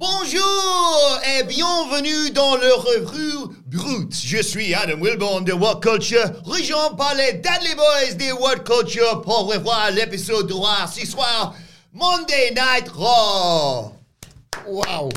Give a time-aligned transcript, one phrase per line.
[0.00, 4.14] Bonjour et bienvenue dans le revue brute.
[4.14, 9.20] Je suis Adam Wilborn de What Culture, rejoint par les Dudley Boys de What Culture
[9.20, 11.54] pour revoir l'épisode de Raw ce soir,
[11.92, 13.92] Monday Night Raw.
[14.66, 15.10] Wow.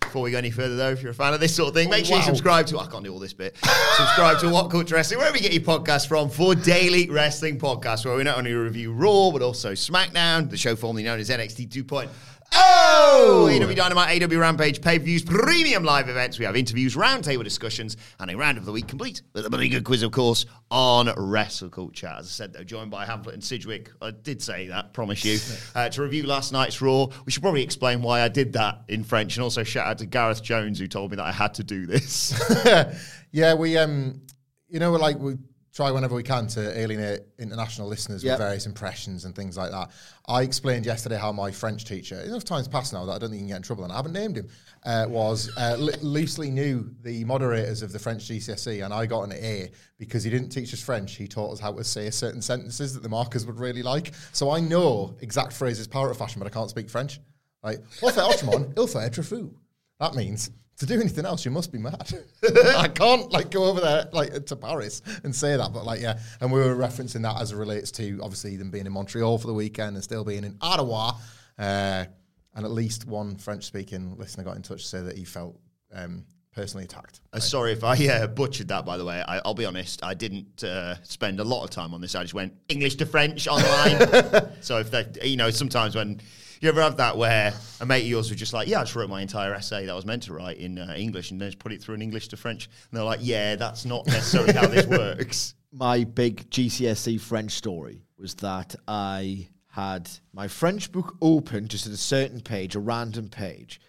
[0.00, 1.88] Before we go any further, though, if you're a fan of this sort of thing,
[1.88, 2.80] make sure you subscribe to.
[2.80, 3.56] I can't do all this bit.
[3.96, 8.04] subscribe to What Culture Wrestling, wherever you get your podcasts from, for daily wrestling podcasts,
[8.04, 11.68] where we not only review Raw, but also SmackDown, the show formerly known as NXT
[11.68, 12.08] 2.0.
[12.52, 13.48] Oh!
[13.50, 16.38] AEW Dynamite, AEW Rampage, pay per views, premium live events.
[16.38, 19.68] We have interviews, roundtable discussions, and a round of the week complete with a bloody
[19.68, 22.08] good quiz, of course, on wrestle culture.
[22.08, 23.90] As I said, though, joined by Hamflett and Sidgwick.
[24.02, 25.38] I did say that, promise you.
[25.74, 29.04] Uh, to review last night's Raw, we should probably explain why I did that in
[29.04, 31.64] French, and also shout out to Gareth Jones, who told me that I had to
[31.64, 32.34] do this.
[33.30, 34.20] yeah, we um,
[34.68, 35.36] you know, we're like we
[35.80, 38.32] try whenever we can to alienate international listeners Yep.
[38.38, 39.90] with various impressions and things like that.
[40.28, 43.36] I explained yesterday how my French teacher, enough times passed now that I don't think
[43.40, 44.48] he can get in trouble, and I haven't named him,
[44.84, 49.22] uh, was uh, li- loosely knew the moderators of the French GCSE, and I got
[49.22, 51.16] an A because he didn't teach us French.
[51.16, 54.12] He taught us how to say certain sentences that the markers would really like.
[54.32, 57.20] So I know exact phrases power of fashion, but I can't speak French.
[57.62, 59.54] Like, "Pour faire autrement, il faut être fou."
[59.98, 62.12] That means to do anything else, you must be mad.
[62.76, 66.18] I can't like go over there like to Paris and say that, but like yeah,
[66.40, 69.46] and we were referencing that as it relates to obviously them being in Montreal for
[69.46, 71.12] the weekend and still being in Ottawa.
[71.58, 72.06] Uh,
[72.54, 75.60] and at least one French-speaking listener got in touch to say that he felt
[75.92, 77.20] um, personally attacked.
[77.32, 79.22] Uh, sorry if I uh, butchered that, by the way.
[79.28, 82.14] I, I'll be honest, I didn't uh, spend a lot of time on this.
[82.14, 84.48] I just went English to French online.
[84.62, 86.20] so if that, you know, sometimes when
[86.60, 88.94] you ever have that where a mate of yours was just like, yeah, I just
[88.94, 91.48] wrote my entire essay that I was meant to write in uh, English and then
[91.48, 92.66] just put it through in English to French.
[92.66, 95.54] And they're like, yeah, that's not necessarily how this works.
[95.72, 101.92] my big GCSE French story was that I had my French book open just at
[101.92, 103.80] a certain page, a random page,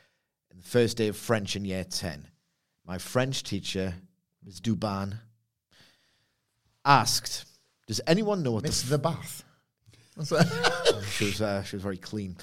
[0.49, 2.27] in the first day of French in year 10.
[2.85, 3.95] My French teacher,
[4.45, 4.61] Ms.
[4.61, 5.19] Duban,
[6.85, 7.45] asked,
[7.87, 9.43] Does anyone know what Miss the the bath.
[11.11, 12.37] She was uh, she was very clean.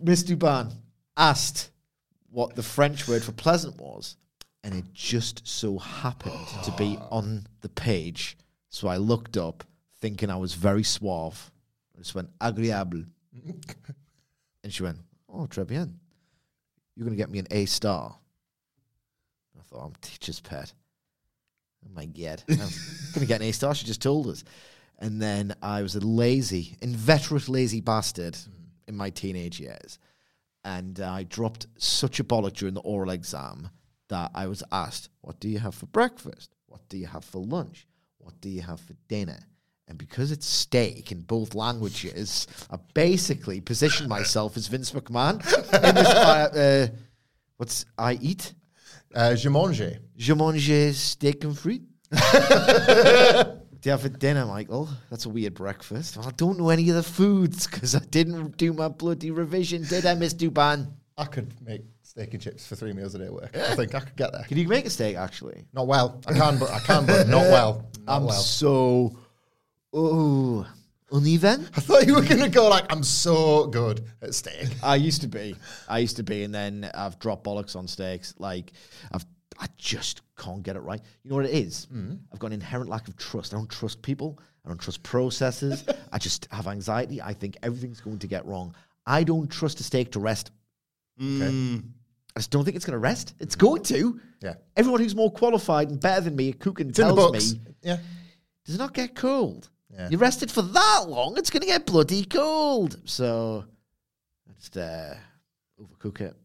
[0.00, 0.72] Miss Duban
[1.16, 1.70] asked
[2.30, 4.16] what the French word for pleasant was,
[4.62, 8.36] and it just so happened to be on the page.
[8.70, 9.64] So I looked up,
[10.00, 11.50] thinking I was very suave.
[11.96, 13.06] I just went agréable,
[14.62, 15.98] and she went, "Oh, très bien.
[16.94, 18.16] You're gonna get me an A star."
[19.58, 20.72] I thought, "I'm teacher's pet."
[21.84, 22.58] Oh my god, I'm
[23.14, 23.74] gonna get an A star.
[23.74, 24.44] She just told us.
[24.98, 28.36] And then I was a lazy, inveterate lazy bastard
[28.86, 29.98] in my teenage years.
[30.64, 33.70] And I dropped such a bollock during the oral exam
[34.08, 36.54] that I was asked, What do you have for breakfast?
[36.66, 37.86] What do you have for lunch?
[38.18, 39.38] What do you have for dinner?
[39.86, 45.36] And because it's steak in both languages, I basically positioned myself as Vince McMahon
[45.88, 46.96] in this, uh, uh,
[47.56, 48.52] what's I eat?
[49.14, 49.98] Uh, je mange.
[50.14, 51.82] Je mange steak and fruit.
[53.80, 54.88] Do you have for dinner, Michael?
[55.08, 56.16] That's a weird breakfast.
[56.16, 59.84] Well, I don't know any of the foods because I didn't do my bloody revision,
[59.84, 60.90] did I, Miss Duban?
[61.16, 63.56] I could make steak and chips for three meals a day at work.
[63.56, 64.42] I think I could get there.
[64.44, 65.64] Can you make a steak, actually?
[65.72, 66.20] Not well.
[66.26, 67.88] I can, but I can, but not well.
[68.06, 68.32] Not I'm well.
[68.32, 69.16] so.
[69.92, 70.66] Oh.
[71.12, 71.68] Uneven?
[71.74, 74.68] I thought you were going to go like, I'm so good at steak.
[74.82, 75.56] I used to be.
[75.88, 78.34] I used to be, and then I've dropped bollocks on steaks.
[78.38, 78.72] Like,
[79.12, 79.24] I've.
[79.58, 81.00] I just can't get it right.
[81.22, 81.88] You know what it is?
[82.32, 83.52] I've got an inherent lack of trust.
[83.52, 84.38] I don't trust people.
[84.64, 85.84] I don't trust processes.
[86.12, 87.20] I just have anxiety.
[87.20, 88.74] I think everything's going to get wrong.
[89.06, 90.52] I don't trust a steak to rest.
[91.20, 91.82] I
[92.36, 93.34] just don't think it's going to rest.
[93.40, 94.20] It's going to.
[94.40, 94.54] Yeah.
[94.76, 97.96] Everyone who's more qualified and better than me at cooking It's tells me Yeah.
[98.64, 99.70] does not get cold.
[99.92, 100.08] Yeah.
[100.10, 103.00] You rested for that long, it's going to get bloody cold.
[103.06, 103.64] So,
[104.48, 105.14] I just uh,
[105.80, 106.36] overcook it.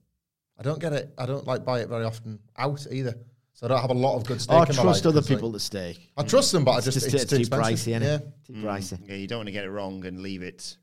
[0.59, 1.13] I don't get it.
[1.17, 3.15] I don't like buy it very often out either.
[3.53, 5.21] So I don't have a lot of good steak Or in my trust life, other
[5.21, 6.09] 'cause, like, people to steak.
[6.17, 7.79] I trust them, but I just, It's, it's, it's too too expensive.
[7.93, 8.01] pricey, innit?
[8.01, 8.17] Yeah.
[8.47, 8.99] Too pricey.
[9.07, 10.77] Yeah, you don't want to get it wrong and leave it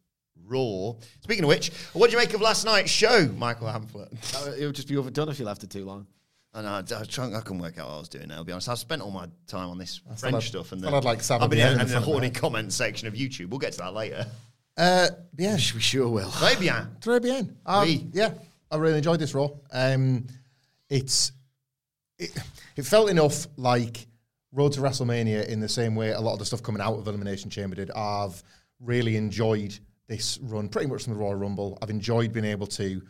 [0.46, 0.94] Raw.
[1.22, 4.08] Speaking of which, what did you make of last night's show, Michael Hamflett?
[4.34, 6.06] Uh, It would just be overdone if you left it too long.
[6.54, 8.36] I know, I, I, was trying, I couldn't work out what I was doing now,
[8.36, 8.68] I'll be honest.
[8.68, 11.22] I've spent all my time on this thought French I'd- stuff and thought I'd, like,
[11.22, 12.30] sab I've been in, end in in the front of horny me.
[12.34, 13.50] comment section of YouTube.
[13.50, 14.26] We'll get to that later.
[14.76, 16.30] Uh, yeah, We sure will.
[16.30, 16.88] Très bien.
[17.00, 17.56] Très bien.
[17.66, 18.06] Um, Oui.
[18.12, 18.32] Yeah,
[18.70, 19.48] I really enjoyed this Raw.
[19.72, 20.26] Um,
[20.88, 21.32] it's
[22.18, 22.30] it,
[22.76, 24.06] it felt enough like
[24.52, 27.06] Road to WrestleMania in the same way a lot of the stuff coming out of
[27.06, 27.90] Elimination Chamber did.
[27.92, 28.42] I've
[28.80, 29.78] really enjoyed
[30.08, 31.78] this run pretty much from the Royal Rumble.
[31.80, 33.00] I've enjoyed being able to,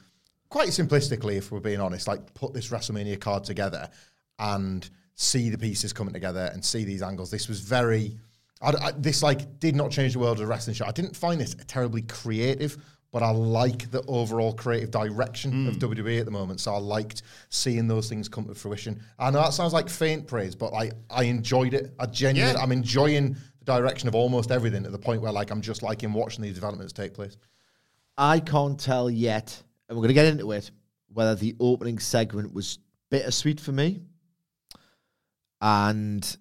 [0.51, 3.89] quite simplistically, if we're being honest, like put this WrestleMania card together
[4.39, 7.31] and see the pieces coming together and see these angles.
[7.31, 8.19] This was very.
[8.63, 10.85] I, I- this like did not change the world of wrestling show.
[10.87, 12.77] I didn't find this terribly creative,
[13.13, 15.81] but I like the overall creative direction of mm.
[15.81, 16.61] WWE at the moment.
[16.61, 19.03] So I liked seeing those things come to fruition.
[19.19, 21.93] I know that sounds like faint praise, but like I enjoyed it.
[21.99, 22.63] I genuinely, Yeah.
[22.63, 26.13] I'm enjoying the direction of almost everything to the point where like I'm just liking
[26.13, 27.37] watching these developments take place.
[28.17, 30.71] I can't tell yet, and we're going to get into it,
[31.13, 32.79] whether the opening segment was
[33.11, 34.03] bittersweet for me.
[35.61, 36.37] And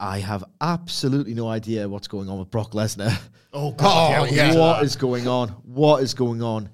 [0.00, 3.16] I have absolutely no idea what's going on with Brock Lesnar.
[3.52, 4.20] Oh, God.
[4.20, 4.30] Oh, yeah.
[4.30, 4.84] get to What that.
[4.84, 5.48] is going on?
[5.64, 6.70] What is going on?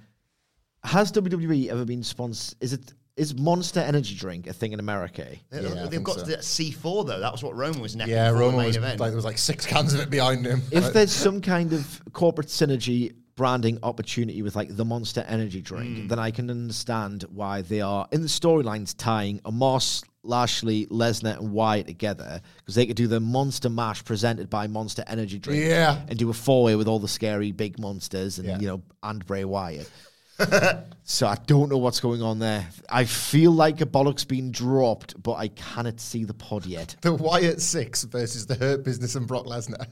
[0.85, 2.59] Has WWE ever been sponsored?
[2.61, 5.27] Is it is Monster Energy drink a thing in America?
[5.49, 6.27] They- Yeah, I They've got so.
[6.27, 7.19] that C4 though.
[7.19, 9.01] That was what Roman was necking Yeah, for the Roman main was event.
[9.01, 10.61] like there was like six cans of it behind him.
[10.71, 15.99] If there's some kind of corporate synergy branding opportunity with like the Monster Energy drink,
[16.01, 16.07] hmm.
[16.09, 21.53] then I can understand why they are in the storylines tying Omos, Lashley, Lesnar, and
[21.53, 26.01] Wyatt together because they could do the Monster Mash presented by Monster Energy drink, Yeah.
[26.09, 28.59] and do a four way with all the scary big monsters and Yeah.
[28.59, 29.91] you know and Bray Wyatt.
[31.05, 32.69] so I don't know what's going on there.
[32.91, 36.97] I feel like a bollock's been dropped, but I cannot see the pod yet.
[37.03, 39.87] the Wyatt Six versus the Hurt Business and Brock Lesnar.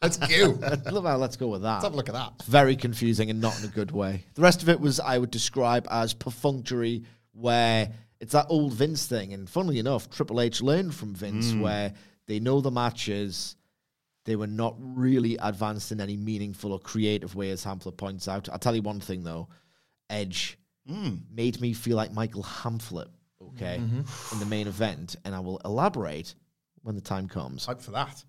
[0.00, 0.52] That's you.
[0.60, 1.82] Let's Well, let's go with that.
[1.82, 2.42] have a look at that.
[2.44, 4.24] very confusing and not in a good way.
[4.34, 7.90] The rest of it was I would describe as perfunctory, where
[8.20, 9.32] it's that old Vince thing.
[9.32, 11.60] And funnily enough, Triple H learned from Vince, mm.
[11.60, 11.92] where
[12.26, 13.56] they know the matches,
[14.24, 18.48] they were not really advanced in any meaningful or creative way, as Hamflett points out.
[18.48, 19.48] I'll tell you one thing though,
[20.08, 20.58] Edge
[20.90, 21.20] mm.
[21.30, 23.08] made me feel like Michael Hamflett,
[23.48, 24.34] okay, mm-hmm.
[24.34, 26.34] in the main event, and I will elaborate
[26.82, 27.66] when the time comes.
[27.66, 28.24] Hype for that.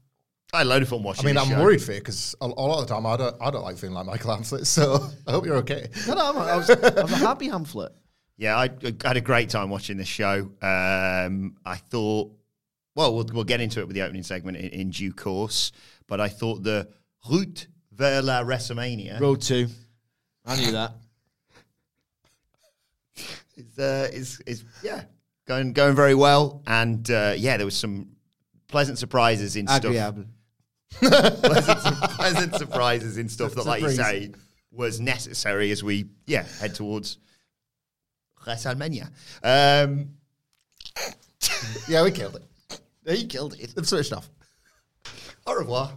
[0.54, 1.62] I had a load of fun I mean, I'm show.
[1.62, 3.78] worried for you because a, a lot of the time I don't, I don't like
[3.78, 5.90] feeling like Michael Hamflett, so I hope you're okay.
[6.08, 7.90] No, no, I'm, I was, I was a happy Hamflett.
[8.38, 10.50] Yeah, I, I had a great time watching this show.
[10.62, 12.32] Um, I thought,
[12.94, 15.72] well, well, we'll get into it with the opening segment in, in due course.
[16.08, 16.90] But I thought the
[17.30, 19.68] route vers la WrestleMania Road two.
[20.46, 20.94] I knew that.
[23.56, 25.04] is, uh, is, is yeah,
[25.48, 26.62] going going very well.
[26.68, 28.16] And uh, yeah, there was some
[28.68, 29.94] pleasant surprises in stuff.
[31.00, 34.32] Pleasant, pleasant surprises in stuff that, like you say,
[34.72, 37.18] was necessary as we yeah head towards
[38.46, 39.10] WrestleMania.
[39.44, 40.10] Um,
[41.88, 42.82] Yeah, we killed it.
[43.18, 43.74] he killed it.
[43.76, 44.30] They've switched off.
[45.46, 45.92] Au revoir.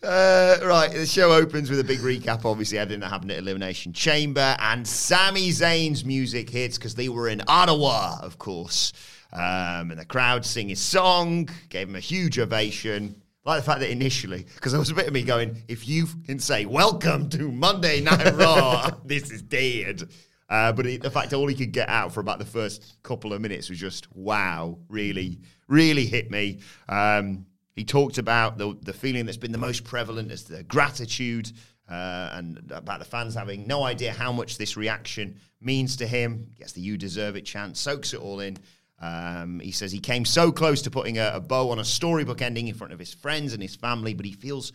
[0.00, 3.92] Uh, right, the show opens with a big recap, obviously, everything that happened at Elimination
[3.92, 8.92] Chamber, and Sami Zayn's music hits because they were in Ottawa, of course.
[9.32, 13.20] Um, and the crowd sing his song, gave him a huge ovation.
[13.44, 16.06] Like the fact that initially, because there was a bit of me going, if you
[16.26, 20.08] can say, Welcome to Monday Night Raw, this is dead.
[20.48, 23.40] Uh, but the fact all he could get out for about the first couple of
[23.40, 26.60] minutes was just, wow, really, really hit me.
[26.88, 27.44] Um,
[27.76, 31.52] he talked about the, the feeling that's been the most prevalent as the gratitude
[31.88, 36.48] uh, and about the fans having no idea how much this reaction means to him.
[36.58, 38.58] Gets the "You deserve it" chant, soaks it all in.
[39.00, 42.42] Um, he says he came so close to putting a, a bow on a storybook
[42.42, 44.72] ending in front of his friends and his family, but he feels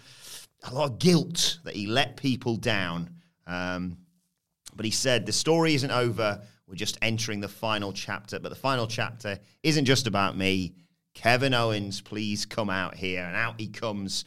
[0.63, 3.09] a lot of guilt that he let people down.
[3.45, 3.97] Um,
[4.75, 6.41] but he said the story isn't over.
[6.67, 8.39] We're just entering the final chapter.
[8.39, 10.73] But the final chapter isn't just about me.
[11.13, 13.23] Kevin Owens, please come out here.
[13.23, 14.25] And out he comes.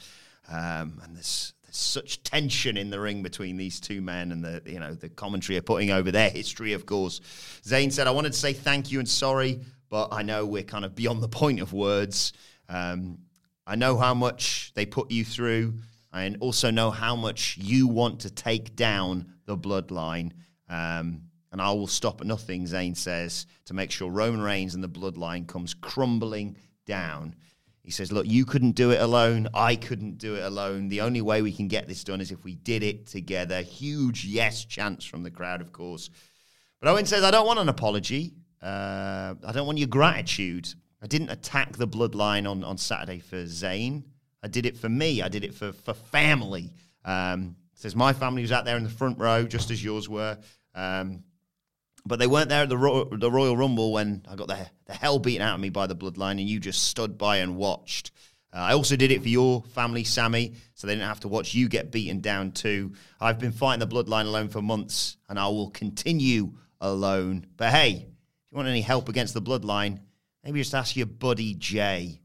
[0.49, 4.63] Um, and there's, there's such tension in the ring between these two men, and the
[4.65, 7.21] you know the commentary are putting over their history, of course.
[7.65, 10.85] Zayn said, "I wanted to say thank you and sorry, but I know we're kind
[10.85, 12.33] of beyond the point of words.
[12.69, 13.19] Um,
[13.67, 15.75] I know how much they put you through,
[16.13, 20.33] and also know how much you want to take down the bloodline.
[20.69, 21.23] Um,
[21.53, 24.89] and I will stop at nothing, Zayn says, to make sure Roman Reigns and the
[24.89, 27.35] bloodline comes crumbling down.
[27.83, 29.49] He says, Look, you couldn't do it alone.
[29.55, 30.89] I couldn't do it alone.
[30.89, 33.63] The only way we can get this done is if we did it together.
[33.63, 36.11] Huge yes chance from the crowd, of course.
[36.81, 38.35] But Owen says, I don't want an apology.
[38.61, 40.75] Uh, I don't want your gratitude.
[41.01, 44.03] I didn't attack the bloodline on, on Saturday for Zayn.
[44.43, 45.23] I did it for me.
[45.23, 46.73] I did it for, for family.
[47.05, 50.39] Um, says my family was out there in the front row, just as yours were.
[50.75, 51.23] Um,
[52.05, 54.95] but they weren't there at the, Ro- the Royal Rumble when I got the, the
[54.95, 58.13] hell beaten out of me by the Bloodline, and you just stood by and watched.
[58.53, 61.55] Uh, I also did it for your family, Sami, so they didn't have to watch
[61.55, 62.93] you get beaten down too.
[63.21, 67.47] I've been fighting the Bloodline alone for months, and I will continue alone.
[67.57, 70.01] But hey, if you want any help against the Bloodline,
[70.45, 72.21] maybe just ask your buddy Jey.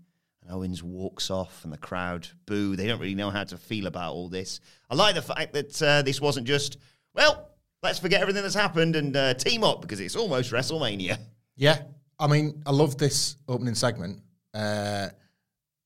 [0.51, 2.75] Owens walks off, and the crowd boo.
[2.75, 4.59] They don't really know how to feel about all this.
[4.89, 6.77] I like the fact that uh, this wasn't just,
[7.13, 7.49] well,
[7.81, 11.17] let's forget everything that's happened and uh, team up because it's almost WrestleMania.
[11.55, 11.81] Yeah,
[12.19, 14.21] I mean, I love this opening segment.
[14.53, 15.09] Uh,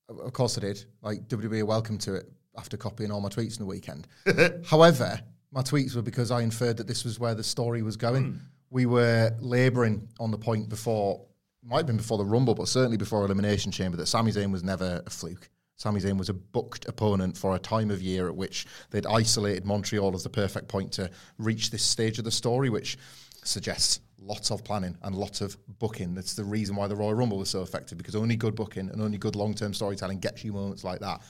[0.09, 0.83] of course, I did.
[1.01, 4.07] Like WWE welcome to it after copying all my tweets in the weekend.
[4.65, 5.19] However,
[5.51, 8.39] my tweets were because I inferred that this was where the story was going.
[8.69, 11.21] We were labouring on the point before,
[11.65, 14.63] might have been before the Rumble, but certainly before Elimination Chamber, that Sami Zayn was
[14.63, 15.49] never a fluke.
[15.77, 19.65] Sami Zayn was a booked opponent for a time of year at which they'd isolated
[19.65, 22.97] Montreal as the perfect point to reach this stage of the story, which
[23.43, 26.15] suggests lots of planning and lots of booking.
[26.15, 29.01] That's the reason why the Royal Rumble was so effective because only good booking and
[29.01, 31.21] only good long-term storytelling gets you moments like that.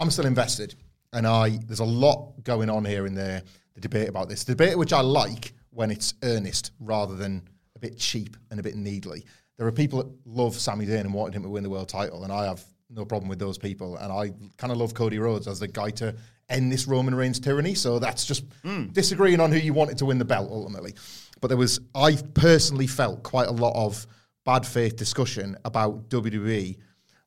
[0.00, 0.74] I'm still invested,
[1.12, 3.44] and I there's a lot going on here in the
[3.74, 4.44] the debate about this.
[4.44, 8.62] The debate which I like when it's earnest rather than a bit cheap and a
[8.62, 9.24] bit needly.
[9.58, 12.24] There are people that love Sami Zayn and wanted him to win the world title,
[12.24, 13.96] and I have no problem with those people.
[13.96, 16.14] And I kind of love Cody Rhodes as the guy to
[16.48, 17.74] end this Roman Reigns tyranny.
[17.74, 18.86] So that's just hmm.
[18.88, 20.94] disagreeing on who you wanted to win the belt ultimately.
[21.40, 24.06] But there was, I personally felt quite a lot of
[24.44, 26.76] bad faith discussion about WWE,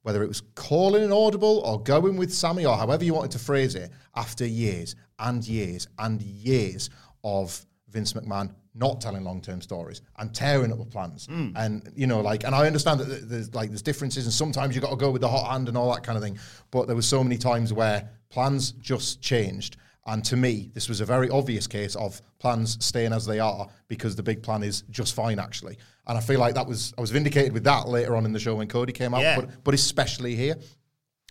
[0.03, 3.39] whether it was calling an audible or going with Sami or however you wanted to
[3.39, 6.89] phrase it, after years and years and years
[7.23, 11.25] of Vince McMahon not telling long-term stories and tearing up the plans.
[11.27, 11.49] Hmm.
[11.55, 14.81] And you know, like, and I understand that there's like there's differences, and sometimes you
[14.81, 16.37] got to go with the hot hand and all that kind of thing.
[16.71, 19.77] But there were so many times where plans just changed.
[20.07, 23.67] And to me, this was a very obvious case of plans staying as they are
[23.87, 25.77] because the big plan is just fine, actually.
[26.05, 28.39] And I feel like that was I was vindicated with that later on in the
[28.39, 29.39] show when Cody came out, Yeah.
[29.39, 30.55] but but especially here.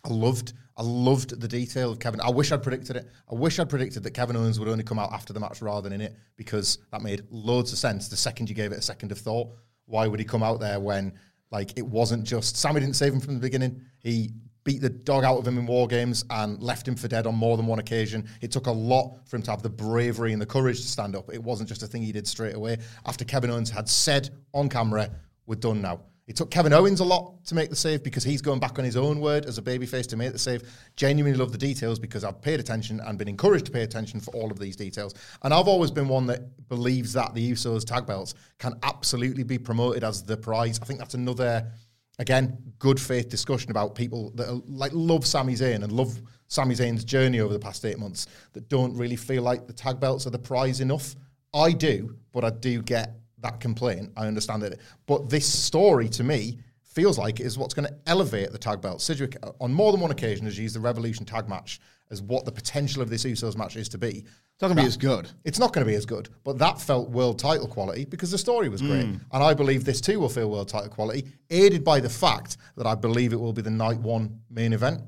[0.07, 2.21] I loved, I loved the detail of Kevin.
[2.21, 3.09] I wish I'd predicted it.
[3.31, 5.89] I wish I'd predicted that Kevin Owens would only come out after the match rather
[5.89, 8.09] than in it because that made loads of sense.
[8.09, 9.55] The second you gave it a second of thought,
[9.87, 11.13] why would he come out there when
[11.51, 13.83] like it wasn't just Sami didn't save him from the beginning.
[14.01, 14.33] He
[14.65, 17.35] beat the dog out of him in war games and left him for dead on
[17.35, 18.27] more than one occasion.
[18.41, 21.15] It took a lot for him to have the bravery and the courage to stand
[21.15, 21.33] up.
[21.33, 22.79] It wasn't just a thing he did straight away.
[23.07, 25.11] After Kevin Owens had said on camera,
[25.47, 28.41] "We're done now." It took Kevin Owens a lot to make the save because he's
[28.41, 30.63] going back on his own word as a babyface to make the save.
[30.97, 34.31] Genuinely love the details because I've paid attention and been encouraged to pay attention for
[34.31, 35.15] all of these details.
[35.43, 39.59] And I've always been one that believes that the Usos tag belts can absolutely be
[39.59, 40.81] promoted as the prize.
[40.81, 41.71] I think that's another,
[42.19, 46.75] again, good faith discussion about people that are, like love Sami Zayn and love Sami
[46.75, 50.27] Zayn's journey over the past eight months that don't really feel like the tag belts
[50.27, 51.17] are the prize enough.
[51.53, 54.11] I do, but I do get that complaint.
[54.17, 54.81] I understand it.
[55.07, 58.81] But this story to me feels like it is what's going to elevate the tag
[58.81, 59.01] belt.
[59.01, 62.45] Sidgwick, uh, on more than one occasion, has used the Revolution tag match as what
[62.45, 64.25] the potential of this Usos match is to be.
[64.55, 65.29] It's not going to be as good.
[65.45, 68.39] It's not going to be as good, but that felt world title quality because the
[68.39, 69.05] story was great.
[69.33, 72.87] And I believe this too will feel world title quality, aided by the fact that
[72.87, 75.01] I believe it will be the night one main event.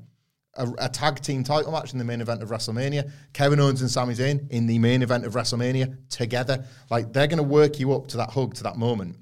[0.57, 3.11] A, a tag team title match in the main event of WrestleMania.
[3.33, 6.65] Kevin Owens and Sami Zayn in the main event of WrestleMania together.
[6.89, 9.17] Like they're going to work you up to that hug, to that moment.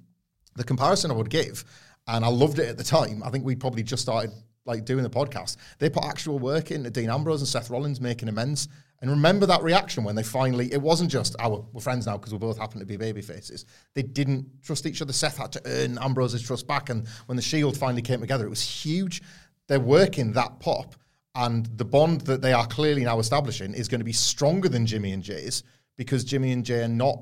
[0.56, 1.65] The comparison I would give,
[2.08, 3.22] and I loved it at the time.
[3.24, 4.32] I think we probably just started
[4.65, 5.58] like doing the podcast.
[5.80, 8.68] They put actual work into Dean Ambrose and Seth Rollins making amends.
[9.01, 12.32] And remember that reaction when they finally, it wasn't just, oh, we're friends now because
[12.32, 13.65] we both happen to be baby faces.
[13.94, 15.13] They didn't trust each other.
[15.13, 16.89] Seth had to earn Ambrose's trust back.
[16.89, 19.22] And when the Shield finally came together, it was huge.
[19.68, 20.96] They're working that pop.
[21.36, 24.86] And the bond that they are clearly now establishing is going to be stronger than
[24.86, 25.63] Jimmy and Jey's
[25.98, 27.22] because Jimmy and Jey are not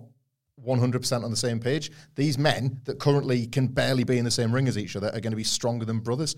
[0.65, 1.91] 100% on the same page.
[2.15, 5.20] These men that currently can barely be in the same ring as each other are
[5.20, 6.36] going to be stronger than brothers.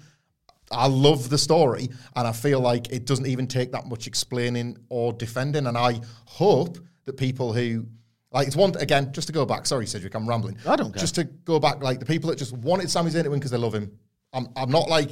[0.71, 4.77] I love the story, and I feel like it doesn't even take that much explaining
[4.89, 5.67] or defending.
[5.67, 7.85] And I hope that people who
[8.31, 9.65] like it's one again, just to go back.
[9.65, 10.57] Sorry, Cedric, I'm rambling.
[10.67, 10.99] I don't care.
[10.99, 13.51] Just to go back, like the people that just wanted Sami Zayn to win because
[13.51, 13.91] they love him.
[14.33, 15.11] I'm, I'm not like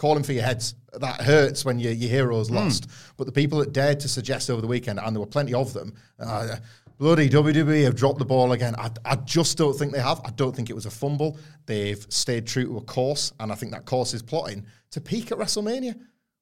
[0.00, 0.74] calling for your heads.
[0.94, 2.88] That hurts when your your hero's lost.
[3.18, 5.72] But the people that dared to suggest over the weekend, and there were plenty of
[5.74, 5.94] them.
[6.18, 6.56] Uh,
[6.98, 8.74] Bloody WWE have dropped the ball again.
[8.76, 10.20] I, I just don't think they have.
[10.24, 11.38] I don't think it was a fumble.
[11.66, 15.32] They've stayed true to a course, and I think that course is plotting to peak
[15.32, 15.94] at WrestleMania.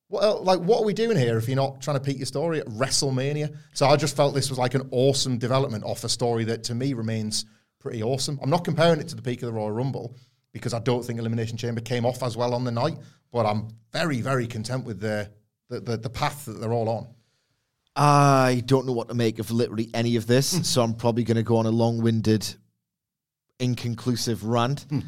[0.09, 2.27] What el- like what are we doing here if you're not trying to peak your
[2.27, 3.57] story at WrestleMania?
[3.73, 6.75] So I just felt this was like an awesome development off a story that to
[6.75, 7.45] me remains
[7.81, 8.39] pretty awesome.
[8.43, 10.15] I'm not comparing it to the peak of the Royal Rumble
[10.53, 12.97] because I don't think Elimination Chamber came off as well on the night,
[13.33, 15.31] but I'm very very content with the
[15.69, 17.09] the, the, the path that they're all on.
[17.95, 20.63] I don't know what to make of literally any of this, hmm.
[20.63, 22.55] so I'm probably going to go on a long-winded,
[23.59, 24.87] inconclusive rant.
[24.89, 25.01] Hmm.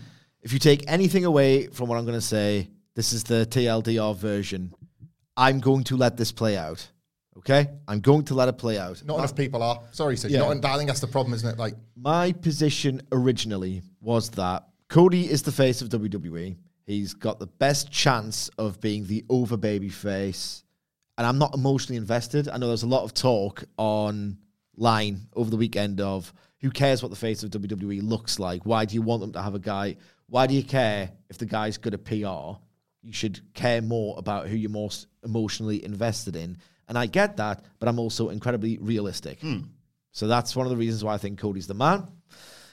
[0.42, 4.16] If you take anything away from what I'm going to say, this is the TLDR
[4.16, 4.74] version.
[5.36, 6.86] I'm going to let this play out.
[7.36, 9.02] Okay, I'm going to let it play out.
[9.04, 9.80] Not uh, enough people are.
[9.92, 10.32] Sorry, Sid.
[10.32, 10.52] Yeah.
[10.52, 11.58] Not, I think that's the problem, isn't it?
[11.58, 16.56] Like, My position originally was that Cody is the face of WWE.
[16.84, 20.64] He's got the best chance of being the over baby face.
[21.16, 22.48] And I'm not emotionally invested.
[22.48, 27.10] I know there's a lot of talk online over the weekend of who cares what
[27.10, 28.66] the face of WWE looks like?
[28.66, 29.96] Why do you want them to have a guy?
[30.28, 32.58] Why do you care if the guy's good at PR?
[33.02, 36.58] You should care more about who you're most emotionally invested in.
[36.88, 39.38] And I get that, but I'm also incredibly realistic.
[39.40, 39.60] Hmm.
[40.10, 42.08] So that's one of the reasons why I think Cody's the man.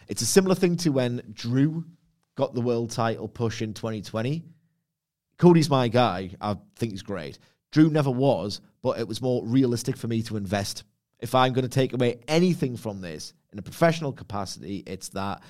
[0.08, 1.86] It's a similar thing to when Drew
[2.38, 4.44] got the world title push in 2020.
[5.38, 6.30] Cody's my guy.
[6.40, 7.40] I think he's great.
[7.72, 10.84] Drew never was, but it was more realistic for me to invest.
[11.20, 15.42] If I'm going to take away anything from this in a professional capacity, it's that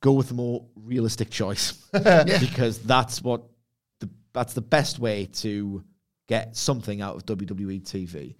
[0.00, 3.44] go with a more realistic choice because that's what
[4.00, 5.82] the that's the best way to
[6.28, 8.34] get something out of WWE TV.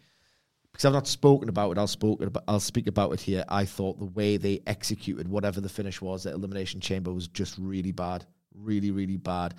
[0.76, 3.46] Because I've not spoken about it, I'll spoke about, I'll speak about it here.
[3.48, 7.56] I thought the way they executed whatever the finish was at Elimination Chamber was just
[7.56, 9.54] really bad, really really bad.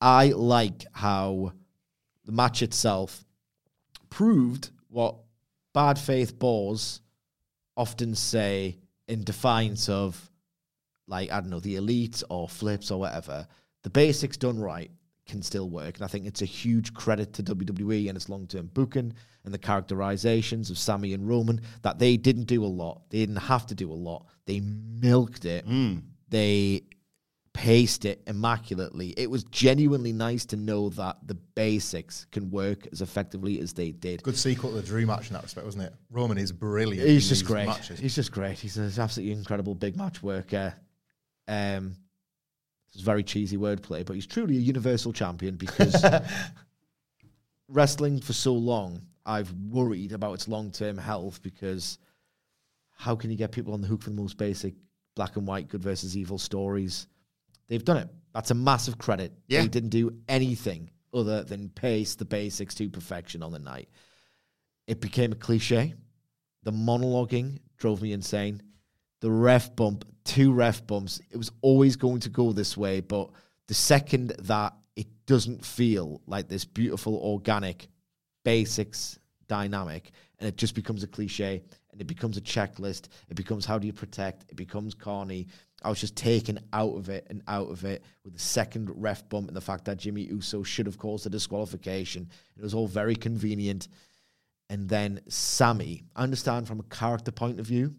[0.00, 1.54] I like how
[2.24, 3.24] the match itself
[4.10, 5.16] proved what
[5.72, 7.00] bad faith balls
[7.76, 10.30] often say in defiance of
[11.08, 13.48] like I don't know the elite or flips or whatever.
[13.82, 14.92] The basics done right
[15.26, 18.70] can still work, and I think it's a huge credit to WWE and its long-term
[18.74, 19.14] booking
[19.44, 23.02] and the characterizations of Sami and Roman that they didn't do a lot.
[23.10, 24.26] They didn't have to do a lot.
[24.46, 25.64] They milked it.
[26.28, 26.82] They
[27.54, 29.14] paced it immaculately.
[29.16, 33.92] It was genuinely nice to know that the basics can work as effectively as they
[33.92, 34.22] did.
[34.22, 35.94] good sequel to the Drew match in that respect, wasn't it?
[36.10, 37.08] Roman is brilliant.
[37.08, 37.66] He's just great.
[37.66, 38.00] Matches.
[38.00, 38.58] He's just great.
[38.58, 40.74] He's an absolutely incredible big match worker.
[41.46, 41.96] Um,
[42.94, 46.04] it's very cheesy wordplay, but he's truly a universal champion because
[47.68, 51.98] wrestling for so long, I've worried about its long term health because
[52.96, 54.74] how can you get people on the hook for the most basic
[55.16, 57.06] black and white good versus evil stories?
[57.68, 58.08] They've done it.
[58.32, 59.32] That's a massive credit.
[59.48, 59.62] Yeah.
[59.62, 63.88] They didn't do anything other than pace the basics to perfection on the night.
[64.86, 65.94] It became a cliche.
[66.64, 68.62] The monologuing drove me insane.
[69.24, 73.00] The ref bump, two ref bumps, it was always going to go this way.
[73.00, 73.30] But
[73.68, 77.88] the second that it doesn't feel like this beautiful, organic,
[78.44, 83.64] basics dynamic, and it just becomes a cliche and it becomes a checklist, it becomes
[83.64, 85.46] how do you protect, it becomes corny.
[85.82, 89.26] I was just taken out of it and out of it with the second ref
[89.30, 92.28] bump and the fact that Jimmy Uso should have caused a disqualification.
[92.58, 93.88] It was all very convenient.
[94.68, 97.94] And then Sami, I understand from a character point of view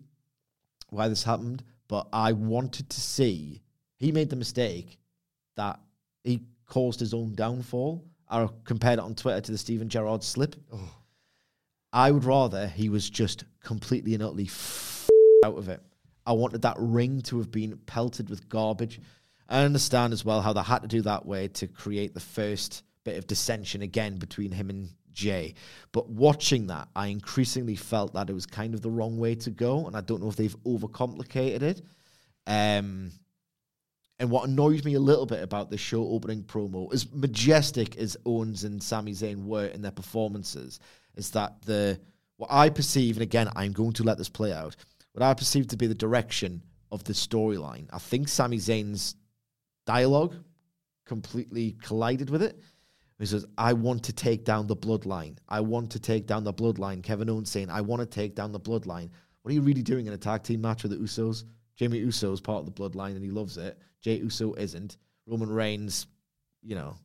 [0.90, 3.62] why this happened, but I wanted to see
[3.98, 4.98] he made the mistake
[5.56, 5.80] that
[6.24, 8.04] he caused his own downfall.
[8.30, 10.56] I compared it on Twitter to the Steven Gerrard slip.
[11.94, 15.10] I would rather he was just completely and utterly f-
[15.46, 15.82] out of it.
[16.26, 19.00] I wanted that ring to have been pelted with garbage.
[19.48, 22.84] I understand as well how they had to do that way to create the first
[23.04, 25.56] bit of dissension again between him and Jey.
[25.92, 29.50] But watching that, I increasingly felt that it was kind of the wrong way to
[29.50, 31.82] go, and I don't know if they've overcomplicated it.
[32.46, 33.12] Um,
[34.20, 38.16] and what annoys me a little bit about the show opening promo, as majestic as
[38.26, 40.80] Owens and Sami Zayn were in their performances,
[41.16, 42.00] is that the
[42.38, 44.76] what I perceive, and again, I'm going to let this play out,
[45.14, 47.88] what I perceive to be the direction of the storyline.
[47.92, 49.16] I think Sami Zayn's
[49.86, 50.36] dialogue
[51.06, 52.60] completely collided with it.
[53.20, 55.38] He says, I want to take down the bloodline.
[55.48, 57.02] I want to take down the bloodline.
[57.02, 59.10] Kevin Owens saying, I want to take down the bloodline.
[59.42, 61.46] What are you really doing in a tag team match with the Usos?
[61.78, 63.78] Jimmy Uso is part of the bloodline and he loves it.
[64.02, 64.98] Jey Uso isn't.
[65.28, 66.08] Roman Reigns,
[66.62, 66.96] you know,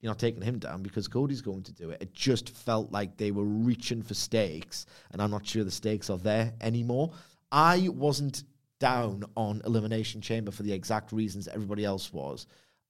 [0.00, 2.02] you're not taking him down because Cody's going to do it.
[2.02, 6.10] It just felt like they were reaching for stakes, and I'm not sure the stakes
[6.10, 7.12] are there anymore.
[7.50, 8.44] I wasn't
[8.80, 12.46] down on Elimination Chamber for the exact reasons everybody else was.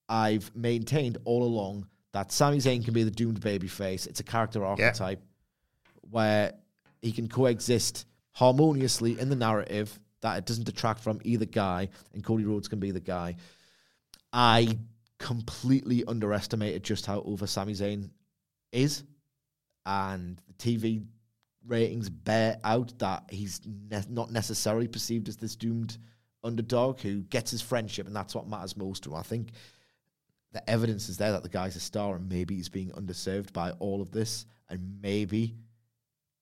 [0.09, 4.07] I've maintained all along that Sami Zayn can be the doomed baby face.
[4.07, 5.21] It's a character archetype
[6.11, 6.55] where
[7.03, 12.25] he can coexist harmoniously in the narrative that it doesn't detract from either guy, and
[12.25, 13.35] Cody Rhodes can be the guy.
[14.33, 14.79] I
[15.19, 18.11] completely underestimated just how over Sami Zayn
[18.71, 19.03] is,
[19.85, 21.05] and the TV
[21.67, 25.99] ratings bear out that he's ne- not necessarily perceived as this doomed
[26.45, 29.17] underdog who gets his friendship, and that's what matters most to him.
[29.17, 29.49] I think
[30.55, 33.73] the evidence is there that the guy's a star, and maybe he's being underserved by
[33.73, 35.57] all of this, and maybe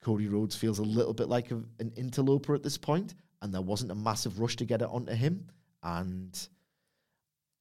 [0.02, 3.62] Cody Rhodes feels a little bit like a, an interloper at this point, and there
[3.62, 5.48] wasn't a massive rush to get it onto him.
[5.82, 6.48] And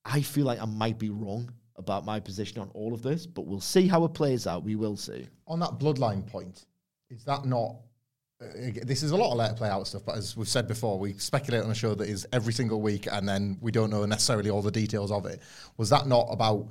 [0.03, 3.47] I feel like I might be wrong about my position on all of this, but
[3.47, 4.63] we'll see how it plays out.
[4.63, 5.27] We will see.
[5.47, 6.65] On that bloodline point,
[7.09, 7.77] is that not?
[8.41, 10.97] Uh, this is a lot of let play out stuff, but as we've said before,
[10.97, 14.03] we speculate on a show that is every single week, and then we don't know
[14.05, 15.41] necessarily all the details of it.
[15.77, 16.67] Was that not about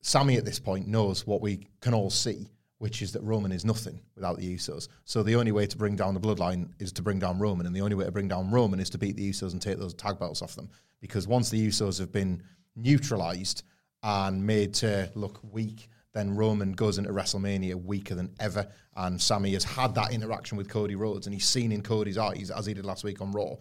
[0.00, 2.48] Sami at this point knows what we can all see,
[2.78, 4.88] which is that Roman is nothing without the Usos.
[5.04, 7.76] So the only way to bring down the bloodline is to bring down Roman, and
[7.76, 9.94] the only way to bring down Roman is to beat the Usos and take those
[9.94, 10.68] tag belts off them.
[11.00, 12.42] Because once the Usos have been
[12.74, 13.62] neutralized
[14.02, 18.66] and made to look weak, then Roman goes into WrestleMania weaker than ever.
[18.96, 22.50] And Sami has had that interaction with Cody Rhodes, and he's seen in Cody's eyes,
[22.50, 23.56] as he did last week on Raw,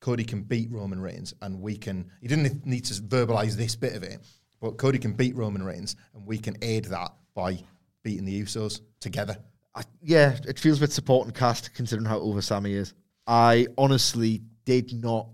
[0.00, 2.10] Cody can beat Roman Reigns, and we can.
[2.20, 4.18] He didn't need to verbalize this bit of it,
[4.60, 7.58] but Cody can beat Roman Reigns, and we can aid that by
[8.02, 9.38] beating the Usos together.
[9.76, 12.94] I, yeah, it feels a bit supporting cast considering how over Sami is.
[13.28, 15.28] I honestly did not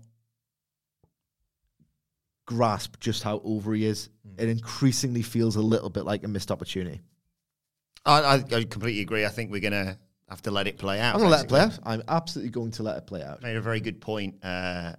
[2.49, 4.09] grasp just how over he is.
[4.27, 4.41] Mm.
[4.41, 6.99] It increasingly feels a little bit like a missed opportunity.
[8.07, 9.23] I, I, I completely agree.
[9.23, 9.95] I think we're going to
[10.29, 11.13] have to let it play out.
[11.13, 11.77] I'm going to let it play out.
[11.83, 13.43] I'm absolutely going to let it play out.
[13.43, 14.43] made a very good point.
[14.43, 14.93] Uh,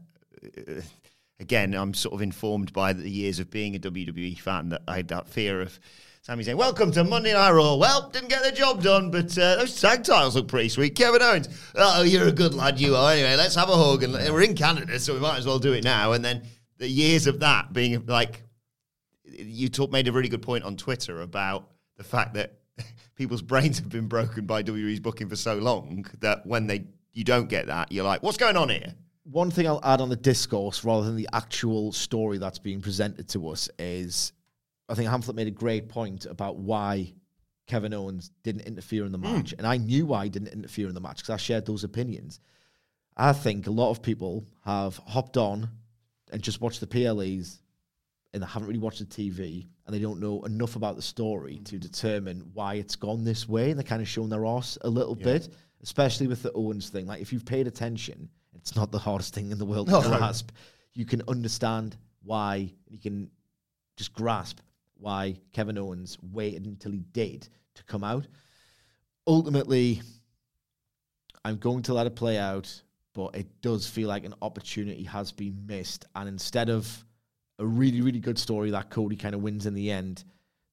[1.40, 4.98] again, I'm sort of informed by the years of being a WWE fan that I
[4.98, 5.76] had that fear of
[6.22, 9.56] Sami saying, "Welcome to Monday Night Raw." Well, didn't get the job done, but uh,
[9.56, 10.94] those tag titles look pretty sweet.
[10.94, 13.12] Kevin Owens, oh, you're a good lad, you are.
[13.12, 15.72] Anyway, let's have a hug, and we're in Canada, so we might as well do
[15.72, 16.12] it now.
[16.12, 16.42] And then
[16.80, 18.42] the years of that being like,
[19.24, 22.54] you talk, made a really good point on Twitter about the fact that
[23.14, 27.22] people's brains have been broken by WWE's booking for so long that when they you
[27.22, 30.16] don't get that, you're like, "What's going on here?" One thing I'll add on the
[30.16, 34.32] discourse rather than the actual story that's being presented to us is
[34.88, 37.12] I think Hamflett made a great point about why
[37.66, 39.34] Kevin Owens didn't interfere in the hmm.
[39.34, 39.54] match.
[39.56, 42.40] And I knew why he didn't interfere in the match because I shared those opinions.
[43.16, 45.68] I think a lot of people have hopped on
[46.32, 47.60] and just watch the PLEs
[48.32, 51.60] and they haven't really watched the TV and they don't know enough about the story
[51.64, 51.80] to mm.
[51.80, 53.70] determine why it's gone this way.
[53.70, 55.48] And they're kind of showing their arse a little bit,
[55.82, 57.06] especially with the Owens thing.
[57.06, 60.02] Like, if you've paid attention, it's not the hardest thing in the world No.
[60.02, 60.50] to grasp.
[60.92, 63.30] You can understand why, you can
[63.96, 64.60] just grasp
[64.98, 68.26] why Kevin Owens waited until he did to come out.
[69.26, 70.02] Ultimately,
[71.44, 72.82] I'm going to let it play out,
[73.14, 76.06] but it does feel like an opportunity has been missed.
[76.14, 77.04] And instead of
[77.58, 80.24] a really, really good story that Cody kind of wins in the end,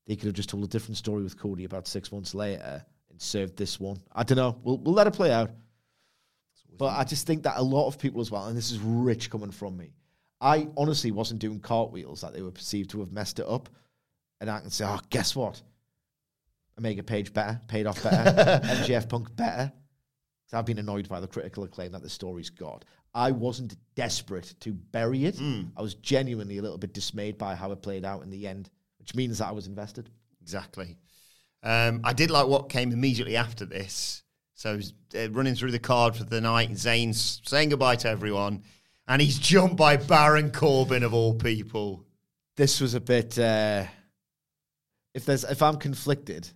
[0.05, 3.21] they could have just told a different story with Cody about six months later and
[3.21, 3.99] served this one.
[4.13, 4.57] I don't know.
[4.63, 5.51] We'll, we'll let it play out.
[6.77, 9.29] But I just think that a lot of people as well, and this is rich
[9.29, 9.93] coming from me,
[10.39, 13.69] I honestly wasn't doing cartwheels that they were perceived to have messed it up.
[14.39, 15.61] And I can say, oh, guess what?
[16.77, 19.71] Omega Page better, paid off better, MJF Punk better.
[20.53, 22.85] I've been annoyed by the critical acclaim that the story's got.
[23.13, 25.39] I wasn't desperate to bury it.
[25.75, 28.69] I was genuinely a little bit dismayed by how it played out in the end,
[28.99, 30.09] which means that I was invested.
[30.41, 30.97] Exactly.
[31.63, 34.23] Um, I did like what came immediately after this.
[34.53, 34.79] So
[35.15, 38.63] uh, running through the card for the night, Zayn's saying goodbye to everyone,
[39.07, 42.05] and he's jumped by Baron Corbin of all people.
[42.55, 43.37] This was a bit.
[43.37, 43.85] Uh,
[45.13, 46.49] if there's, if I'm conflicted,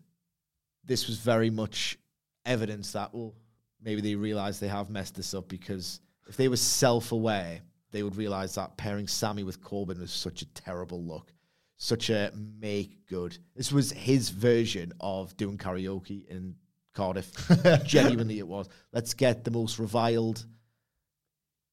[0.85, 1.97] this was very much
[2.45, 3.33] evidence that well,
[3.81, 8.15] maybe they realize they have messed this up because if they were self-aware, they would
[8.15, 11.33] realize that pairing Sami with Corbin was such a terrible look,
[11.77, 13.37] such a make good.
[13.55, 16.55] This was his version of doing karaoke in
[16.93, 17.31] Cardiff.
[17.85, 18.69] Genuinely, it was.
[18.93, 20.45] Let's get the most reviled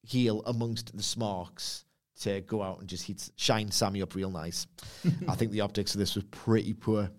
[0.03, 1.85] heel amongst the smarks
[2.21, 4.67] to go out and just heat, shine Sami up real nice.
[5.27, 7.09] I think the optics of this was pretty poor.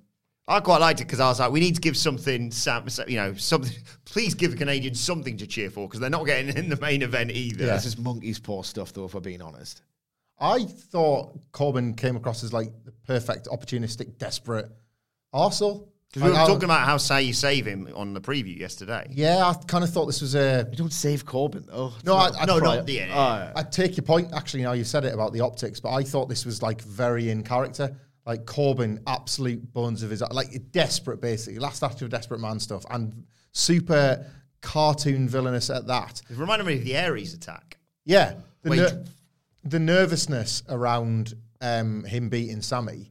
[0.51, 3.17] I quite liked it because I was like, we need to give something, Sam, you
[3.17, 3.73] know, something.
[4.05, 7.31] Please give Canadians something to cheer for because they're not getting in the main event
[7.31, 7.67] either.
[7.67, 9.83] This is monkey's paw stuff, though, if we're being honest.
[10.41, 14.71] I thought Corbin came across as like the perfect, opportunistic, desperate
[15.33, 15.87] arsehole.
[16.13, 19.07] Because we were talking about how say you save him on the preview yesterday.
[19.11, 20.67] Yeah, I kind of thought this was a.
[20.69, 21.93] You don't save Corbin, though.
[22.05, 23.13] No, I, I No, pri- not the end.
[23.15, 24.33] Oh, I take your point.
[24.33, 27.31] Actually, now you said it about the optics, but I thought this was like very
[27.31, 27.95] in character.
[28.27, 32.85] Like Corbin, absolute bones of his like desperate, basically last act of desperate man stuff,
[32.91, 34.27] and super
[34.61, 36.21] cartoon villainous at that.
[36.31, 37.79] It reminded me of the Ares attack.
[38.05, 39.05] Yeah, the, ner-
[39.65, 43.11] the nervousness around um, him beating Sami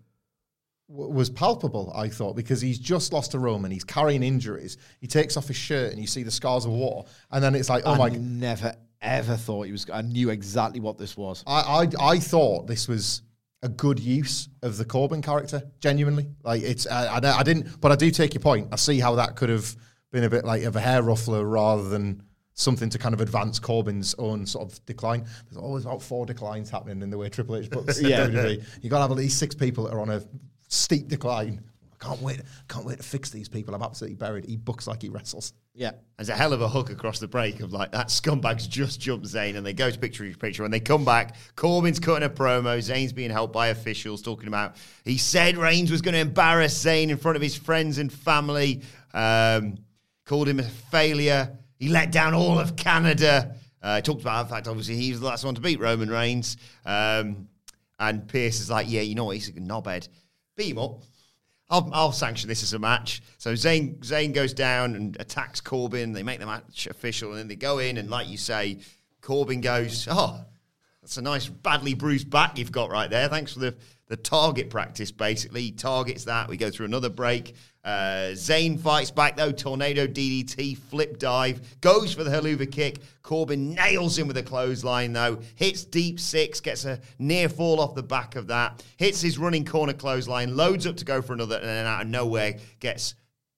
[0.90, 1.92] w- was palpable.
[1.96, 4.78] I thought because he's just lost to Roman, he's carrying injuries.
[5.00, 7.70] He takes off his shirt and you see the scars of war, and then it's
[7.70, 8.10] like, oh I my!
[8.10, 9.88] never, ever thought he was.
[9.92, 11.44] I knew exactly what this was.
[11.48, 13.22] I, I I thought this was
[13.62, 15.64] a good use of the Corbin character.
[15.82, 18.70] Genuinely, like it's I, I, I didn't, but I do take your point.
[18.72, 19.76] I see how that could have
[20.12, 23.58] been a bit like of a hair ruffler rather than something to kind of advance
[23.60, 25.26] Corbin's own sort of decline.
[25.46, 28.28] There's always about four declines happening in the way Triple H books Yeah.
[28.28, 28.64] WWE.
[28.82, 30.22] You got to have at least six people that are on a
[30.68, 31.64] steep decline.
[32.00, 32.42] Can't wait.
[32.70, 33.76] Can't wait to fix these people.
[33.76, 34.46] I'm absolutely buried.
[34.46, 35.54] He books like he wrestles.
[35.74, 35.92] Yeah.
[36.18, 39.26] There's a hell of a hook across the break of like that scumbag's just jumped
[39.26, 41.36] Zayn and they go to picture picture and they come back.
[41.56, 42.78] Corbin's cutting a promo.
[42.78, 47.10] Zayn's being helped by officials talking about he said Reigns was going to embarrass Zayn
[47.10, 48.82] in front of his friends and family.
[49.14, 49.78] Um,
[50.26, 51.58] called him a failure.
[51.78, 53.56] He let down all of Canada.
[53.82, 56.56] Uh, talked about the fact obviously he was the last one to beat Roman Reigns.
[56.86, 57.50] Um,
[58.00, 59.36] and Pearce is like, yeah, you know what?
[59.36, 60.08] He's a knobhead.
[60.56, 61.04] Beat him up.
[61.70, 63.22] I'll, I'll sanction this as a match.
[63.38, 66.14] So Zayn, Zayn goes down and attacks Corbin.
[66.14, 68.80] They make the match official, and then they go in, and like you say,
[69.22, 70.44] Corbin goes, "Oh,
[71.02, 73.28] that's a nice badly bruised back you've got right there.
[73.28, 73.76] Thanks for the
[74.08, 75.12] the target practice.
[75.12, 76.50] Basically, he targets that.
[76.50, 77.56] We go through another break.
[77.84, 79.52] Uh, Zayn fights back though.
[79.52, 83.00] Tornado DDT, flip dive, goes for the Helluva kick.
[83.24, 85.40] Corbin nails him with a clothesline though.
[85.56, 88.84] Hits deep six, gets a near fall off the back of that.
[88.98, 92.08] Hits his running corner clothesline, loads up to go for another, and then out of
[92.08, 93.16] nowhere gets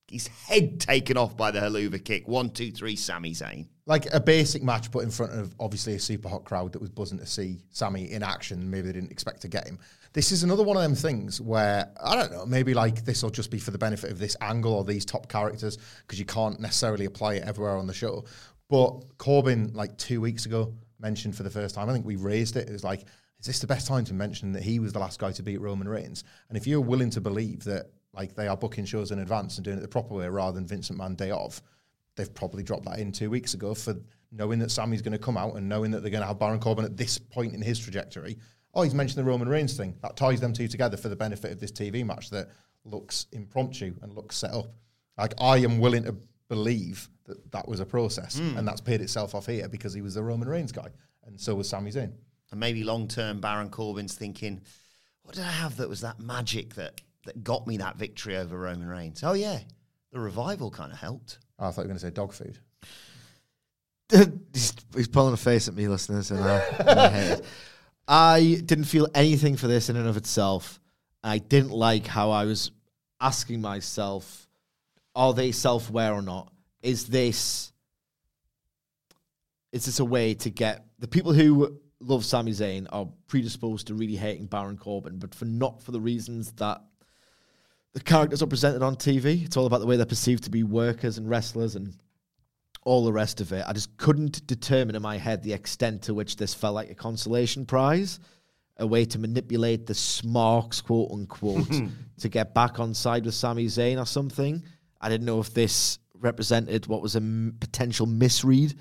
[0.08, 2.28] his head taken off by the Helluva kick.
[2.28, 2.96] One, two, three.
[2.96, 3.66] Sami Zayn.
[3.86, 6.90] like a basic match, but in front of obviously a super hot crowd that was
[6.90, 8.70] buzzing to see Sami in action.
[8.70, 9.80] Maybe they didn't expect to get him.
[10.13, 12.45] This is another one of them things where I don't know.
[12.45, 15.30] Maybe like this will just be for the benefit of this angle or these top
[15.30, 18.26] characters because you can't necessarily apply it everywhere on the show.
[18.69, 21.89] But Corbin, like two weeks ago, mentioned for the first time.
[21.89, 22.69] I think we raised it.
[22.69, 23.02] It was like,
[23.39, 25.62] is this the best time to mention that he was the last guy to beat
[25.62, 26.24] Roman Reigns?
[26.50, 29.65] And if you're willing to believe that like they are booking shows in advance and
[29.65, 31.62] doing it the proper way rather than Vince McMahon day of,
[32.15, 33.95] they've probably dropped that in two weeks ago for
[34.32, 36.60] knowing that Sami's going to come out and knowing that they're going to have Baron
[36.60, 38.38] Corbin at this point in his trajectory.
[38.74, 39.96] Oh, he's mentioned the Roman Reigns thing.
[40.02, 42.50] That ties them two together for the benefit of this TV match that
[42.86, 44.68] looks impromptu and looks set up.
[45.18, 46.16] Like, I am willing to
[46.48, 48.58] believe that that was a process hmm.
[48.58, 50.88] and that's paid itself off here because he was the Roman Reigns guy.
[51.26, 52.14] And so was Sami Zayn.
[52.52, 54.62] And maybe long term, Baron Corbin's thinking,
[55.24, 58.58] what did I have that was that magic that, that got me that victory over
[58.58, 59.24] Roman Reigns?
[59.24, 59.60] Oh, yeah,
[60.12, 61.40] the revival kind of helped.
[61.60, 62.58] Oh, I thought you were going to say dog food.
[64.54, 67.46] he's, he's pulling a face at me, listeners, and I, and I hate it.
[68.12, 70.82] I didn't feel anything for this in and of itself.
[71.24, 72.71] I didn't like how I was
[73.21, 74.50] asking myself,
[75.15, 76.52] are they self-aware or not?
[76.84, 77.71] Is this
[79.71, 83.93] is this a way to get the people who love Sami Zayn are predisposed to
[83.93, 86.82] really hating Baron Corbin, but for not for the reasons that
[87.93, 89.45] the characters are presented on TV.
[89.45, 91.95] It's all about the way they're perceived to be workers and wrestlers and
[92.84, 93.63] all the rest of it.
[93.67, 96.96] I just couldn't determine in my head the extent to which this felt like a
[96.96, 98.20] consolation prize,
[98.78, 101.70] a way to manipulate the smarks, quote unquote,
[102.20, 104.63] to get back on side with Sami Zayn or something.
[105.00, 108.74] I didn't know if this represented what was a m- potential misread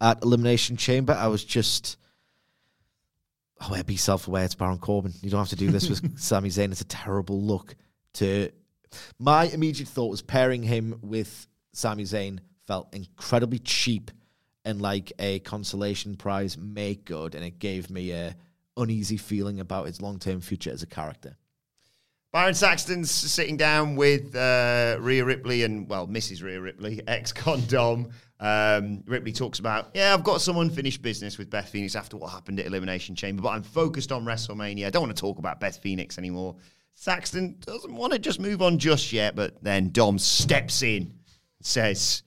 [0.00, 1.12] at Elimination Chamber.
[1.12, 1.96] I was just.
[3.62, 4.44] Oh, yeah, be self-aware.
[4.44, 5.12] It's Baron Corbin.
[5.20, 6.72] You don't have to do this with Sami Zayn.
[6.72, 7.74] It's a terrible look.
[8.14, 8.50] To
[9.18, 14.12] my immediate thought was pairing him with Sami Zayn felt incredibly cheap
[14.64, 18.36] and like a consolation prize make good, and it gave me a
[18.76, 21.36] uneasy feeling about his long-term future as a character.
[22.30, 26.44] Byron Saxton's sitting down with uh, Rhea Ripley and, well, Mrs.
[26.44, 28.10] Rhea Ripley, ex condom.
[28.38, 32.30] Um, Ripley talks about, yeah, I've got some unfinished business with Beth Phoenix after what
[32.30, 34.86] happened at Elimination Chamber, but I'm focused on WrestleMania.
[34.86, 36.54] I don't want to talk about Beth Phoenix anymore.
[36.94, 41.14] Saxton doesn't want to just move on just yet, but then Dom steps in and
[41.62, 42.22] says,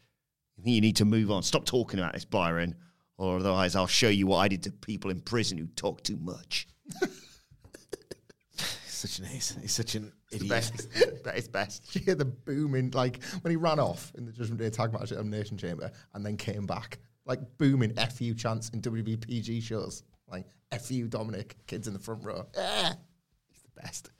[0.63, 1.43] I think you need to move on.
[1.43, 2.75] Stop talking about this, Byron,
[3.17, 6.15] or otherwise I'll show you what I did to people in prison who talk too
[6.15, 6.69] much.
[7.01, 9.57] He's such an ace.
[9.59, 10.49] He's such an idiot.
[10.49, 10.87] Best.
[11.25, 11.93] That is best.
[11.95, 15.11] You hear the booming, like when he ran off in the Judgment Day tag match
[15.11, 20.45] at Elimination Chamber and then came back, like booming FU chants in WBPG shows, like
[20.71, 22.45] FU Dominik, kids in the front row.
[22.55, 22.93] Eh.
[23.75, 24.11] Best.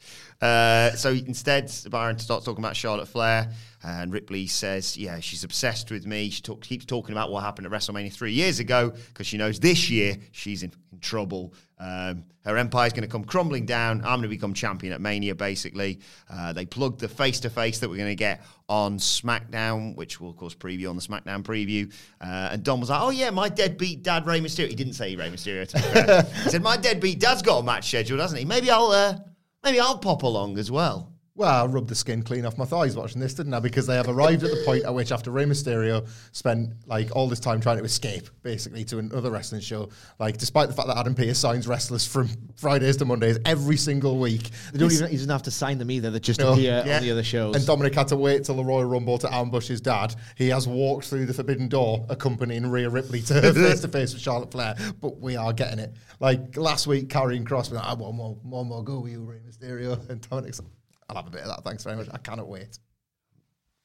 [0.42, 3.50] Uh, so instead, Byron starts talking about Charlotte Flair,
[3.82, 6.30] and Ripley says, "Yeah, she's obsessed with me.
[6.30, 9.60] She talk, keeps talking about what happened at WrestleMania three years ago because she knows
[9.60, 11.54] this year she's in, in trouble.
[11.80, 14.00] Um, her empire's going to come crumbling down.
[14.00, 15.34] I'm going to become champion at Mania.
[15.34, 19.96] Basically, uh, they plugged the face to face that we're going to get on SmackDown,
[19.96, 21.94] which we'll of course preview on the SmackDown preview.
[22.20, 25.16] Uh, and Dom was like, "Oh yeah, my deadbeat dad Rey Mysterio." He didn't say
[25.16, 25.68] Rey Mysterio.
[25.70, 28.46] To he said, "My deadbeat dad's got a match scheduled, hasn't he?
[28.46, 29.33] Maybe I'll."
[29.64, 31.13] Maybe I'll pop along as well.
[31.36, 33.60] Well, I rubbed the skin clean off my thighs watching this, didn't I?
[33.60, 37.28] Because they have arrived at the point at which, after Rey Mysterio spent like all
[37.28, 40.98] this time trying to escape, basically, to another wrestling show, like despite the fact that
[40.98, 45.16] Adam Pearce signs wrestlers from Fridays to Mondays every single week, They don't even, he
[45.16, 46.12] doesn't have to sign them either.
[46.12, 46.54] They just No.
[46.54, 46.98] appear Yeah.
[46.98, 47.56] on the other shows.
[47.56, 50.14] and Dominik had to wait till the Royal Rumble to ambush his dad.
[50.36, 54.22] He has walked through the forbidden door, accompanying Rhea Ripley to face to face with
[54.22, 54.76] Charlotte Flair.
[55.02, 55.96] But we are getting it.
[56.20, 59.24] Like last week, Karrion Kross was like, I want more, one more go with you,
[59.24, 60.08] Rey Mysterio.
[60.12, 60.70] And Dominik's like,
[61.14, 61.64] I'll have a bit of that.
[61.64, 62.08] Thanks very much.
[62.12, 62.80] I cannot wait.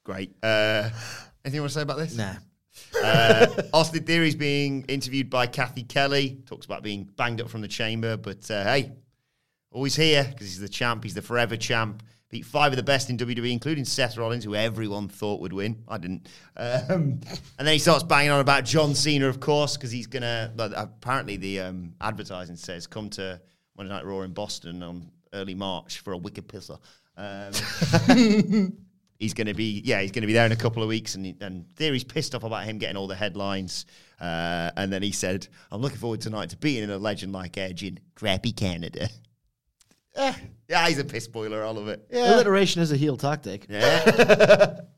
[0.04, 0.34] Great.
[0.42, 0.88] Uh,
[1.44, 2.16] anything you want to say about this?
[2.16, 2.34] nah.
[3.02, 6.38] Uh, Austin Theory's being interviewed by Kathy Kelly.
[6.46, 8.92] Talks about being banged up from the chamber, but uh, hey,
[9.70, 11.04] always here because he's the champ.
[11.04, 12.02] He's the forever champ.
[12.30, 15.82] Beat five of the best in WWE, including Seth Rollins, who everyone thought would win.
[15.88, 16.28] I didn't.
[16.56, 17.20] Um,
[17.58, 20.52] and then he starts banging on about John Cena, of course, because he's gonna.
[20.54, 23.40] But apparently, the um, advertising says come to
[23.76, 26.78] Monday Night Raw in Boston on early March for a wicked pisser.
[27.18, 27.52] Um,
[29.18, 31.16] he's going to be yeah he's going to be there in a couple of weeks
[31.16, 33.84] and, he- and theory's pissed off about him getting all the headlines.
[34.20, 37.56] Uh, and then he said i'm looking forward tonight to being in a legend like
[37.58, 39.08] edge in crappy canada.
[40.16, 40.32] Eh,
[40.68, 42.04] yeah he's a piss boiler all of it.
[42.12, 43.66] Alliteration is a heel tactic.
[43.68, 44.80] yeah.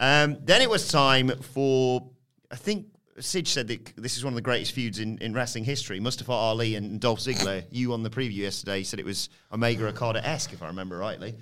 [0.00, 2.10] Um, then it was time for
[2.50, 2.86] i think
[3.20, 6.00] Sid said that this is one of the greatest feuds in, in wrestling history.
[6.00, 7.64] Mustafa Ali and Dolph Ziggler.
[7.70, 11.34] You on the preview yesterday said it was Omega Okada esque, if I remember rightly.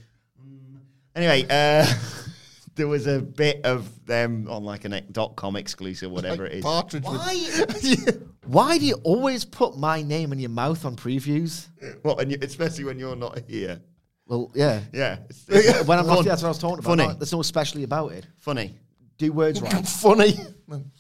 [1.14, 1.86] Anyway, uh,
[2.74, 6.62] there was a bit of them on like an dot com exclusive, whatever it is.
[6.64, 8.16] Partridge with- Why?
[8.46, 11.68] Why do you always put my name in your mouth on previews?
[12.02, 13.80] Well, and you, especially when you're not here.
[14.26, 14.80] Well, yeah.
[14.92, 16.90] Yeah, it's, it's When I'm not here, that's what I was talking about.
[16.90, 18.26] Funny, No, there's no especially about it.
[18.38, 18.74] funny.
[19.16, 19.86] Do words right.
[19.86, 20.34] funny.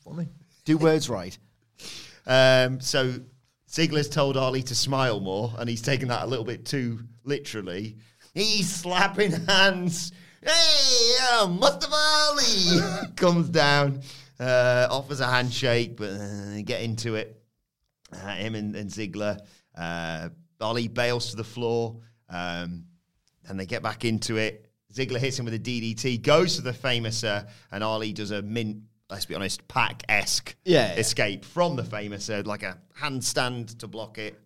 [0.04, 0.28] funny.
[0.64, 1.36] Do words right.
[2.26, 3.14] Um, so
[3.68, 7.96] Ziggler's told Ali to smile more, and he's taken that a little bit too literally.
[8.34, 10.12] He's slapping hands.
[10.42, 14.02] Hey, uh, Mustafa Ali comes down,
[14.38, 17.42] uh, offers a handshake, but uh, get into it.
[18.12, 19.40] Uh, him and, and Ziggler.
[19.76, 20.28] Uh,
[20.60, 22.84] Ali bails to the floor, um,
[23.48, 24.70] and they get back into it.
[24.92, 28.82] Ziggler hits him with a DDT, goes to the famous, and Ali does a mint.
[29.12, 31.00] Let's be honest, pack esque Yeah, yeah.
[31.00, 34.40] escape from the famous, uh, like a handstand to block it,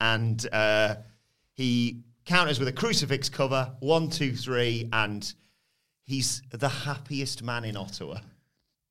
[0.00, 0.96] and uh,
[1.54, 3.72] he counters with a crucifix cover.
[3.80, 5.32] One, two, three, and
[6.04, 8.18] he's the happiest man in Ottawa.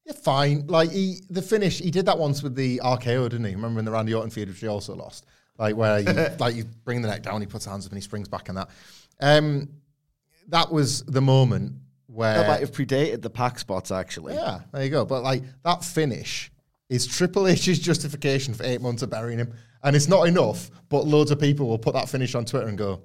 [0.05, 0.65] Yeah, fine.
[0.67, 3.53] Like he, the finish, he did that once with the RKO, didn't he?
[3.53, 5.25] Remember in the Randy Orton feud, which he also lost.
[5.59, 8.03] Like where you, like you bring the neck down, he puts hands up and he
[8.03, 8.69] springs back and that.
[9.19, 9.69] Um,
[10.47, 11.73] that was the moment
[12.09, 12.35] where.
[12.35, 14.35] That might have predated the pack spots, actually.
[14.35, 15.05] Yeah, there you go.
[15.05, 16.51] But like that finish
[16.89, 20.69] is Triple H's justification for eight months of burying him, and it's not enough.
[20.89, 23.01] But loads of people will put that finish on Twitter and go,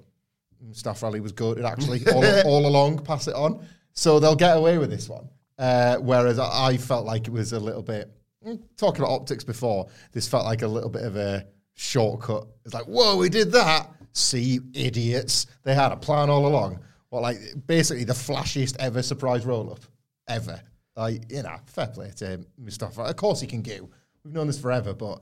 [0.63, 4.57] "Mm, "Stafa Ali was good, actually, all, all along." Pass it on, so they'll get
[4.57, 5.29] away with this one.
[5.57, 8.11] Uh, whereas I I felt like it was a little bit
[8.45, 9.87] mm, talking about optics before.
[10.11, 12.47] This felt like a little bit of a shortcut.
[12.65, 15.45] It's like, "Whoa, we did that." See, you idiots!
[15.63, 16.79] They had a plan all along.
[17.11, 17.37] Well, like
[17.67, 19.79] basically the flashiest ever surprise roll up
[20.27, 20.61] ever.
[20.95, 23.01] Like, you know, fair play to Mustafa.
[23.03, 23.89] Of course he can go.
[24.23, 25.21] We've known this forever, but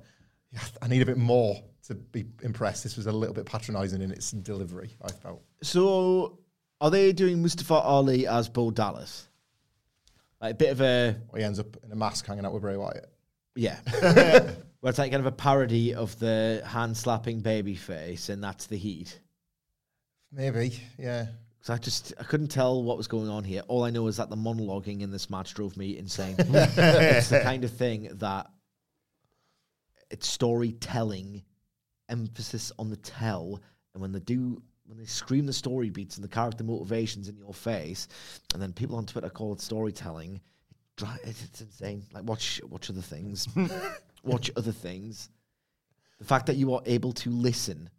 [0.82, 2.84] I need a bit more to be impressed.
[2.84, 5.42] This was a little bit patronising in its delivery, I felt.
[5.62, 6.40] So,
[6.80, 9.28] are they doing Mustafa Ali as Bo Dallas?
[10.42, 12.62] Like a bit of a Well, He ends up in a mask hanging out with
[12.62, 13.10] Bray Wyatt.
[13.56, 13.80] yeah,
[14.80, 18.68] where it's like kind of a parody of the hand slapping baby face, and that's
[18.68, 19.20] the heat.
[20.32, 21.28] Maybe, yeah.
[21.64, 23.62] Because I just I couldn't tell what was going on here.
[23.70, 26.36] All I know is that the monologuing in this match drove me insane.
[26.38, 28.48] it's the kind of thing that
[30.12, 31.42] it's storytelling,
[32.10, 33.62] emphasis on the tell,
[33.94, 37.38] and when they do when they scream the story beats and the character motivations in
[37.38, 38.10] your face,
[38.54, 42.04] and then people on Twitter call it storytelling, it dri- it's, it's insane.
[42.12, 43.48] Like watch watch other things,
[44.24, 45.30] watch other things.
[46.20, 47.90] The fact that you are able to listen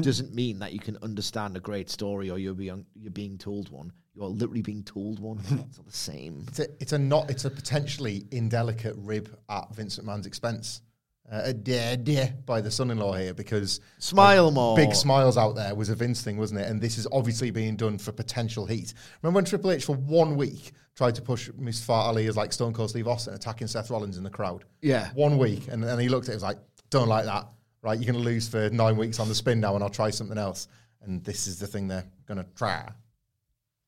[0.00, 3.70] doesn't mean that you can understand a great story or you're being you're being told
[3.70, 3.92] one.
[4.14, 5.38] You are literally being told one.
[5.40, 6.44] it's not the same.
[6.48, 10.80] It's a, it's a not, it's a potentially indelicate rib at Vince McMahon's expense.
[11.30, 14.76] Uh, a dare, dare by the son-in-law here because Smile more.
[14.76, 16.68] big smiles out there was a Vince thing, wasn't it?
[16.68, 18.94] And this is obviously being done for potential heat.
[19.22, 22.74] Remember when Triple H for one week tried to push Mustafa Ali as like Stone
[22.74, 24.64] Cold Steve Austin attacking Seth Rollins in the crowd?
[24.82, 25.10] Yeah.
[25.14, 26.58] One week, and, and he looked at it, was like,
[26.90, 27.48] "Don't like that,
[27.86, 27.98] right?
[27.98, 30.36] You're going to lose for nine weeks on the spin now, and I'll try something
[30.36, 30.68] else."
[31.02, 32.88] And this is the thing they're going to try.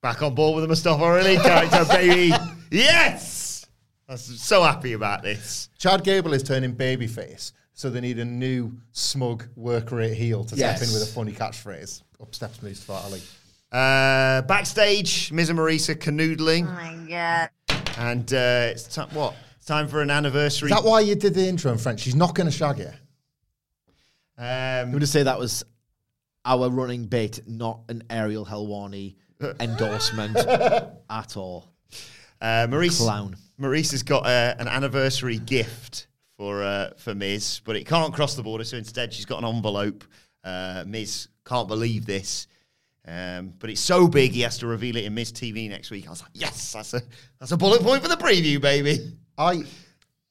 [0.01, 2.32] Back on board with the Mustafa Ali character, baby.
[2.70, 3.66] Yes!
[4.09, 5.68] I'm so happy about this.
[5.76, 10.57] Chad Gable is turning babyface, so they need a new smug work rate heel to
[10.57, 12.03] step in with a funny catchphrase.
[12.22, 13.20] Up steps Mustafa Ali.
[13.70, 16.66] Uh, backstage, Miz and Maryse canoodling.
[16.66, 17.51] Oh my god.
[17.99, 19.34] And uh, it's time, what?
[19.57, 20.70] It's time for an anniversary.
[20.70, 22.01] Is that why you did the intro in French?
[22.01, 22.92] She's not going to shag you.
[24.39, 25.64] I'm Um, going to say that was
[26.45, 29.16] our running bait, not an Ariel Helwani
[29.61, 31.68] endorsement at all.
[32.41, 33.36] uh, Maryse, Clown.
[33.61, 38.34] Maryse has got uh, an anniversary gift for uh, for Miz, but it can't cross
[38.36, 38.64] the border.
[38.64, 40.05] So instead, she's got an envelope.
[40.45, 42.47] Uh, Miz can't believe this,
[43.07, 46.07] um, but it's so big he has to reveal it in Miz TV next week.
[46.07, 47.03] I was like, yes, that's a
[47.41, 49.16] that's a bullet point for the preview, baby.
[49.36, 49.64] I,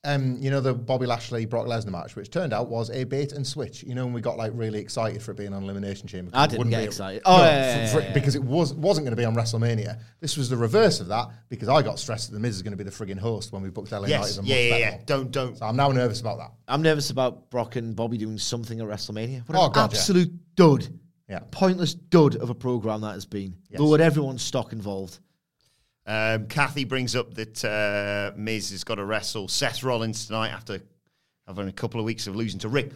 [0.08, 3.34] um, you know, the Bobby Lashley Brock Lesnar match, which turned out was a bait
[3.34, 3.84] and switch.
[3.84, 6.32] You know, when we got like really excited for it being on Elimination Chamber.
[6.34, 7.22] I didn't wouldn't get excited.
[7.26, 9.36] No, Oh, yeah, for- for- yeah, yeah, because it was wasn't going to be on
[9.36, 10.00] WrestleMania.
[10.20, 12.72] This was the reverse of that because I got stressed that the Miz is going
[12.72, 14.98] to be the frigging host when we booked LA Yes, a yeah, yeah, yeah.
[15.06, 15.58] Don't don't.
[15.58, 16.52] So I'm now nervous about that.
[16.68, 19.48] I'm nervous about Brock and Bobby doing something at WrestleMania.
[19.48, 19.98] What an Oh, God, yeah.
[20.00, 20.88] absolute dud.
[21.30, 21.40] Yeah.
[21.52, 23.58] Pointless dud of a program that has been.
[23.70, 23.82] Yes.
[23.82, 25.20] Lowered everyone's stock involved.
[26.08, 30.80] Um, Kathy brings up that uh, Miz has got to wrestle Seth Rollins tonight after
[31.46, 32.94] having a couple of weeks of losing to Rick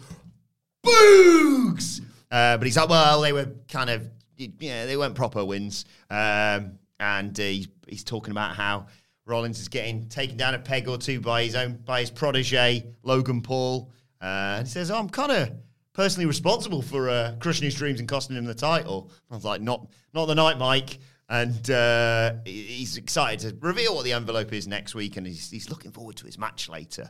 [0.86, 2.00] Boogs.
[2.32, 5.84] Uh, but he's like, well, they were kind of, yeah, they weren't proper wins.
[6.10, 8.88] Um, and uh, he's, he's talking about how
[9.26, 12.86] Rollins is getting taken down a peg or two by his own, by his protege
[13.04, 13.92] Logan Paul.
[14.22, 15.52] Uh, and he says, oh, I'm kind of
[15.92, 19.12] personally responsible for uh, crushing his dreams and costing him the title.
[19.30, 21.00] I was like, not, not the night, Mike.
[21.32, 25.70] And uh, he's excited to reveal what the envelope is next week, and he's, he's
[25.70, 27.10] looking forward to his match later.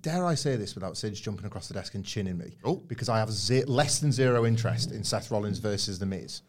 [0.00, 2.56] Dare I say this without Sidge jumping across the desk and chinning me?
[2.64, 2.76] Oh.
[2.76, 6.40] Because I have ze- less than zero interest in Seth Rollins versus The Miz.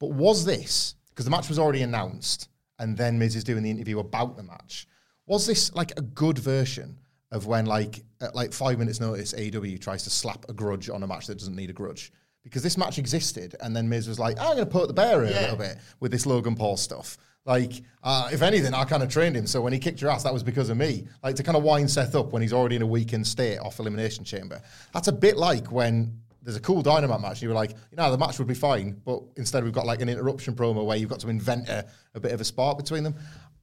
[0.00, 2.48] But was this, because the match was already announced,
[2.80, 4.88] and then Miz is doing the interview about the match,
[5.24, 6.98] was this like a good version
[7.30, 11.04] of when, like, at like five minutes' notice, AEW tries to slap a grudge on
[11.04, 12.12] a match that doesn't need a grudge?
[12.48, 15.22] Because this match existed, and then Miz was like, I'm going to put the bear
[15.24, 17.18] in a little bit with this Logan Paul stuff.
[17.44, 19.46] Like, uh, if anything, I kind of trained him.
[19.46, 21.06] So when he kicked your ass, that was because of me.
[21.22, 23.78] Like to kind of wind Seth up when he's already in a weakened state off
[23.78, 24.60] Elimination Chamber.
[24.92, 27.32] That's a bit like when there's a cool Dynamite match.
[27.32, 29.86] And you were like, you know, the match would be fine, but instead we've got
[29.86, 32.78] like an interruption promo where you've got to invent a, a bit of a spark
[32.78, 33.14] between them.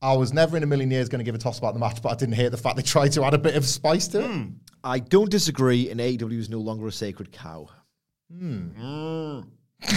[0.01, 2.01] I was never in a million years going to give a toss about the match,
[2.01, 4.19] but I didn't hate the fact they tried to add a bit of spice to
[4.19, 4.25] it.
[4.83, 7.69] I don't disagree, and AEW is no longer a sacred cow.
[8.31, 9.41] Hmm.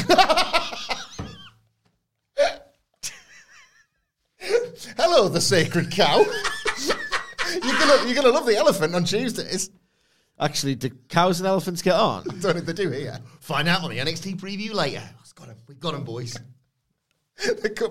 [4.97, 6.19] Hello, the sacred cow.
[7.53, 9.71] you're gonna you're gonna love the elephant on Tuesdays.
[10.41, 12.23] Actually, do cows and elephants get on?
[12.41, 13.19] Don't know if they do here.
[13.41, 15.03] Find out on the NXT preview later.
[15.03, 16.37] We've got him, We've got him, boys.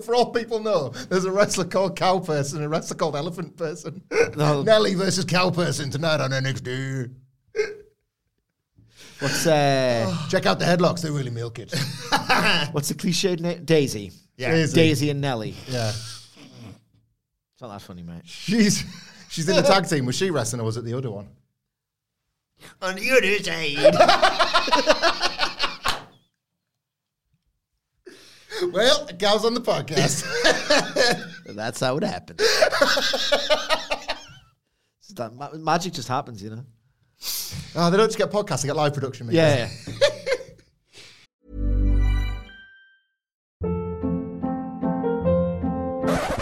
[0.04, 3.56] For all people know, there's a wrestler called Cow Person and a wrestler called Elephant
[3.56, 4.02] Person.
[4.36, 4.62] No.
[4.62, 7.14] Nelly versus Cow Person tonight on NXT.
[9.20, 11.72] What's uh, Check out the headlocks; they really milk it.
[12.72, 13.64] what's the cliched name?
[13.66, 14.12] Daisy.
[14.38, 14.52] Yeah.
[14.52, 14.76] Daisy.
[14.76, 15.56] Daisy and Nelly.
[15.68, 18.22] yeah, It's not that funny, mate.
[18.26, 18.84] she's
[19.30, 20.06] she's in the tag team.
[20.06, 21.28] Was she wrestling or was it the other one?
[22.82, 23.96] On the other side.
[28.74, 30.26] Well, Cow's on the podcast.
[31.56, 32.40] That's how it happens.
[32.42, 33.30] It's
[35.14, 36.66] that ma- magic just happens, you know.
[37.76, 39.28] Oh, they don't just get podcasts; they get live production.
[39.28, 39.36] mate.
[39.36, 39.70] Yeah.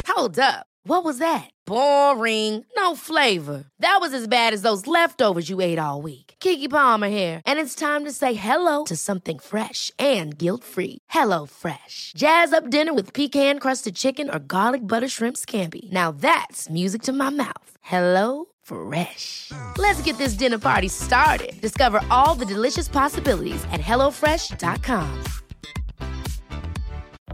[0.07, 0.65] Hold up.
[0.87, 1.49] What was that?
[1.65, 2.63] Boring.
[2.77, 3.65] No flavor.
[3.79, 6.35] That was as bad as those leftovers you ate all week.
[6.39, 10.99] Keke Palmer here, and it's time to say hello to something fresh and guilt-free.
[11.09, 12.13] Hello Fresh.
[12.15, 15.91] Jazz up dinner with pecan-crusted chicken or garlic butter shrimp scampi.
[15.91, 17.77] Now that's music to my mouth.
[17.81, 19.51] Hello Fresh.
[19.77, 21.53] Let's get this dinner party started.
[21.61, 25.23] Discover all the delicious possibilities at hellofresh.com.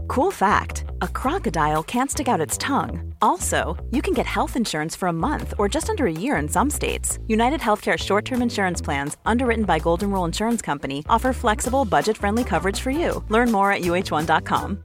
[0.08, 3.14] Cool fact a crocodile can't stick out its tongue.
[3.22, 6.48] Also, you can get health insurance for a month or just under a year in
[6.48, 7.18] some states.
[7.28, 12.18] United Healthcare short term insurance plans, underwritten by Golden Rule Insurance Company, offer flexible, budget
[12.18, 13.24] friendly coverage for you.
[13.30, 14.84] Learn more at uh1.com.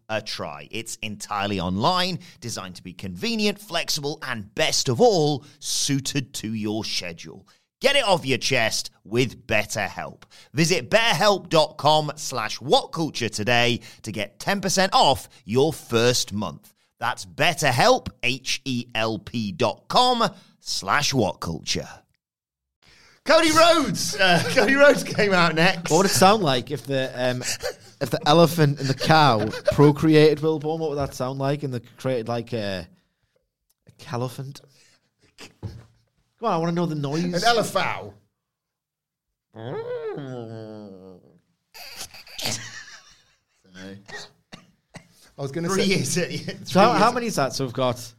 [0.11, 0.67] a try.
[0.69, 6.83] It's entirely online, designed to be convenient, flexible, and best of all, suited to your
[6.83, 7.47] schedule.
[7.79, 10.23] Get it off your chest with BetterHelp.
[10.53, 16.73] Visit betterhelp.com slash whatculture today to get 10% off your first month.
[16.99, 21.89] That's betterhelp, H-E-L-P dot com slash whatculture.
[23.25, 24.15] Cody Rhodes!
[24.15, 25.89] Uh, Cody Rhodes came out next.
[25.89, 27.43] What would it sound like if the um,
[28.01, 30.79] if the elephant and the cow procreated Wilborn?
[30.79, 31.63] What would that sound like?
[31.63, 32.87] And they created like a
[33.87, 34.61] a calephant.
[35.37, 35.69] Come
[36.41, 37.23] on, I want to know the noise.
[37.23, 38.13] An elephant.
[45.37, 45.85] I was going to say.
[45.85, 46.13] years.
[46.13, 47.53] three So how, how many is that?
[47.53, 48.13] So we've got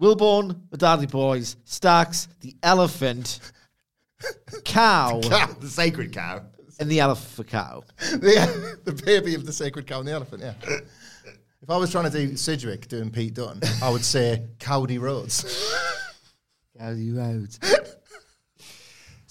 [0.00, 3.40] Wilborn, the Dudley Boys, Starks, the elephant,
[4.64, 6.42] cow, Cow, the sacred cow.
[6.80, 7.84] And the elephant cow.
[7.98, 10.54] the, the baby of the sacred cow and the elephant, yeah.
[11.62, 15.74] If I was trying to do Sidgwick doing Pete Dunne, I would say Cowdy Roads.
[16.78, 17.58] Cowdy Roads.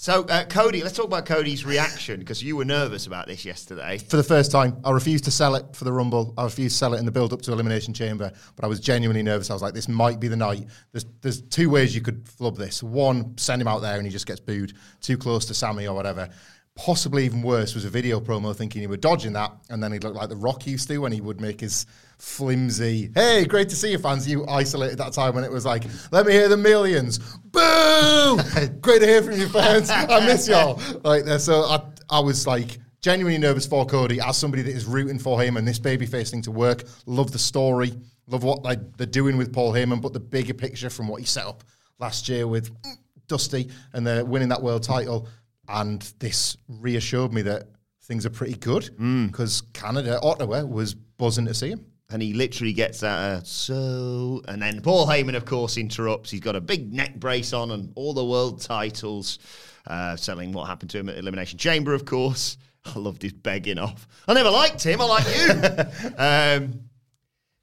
[0.03, 3.99] So, uh, Cody, let's talk about Cody's reaction because you were nervous about this yesterday.
[3.99, 6.33] For the first time, I refused to sell it for the Rumble.
[6.37, 8.81] I refused to sell it in the build up to Elimination Chamber, but I was
[8.81, 9.49] genuinely nervous.
[9.49, 10.67] I was like, this might be the night.
[10.91, 12.83] There's, there's two ways you could flub this.
[12.83, 15.95] One, send him out there and he just gets booed too close to Sami or
[15.95, 16.27] whatever.
[16.75, 20.03] Possibly even worse was a video promo thinking he were dodging that, and then he'd
[20.03, 21.85] look like the Rock used to when he would make his
[22.23, 24.27] flimsy, hey, great to see you fans.
[24.27, 27.19] You isolated that time when it was like, let me hear the millions.
[27.51, 28.37] Boo!
[28.81, 29.89] great to hear from you fans.
[29.89, 30.81] I miss y'all.
[31.03, 34.85] Like, uh, so I, I was like, genuinely nervous for Cody as somebody that is
[34.85, 36.85] rooting for him and this babyface thing to work.
[37.05, 37.93] Love the story.
[38.27, 41.27] Love what like, they're doing with Paul Heyman, but the bigger picture from what he
[41.27, 41.65] set up
[41.99, 42.95] last year with mm,
[43.27, 45.27] Dusty and they're winning that world title.
[45.67, 47.63] And this reassured me that
[48.03, 48.89] things are pretty good
[49.27, 51.85] because Canada, Ottawa, was buzzing to see him.
[52.09, 54.41] And he literally gets that, uh, so.
[54.47, 56.29] And then Paul Heyman, of course, interrupts.
[56.29, 59.39] He's got a big neck brace on and all the world titles,
[59.87, 62.57] uh, selling what happened to him at Elimination Chamber, of course.
[62.85, 64.07] I loved his begging off.
[64.27, 65.01] I never liked him.
[65.01, 66.13] I like you.
[66.17, 66.81] um,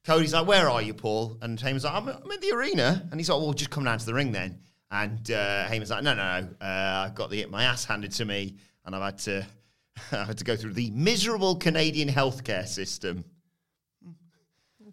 [0.05, 1.39] Cody's like, Where are you, Paul?
[1.43, 3.07] And Heyman's like, I'm, I'm in the arena.
[3.11, 4.59] And he's like, Well, just come down to the ring then.
[4.91, 6.49] And uh, Heyman's like, No, no, no.
[6.61, 9.47] Uh, I've got the, my ass handed to me, and I've had to.
[10.13, 13.25] I've had to go through the miserable Canadian healthcare system.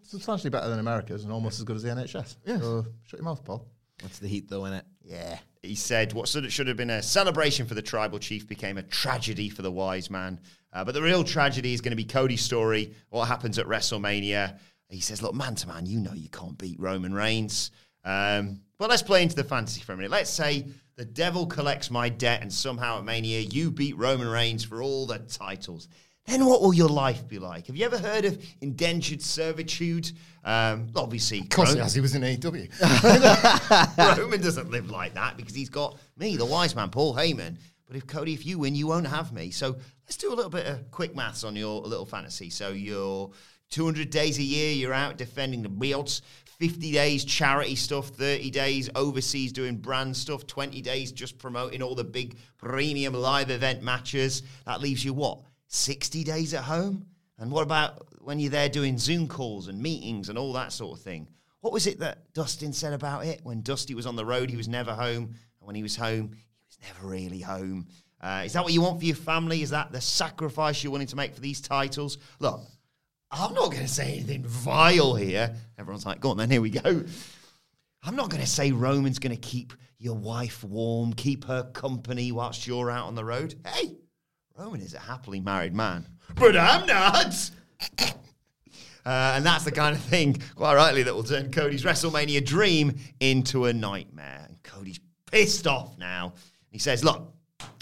[0.02, 2.36] Substantially better than America's and almost as good as the NHS.
[2.46, 2.58] Yeah.
[2.58, 3.66] So shut your mouth, Paul.
[4.00, 4.82] That's the heat, though, innit?
[5.04, 5.38] Yeah.
[5.62, 9.48] He said what should have been a celebration for the tribal chief became a tragedy
[9.48, 10.40] for the wise man.
[10.72, 14.58] Uh, but the real tragedy is going to be Cody's story, what happens at WrestleMania.
[14.88, 17.70] He says, Look, man to man, you know you can't beat Roman Reigns.
[18.04, 20.10] Um, but let's play into the fantasy for a minute.
[20.10, 20.66] Let's say
[20.96, 25.06] the devil collects my debt and somehow at Mania you beat Roman Reigns for all
[25.06, 25.88] the titles.
[26.26, 27.68] Then what will your life be like?
[27.68, 30.12] Have you ever heard of indentured servitude?
[30.44, 32.68] Um, obviously, Of course, Ro- as he was in AEW.
[34.18, 37.56] Roman doesn't live like that because he's got me, the wise man, Paul Heyman.
[37.86, 39.50] But if Cody, if you win, you won't have me.
[39.50, 42.50] So let's do a little bit of quick maths on your little fantasy.
[42.50, 43.30] So you're
[43.70, 46.20] 200 days a year, you're out defending the belts.
[46.58, 51.94] 50 days charity stuff, 30 days overseas doing brand stuff, 20 days just promoting all
[51.94, 54.42] the big premium live event matches.
[54.66, 55.40] That leaves you what?
[55.68, 57.06] 60 days at home?
[57.38, 60.98] And what about when you're there doing Zoom calls and meetings and all that sort
[60.98, 61.28] of thing?
[61.60, 63.40] What was it that Dustin said about it?
[63.44, 65.34] When Dusty was on the road, he was never home.
[65.60, 67.86] And when he was home, he was never really home.
[68.20, 69.62] Uh, is that what you want for your family?
[69.62, 72.18] Is that the sacrifice you're willing to make for these titles?
[72.40, 72.62] Look,
[73.30, 75.54] I'm not going to say anything vile here.
[75.78, 77.04] Everyone's like, go on then, here we go.
[78.02, 82.32] I'm not going to say Roman's going to keep your wife warm, keep her company
[82.32, 83.54] whilst you're out on the road.
[83.66, 83.96] Hey,
[84.56, 86.06] Roman is a happily married man.
[86.34, 87.50] But I'm not.
[89.06, 92.94] Uh, and that's the kind of thing, quite rightly, that will turn Cody's WrestleMania dream
[93.20, 94.44] into a nightmare.
[94.46, 96.34] And Cody's pissed off now.
[96.70, 97.32] He says, Look,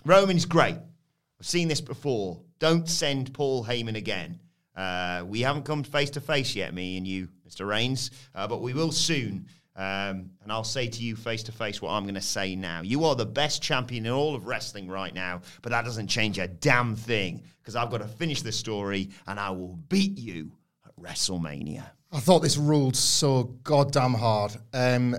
[0.05, 0.77] Roman's great.
[0.77, 2.41] I've seen this before.
[2.61, 4.39] Don't send Paul Heyman again.
[4.77, 7.67] Uh, we haven't come face to face yet, me and you, Mr.
[7.67, 9.47] Reigns, uh, but we will soon.
[9.77, 12.81] Um, and I'll say to you face to face what I'm going to say now.
[12.81, 16.39] You are the best champion in all of wrestling right now, but that doesn't change
[16.39, 20.53] a damn thing because I've got to finish the story and I will beat you
[20.87, 21.85] at WrestleMania.
[22.11, 24.57] I thought this ruled so goddamn hard.
[24.73, 25.15] Um,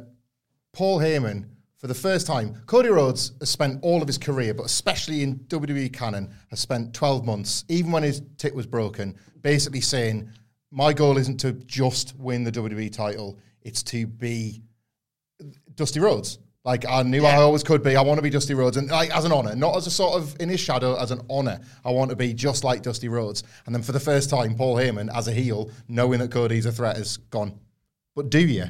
[0.73, 4.65] Paul Heyman, for the first time, Cody Rhodes has spent all of his career, but
[4.65, 9.15] especially in WWE canon, has spent 12 months, even when his tit was broken,
[9.47, 10.29] basically saying,
[10.71, 14.61] My goal isn't to just win the WWE title, it's to be
[15.75, 16.39] Dusty Rhodes.
[16.65, 17.95] Like I knew I always could be.
[17.95, 20.21] I want to be Dusty Rhodes, and like as an honor, not as a sort
[20.21, 21.61] of in his shadow, as an honor.
[21.85, 23.45] I want to be just like Dusty Rhodes.
[23.65, 26.71] And then for the first time, Paul Heyman as a heel, knowing that Cody's a
[26.73, 27.57] threat, has gone.
[28.17, 28.65] But do you?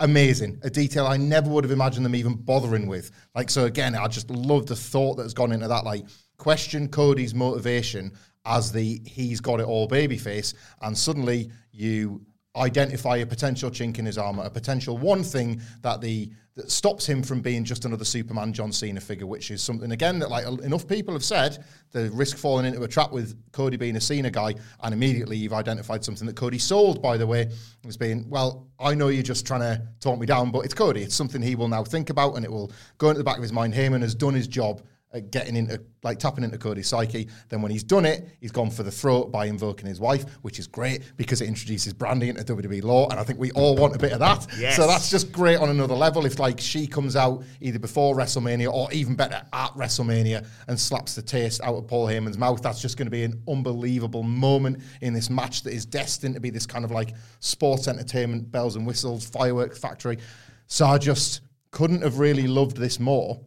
[0.00, 3.12] Amazing, a detail I never would have imagined them even bothering with.
[3.36, 5.84] Like so, again, I just love the thought that has gone into that.
[5.84, 6.06] Like
[6.38, 8.12] question Cody's motivation
[8.44, 12.20] as the he's got it all babyface, and suddenly you
[12.56, 17.06] identify a potential chink in his armor, a potential one thing that the that stops
[17.08, 20.44] him from being just another Superman John Cena figure, which is something again that like
[20.62, 24.28] enough people have said the risk falling into a trap with Cody being a Cena
[24.28, 27.48] guy, and immediately you've identified something that Cody sold, by the way,
[27.86, 31.02] as being well, I know you're just trying to talk me down, but it's Cody.
[31.02, 33.42] It's something he will now think about, and it will go into the back of
[33.42, 33.72] his mind.
[33.72, 34.82] Heyman has done his job
[35.12, 37.28] at getting into like tapping into Cody's psyche.
[37.48, 40.58] Then when he's done it, he's gone for the throat by invoking his wife, which
[40.58, 43.96] is great because it introduces Brandi into WWE lore, and I think we all want
[43.96, 44.46] a bit of that.
[44.58, 44.76] Yes.
[44.76, 46.26] So that's just great on another level.
[46.26, 51.14] If like she comes out either before WrestleMania or even better at WrestleMania and slaps
[51.14, 54.82] the taste out of Paul Heyman's mouth, that's just going to be an unbelievable moment
[55.00, 58.76] in this match that is destined to be this kind of like sports entertainment, bells
[58.76, 60.18] and whistles, fireworks factory.
[60.66, 61.40] So I just
[61.70, 63.40] couldn't have really loved this more.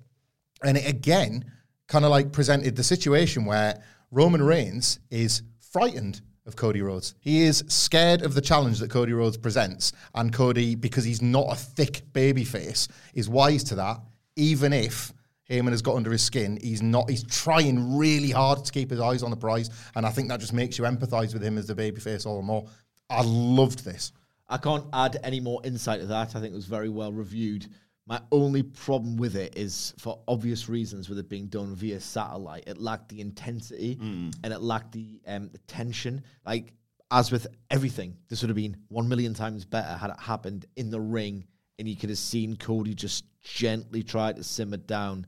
[0.64, 1.46] And it again
[1.88, 3.82] kind of like presented the situation where
[4.12, 7.16] Roman Reigns is frightened of Cody Rhodes.
[7.20, 9.94] He is scared of the challenge that Cody Rhodes presents.
[10.16, 14.00] And Cody, because he's not a thick baby face, is wise to that,
[14.36, 15.14] even if
[15.52, 16.58] Heyman has got under his skin.
[16.62, 17.10] He's not.
[17.10, 20.40] He's trying really hard to keep his eyes on the prize, and I think that
[20.40, 22.66] just makes you empathise with him as the babyface all the more.
[23.10, 24.14] I loved this.
[24.48, 26.36] I can't add any more insight to that.
[26.36, 27.68] I think it was very well reviewed.
[28.08, 32.64] My only problem with it is, for obvious reasons, with it being done via satellite,
[32.68, 33.98] it lacked the intensity
[34.44, 36.24] and it lacked the, um, the tension.
[36.46, 36.74] Like,
[37.12, 40.90] as with everything, this would have been one million times better had it happened in
[40.90, 41.46] the ring
[41.78, 45.26] and you could have seen Cody just gently try to simmer down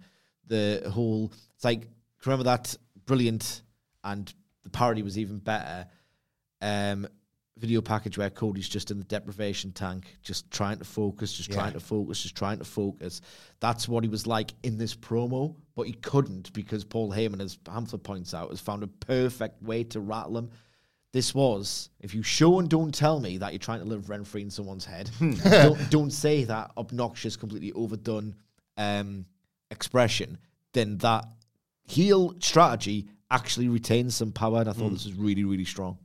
[0.48, 1.32] the whole.
[1.56, 1.88] It's like,
[2.26, 3.62] remember that brilliant
[4.04, 5.88] and the parody was even better.
[6.62, 7.08] Um,
[7.64, 11.72] video package where Cody's just in the deprivation tank, just trying to focus, just trying
[11.72, 13.22] to focus, just trying to focus.
[13.62, 17.56] That's what he was like in this promo, but he couldn't because Paul Heyman, as
[17.60, 20.50] Hamflett points out, has found a perfect way to rattle him.
[21.14, 24.28] This was, if you show and don't tell me that you're trying to live rent
[24.28, 25.10] free in someone's head,
[25.44, 28.36] don't, don't say that obnoxious, completely overdone
[28.76, 29.26] um,
[29.72, 30.38] expression,
[30.74, 31.24] then that
[31.86, 34.60] heel strategy actually retains some power.
[34.60, 35.98] And I thought this was really, really strong.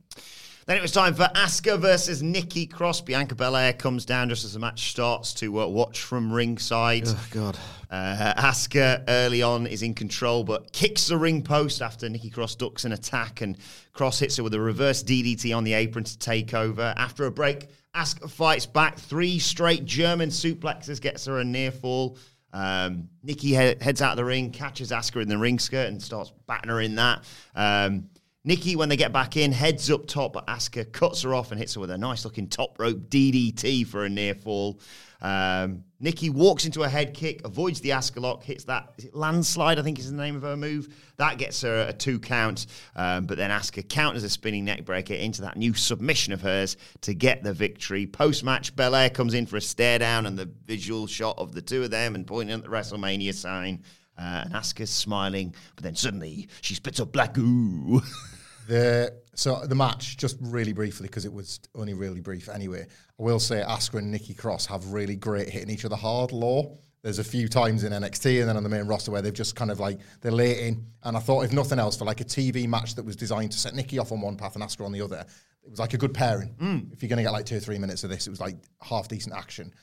[0.69, 3.01] Then it was time for Asuka versus Nikki Cross.
[3.01, 7.05] Bianca Belair comes down just as the match starts to uh, watch from ringside.
[7.07, 7.57] Oh, God.
[7.89, 12.57] Uh, Asuka early on is in control, but kicks the ring post after Nikki Cross
[12.57, 13.57] ducks an attack, and
[13.93, 16.93] Cross hits her with a reverse DDT on the apron to take over.
[16.95, 18.99] After a break, Asuka fights back.
[18.99, 22.15] Three straight German suplexes gets her a near fall.
[22.53, 25.99] Um, Nikki he- heads out of the ring, catches Asuka in the ring skirt, and
[25.99, 27.23] starts batting her in that.
[27.55, 28.09] Um,
[28.45, 31.59] Nikki, when they get back in, heads up top, but Asuka cuts her off and
[31.59, 34.79] hits her with a nice looking top rope DDT for a near fall.
[35.21, 39.81] Um, Nikki walks into a head kick, avoids the Asuka lock, hits that landslide, I
[39.81, 40.87] think is the name of her move.
[41.17, 45.15] That gets her a two count, um, but then Asuka counters a spinning neck breaker
[45.15, 48.07] into that new submission of hers to get the victory.
[48.07, 51.61] Post match, Belair comes in for a stare down and the visual shot of the
[51.61, 53.83] two of them and pointing at the WrestleMania sign.
[54.19, 58.01] Uh, and Asuka's smiling, but then suddenly she spits up black goo.
[58.67, 62.85] The so the match just really briefly because it was only really brief anyway.
[63.19, 66.77] I will say Asuka and Nikki Cross have really great hitting each other hard law.
[67.01, 69.55] There's a few times in NXT and then on the main roster where they've just
[69.55, 70.85] kind of like they're late in.
[71.01, 73.57] And I thought if nothing else for like a TV match that was designed to
[73.57, 75.25] set Nikki off on one path and Asuka on the other,
[75.63, 76.53] it was like a good pairing.
[76.93, 78.57] If you're going to get like two or three minutes of this, it was like
[78.83, 79.73] half decent action.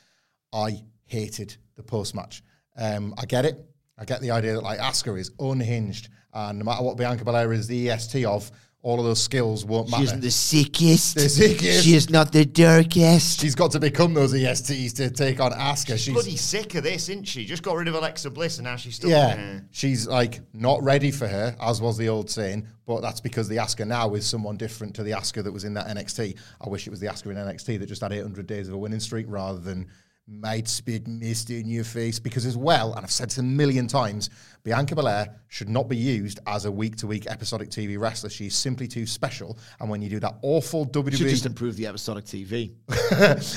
[0.52, 2.44] I hated the post match.
[2.76, 3.66] Um, I get it.
[3.98, 7.52] I get the idea that like Asuka is unhinged, and no matter what Bianca Belair
[7.52, 8.50] is the EST of,
[8.82, 10.02] all of those skills won't matter.
[10.02, 11.16] She isn't the sickest.
[11.16, 11.84] The sickest.
[11.84, 13.40] She is not the darkest.
[13.40, 15.98] She's got to become those ESTs to take on Asuka.
[15.98, 17.44] She's Bloody sick of this, isn't she?
[17.44, 19.10] Just got rid of Alexa Bliss and now she's still.
[19.10, 22.68] yeah, she's like not ready for her, as was the old saying.
[22.86, 25.74] But that's because the Asuka now is someone different to the Asuka that was in
[25.74, 26.38] that NXT.
[26.60, 28.78] I wish it was the Asuka in NXT that just had 800 days of a
[28.78, 29.88] winning streak rather than
[30.28, 32.18] might spit mist in your face.
[32.18, 34.30] Because as well, and I've said this a million times,
[34.64, 38.30] Bianca Belair should not be used as a week-to-week episodic TV wrestler.
[38.30, 39.58] She's simply too special.
[39.80, 42.74] And when you do that awful WWE, Should just improve the episodic TV.
[42.88, 43.08] like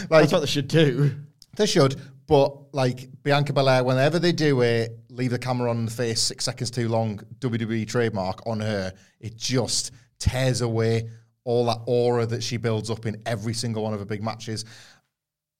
[0.10, 1.16] That's what they should do.
[1.56, 5.92] They should, but like Bianca Belair, whenever they do it, leave the camera on the
[5.92, 11.10] face six seconds too long, WWE trademark on her, it just tears away
[11.44, 14.66] all that aura that she builds up in every single one of her big matches.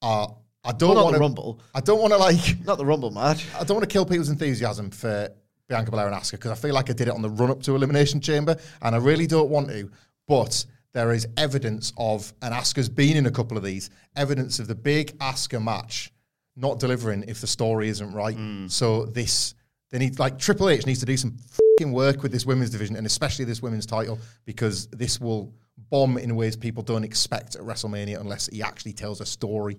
[0.00, 0.28] Uh,
[0.64, 1.60] I don't Well, want to Rumble.
[1.74, 2.64] I don't want to like.
[2.64, 3.46] Not the Rumble match.
[3.54, 5.30] I don't want to kill people's enthusiasm for
[5.68, 7.62] Bianca Belair and Asuka because I feel like I did it on the run up
[7.62, 9.90] to Elimination Chamber, and I really don't want to.
[10.28, 14.66] But there is evidence of, and Asuka's been in a couple of these, evidence of
[14.66, 16.12] the big Asuka match
[16.56, 18.36] not delivering if the story isn't right.
[18.36, 18.66] Hmm.
[18.66, 19.54] So this,
[19.90, 21.36] they need like Triple H needs to do some
[21.78, 25.54] fucking work with this women's division and especially this women's title because this will
[25.90, 29.78] bomb in ways people don't expect at WrestleMania unless he actually tells a story.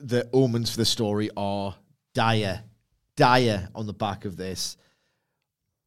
[0.00, 1.74] The omens for the story are
[2.14, 2.62] dire,
[3.16, 4.76] dire on the back of this.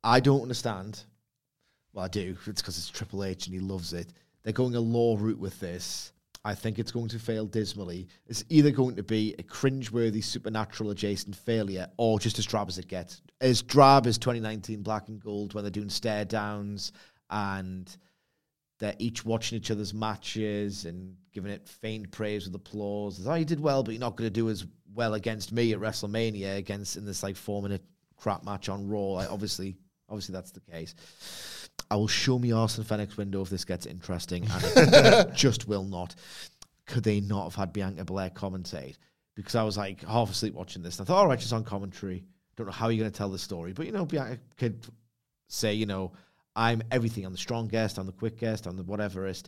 [0.03, 1.03] I don't understand.
[1.93, 2.35] Well, I do.
[2.47, 4.13] It's because it's Triple H and he loves it.
[4.43, 6.13] They're going a lore route with this.
[6.43, 8.07] I think it's going to fail dismally.
[8.25, 12.79] It's either going to be a cringeworthy supernatural adjacent failure or just as drab as
[12.79, 13.21] it gets.
[13.41, 16.93] As drab as 2019 Black and Gold when they're doing stare downs
[17.29, 17.95] and
[18.79, 23.25] they're each watching each other's matches and giving it faint praise with applause.
[23.25, 25.79] Oh, you did well, but you're not going to do as well against me at
[25.79, 27.83] WrestleMania against in this like four minute
[28.17, 29.13] crap match on Raw.
[29.13, 29.77] Like, obviously,
[30.09, 30.95] obviously that's the case.
[31.89, 36.15] I will show me Arsenal Fenwick's window if this gets interesting, and just will not.
[36.85, 38.97] Could they not have had Bianca Belair commentate?
[39.35, 40.99] Because I was like half asleep watching this.
[40.99, 42.23] And I thought, all right, she's on commentary.
[42.55, 44.85] Don't know how you're going to tell the story, but you know, Bianca could
[45.47, 46.11] say, you know,
[46.55, 47.25] I'm everything.
[47.25, 47.97] I'm the strongest.
[47.97, 48.67] I'm the quickest.
[48.67, 49.47] I'm the whateverest.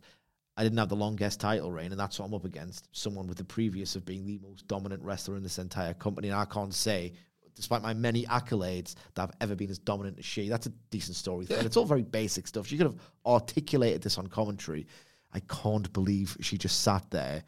[0.56, 2.88] I didn't have the longest title reign, and that's what I'm up against.
[2.92, 6.30] Someone with the previous of being the most dominant wrestler in this entire company.
[6.30, 7.14] And I can't say,
[7.56, 10.50] despite my many accolades, that I've ever been as dominant as she.
[10.50, 11.48] That's a decent story.
[11.50, 12.68] And it's all very basic stuff.
[12.68, 14.86] She could have articulated this on commentary.
[15.34, 17.44] I can't believe she just sat there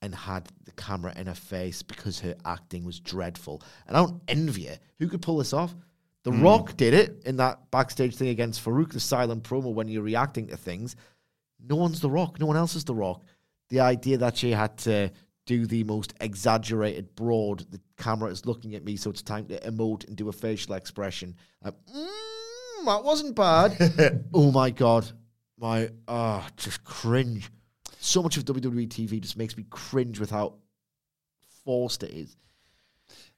[0.00, 3.62] and had the camera in her face because her acting was dreadful.
[3.86, 4.78] And I don't envy her.
[4.98, 5.74] Who could pull this off?
[6.22, 6.42] The hmm.
[6.42, 10.48] Rock did it in that backstage thing against Faarooq, the silent promo when you're reacting
[10.48, 10.96] to things.
[11.68, 12.38] No one's The Rock.
[12.38, 13.22] No one else is The Rock.
[13.68, 15.10] The idea that she had to
[15.46, 19.58] do the most exaggerated, broad, the camera is looking at me, so it's time to
[19.60, 21.36] emote and do a facial expression.
[21.62, 24.24] Like, mm, that wasn't bad.
[24.34, 25.10] oh my God.
[25.58, 27.50] My, ah, just cringe.
[27.98, 30.54] So much of WWE TV just makes me cringe with how
[31.64, 32.36] forced it is.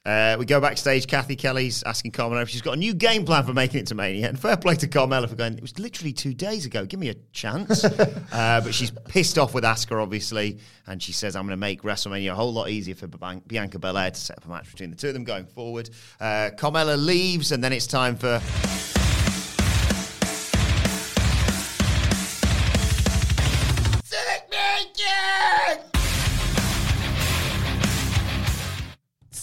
[0.05, 1.07] Uh, we go backstage.
[1.07, 3.95] Kathy Kelly's asking Carmella if she's got a new game plan for making it to
[3.95, 4.29] Mania.
[4.29, 6.87] And fair play to Carmella for going, it was literally two days ago.
[6.87, 7.85] Give me a chance.
[8.33, 10.61] uh, but she's pissed off with Asuka, obviously.
[10.87, 14.11] And she says, I'm going to make WrestleMania a whole lot easier for Bianca Belair
[14.11, 15.91] to set up a match between the two of them going forward.
[16.19, 18.41] Uh, Carmella leaves, and then it's time for.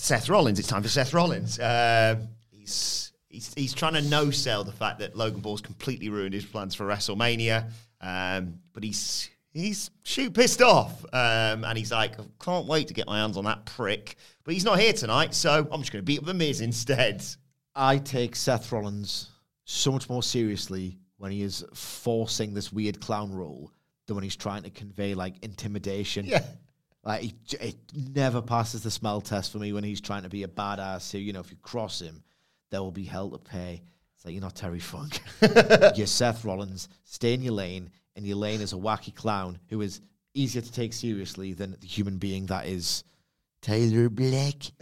[0.06, 0.60] Seth Rollins.
[0.60, 1.58] It's time for Seth Rollins.
[1.58, 2.18] Uh,
[2.52, 6.46] he's, he's he's trying to no sell the fact that Logan Paul's completely ruined his
[6.46, 7.72] plans for WrestleMania.
[8.02, 12.94] Um, but he's he's shoot pissed off, um, and he's like, I can't wait to
[12.94, 14.16] get my hands on that prick.
[14.44, 17.26] But he's not here tonight, so I'm just going to beat up the Miz instead.
[17.74, 19.32] I take Seth Rollins
[19.64, 23.72] so much more seriously when he is forcing this weird clown role
[24.06, 26.28] than when he's trying to convey like intimidation.
[26.28, 26.44] Yeah.
[27.06, 30.44] Like he, it never passes the smell test for me when he's trying to be
[30.44, 31.12] a badass.
[31.12, 32.24] Who you know, if you cross him,
[32.72, 33.84] there will be hell to pay.
[34.16, 35.20] It's like you're not Terry Funk.
[35.96, 36.90] you're Seth Rollins.
[37.04, 40.02] Stay in your lane, and your lane is a wacky clown who is
[40.34, 43.04] easier to take seriously than the human being that is
[43.62, 44.56] Tyler Black.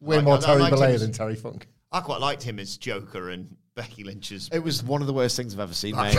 [0.00, 1.66] Way Right, more I- I Terry liked him than Terry Funk.
[1.92, 4.48] I quite liked him as Joker and Becky Lynch's.
[4.52, 6.16] It was one of the worst things I've ever seen, mate.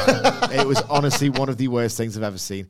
[0.51, 2.69] it was honestly one of the worst things I've ever seen.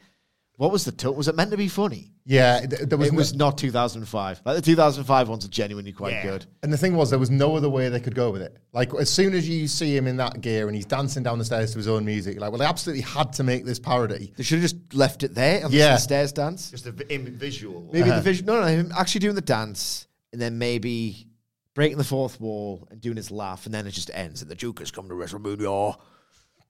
[0.58, 1.16] What was the tone?
[1.16, 2.12] Was it meant to be funny?
[2.26, 4.41] Yeah, th- there was it no- was not 2005.
[4.43, 6.24] Like the 2005 ones are genuinely quite Yeah.
[6.24, 6.45] good.
[6.64, 8.58] And the thing was, there was no other way they could go with it.
[8.74, 11.45] Like, as soon as you see him in that gear and he's dancing down the
[11.45, 14.34] stairs to his own music, like, well, they absolutely had to make this parody.
[14.36, 15.91] They should have just left it there on Yeah.
[15.93, 16.72] the stairs dance.
[16.72, 17.88] Just a vi- im- visual.
[17.93, 18.22] Maybe the uh-huh.
[18.22, 18.45] vision.
[18.47, 21.28] No, no, him actually doing the dance, and then maybe
[21.76, 24.41] breaking the fourth wall and doing his laugh, and then it just ends.
[24.41, 25.95] And the Joker's come to WrestleMania.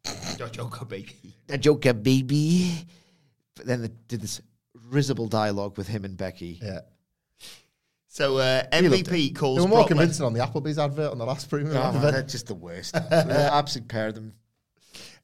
[0.04, 1.36] The Joker, baby.
[1.48, 2.86] The Joker, baby.
[3.58, 4.42] But then they did this
[4.90, 6.60] risible dialogue with him and Becky.
[6.62, 6.80] Yeah.
[8.08, 11.18] So uh, He MVP calls They were more Brock convincing on the Applebee's advert on
[11.18, 12.14] the last premium Oh, advert.
[12.14, 12.94] they're just the worst.
[12.94, 14.34] They're absolute pair of them.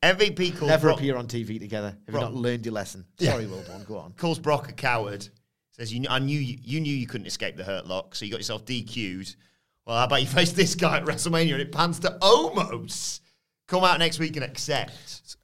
[0.03, 1.89] MVP calls Never Brock, appear on TV together.
[2.05, 3.05] Have Brock- you not learned your lesson?
[3.19, 3.31] Yeah.
[3.31, 4.13] Sorry, Wilborn, go on.
[4.17, 5.27] calls Brock a coward.
[5.71, 8.25] Says you, kn- I knew you, you knew you couldn't escape the hurt lock, so
[8.25, 9.35] you got yourself DQ'd.
[9.87, 13.21] Well, how about you face this guy at WrestleMania and it pans to almost
[13.67, 15.37] Come out next week and accept.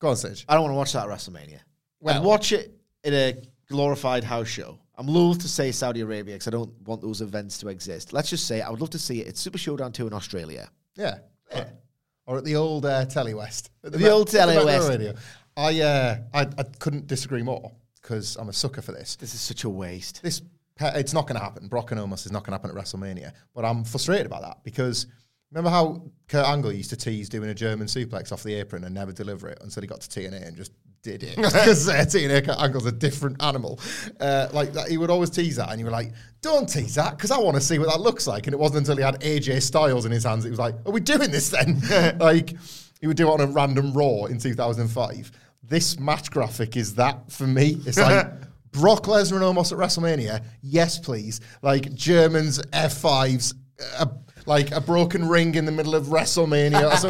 [0.00, 0.44] Go on, Sage.
[0.48, 1.58] I don't want to watch that at WrestleMania.
[2.04, 3.34] Well- I'd watch it in a
[3.68, 4.78] glorified house show.
[4.96, 8.12] I'm loath to say Saudi Arabia because I don't want those events to exist.
[8.12, 10.70] Let's just say I would love to see it at Super Showdown 2 in Australia.
[10.94, 11.18] Yeah.
[12.26, 13.70] Or at the old uh, Telly West.
[13.82, 14.88] The old the Telly back of the West.
[14.88, 15.14] Radio.
[15.56, 19.16] I, uh, I, I couldn't disagree more because I'm a sucker for this.
[19.16, 20.22] This is such a waste.
[20.22, 20.42] This
[20.76, 21.68] Pe- it's not going to happen.
[21.68, 23.32] Brock and Omos is not going to happen at WrestleMania.
[23.54, 25.06] But I'm frustrated about that because
[25.50, 28.94] remember how Kurt Angle used to tease doing a German suplex off the apron and
[28.94, 30.72] never deliver it until he got to TNA and just
[31.04, 33.78] did it because uh, Kurt Angle's a different animal.
[34.18, 37.16] Uh, like that, he would always tease that, and you were like, "Don't tease that,"
[37.16, 38.48] because I want to see what that looks like.
[38.48, 40.90] And it wasn't until he had AJ Styles in his hands, it was like, "Are
[40.90, 41.80] we doing this then?"
[42.18, 42.54] like
[43.00, 45.30] he would do it on a random Raw in 2005.
[45.62, 47.80] This match graphic is that for me.
[47.86, 48.26] It's like.
[48.72, 51.40] Brock Lesnar and Omos at WrestleMania, yes, please.
[51.62, 53.54] Like Germans, F5s,
[54.00, 54.10] a,
[54.46, 56.96] like a broken ring in the middle of WrestleMania.
[56.96, 57.06] so,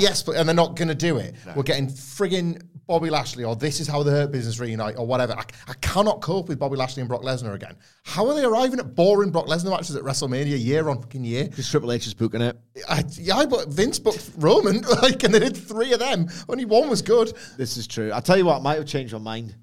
[0.00, 1.36] yes, but and they're not going to do it.
[1.54, 5.32] We're getting frigging Bobby Lashley, or this is how the Hurt Business reunite, or whatever.
[5.32, 7.76] I, I cannot cope with Bobby Lashley and Brock Lesnar again.
[8.04, 11.44] How are they arriving at boring Brock Lesnar matches at WrestleMania year on fucking year?
[11.44, 12.56] Because Triple H is booking it.
[12.88, 16.28] I, yeah, but Vince booked Roman, like, and they did three of them.
[16.48, 17.32] Only one was good.
[17.56, 18.12] This is true.
[18.12, 19.56] I'll tell you what, I might have changed my mind.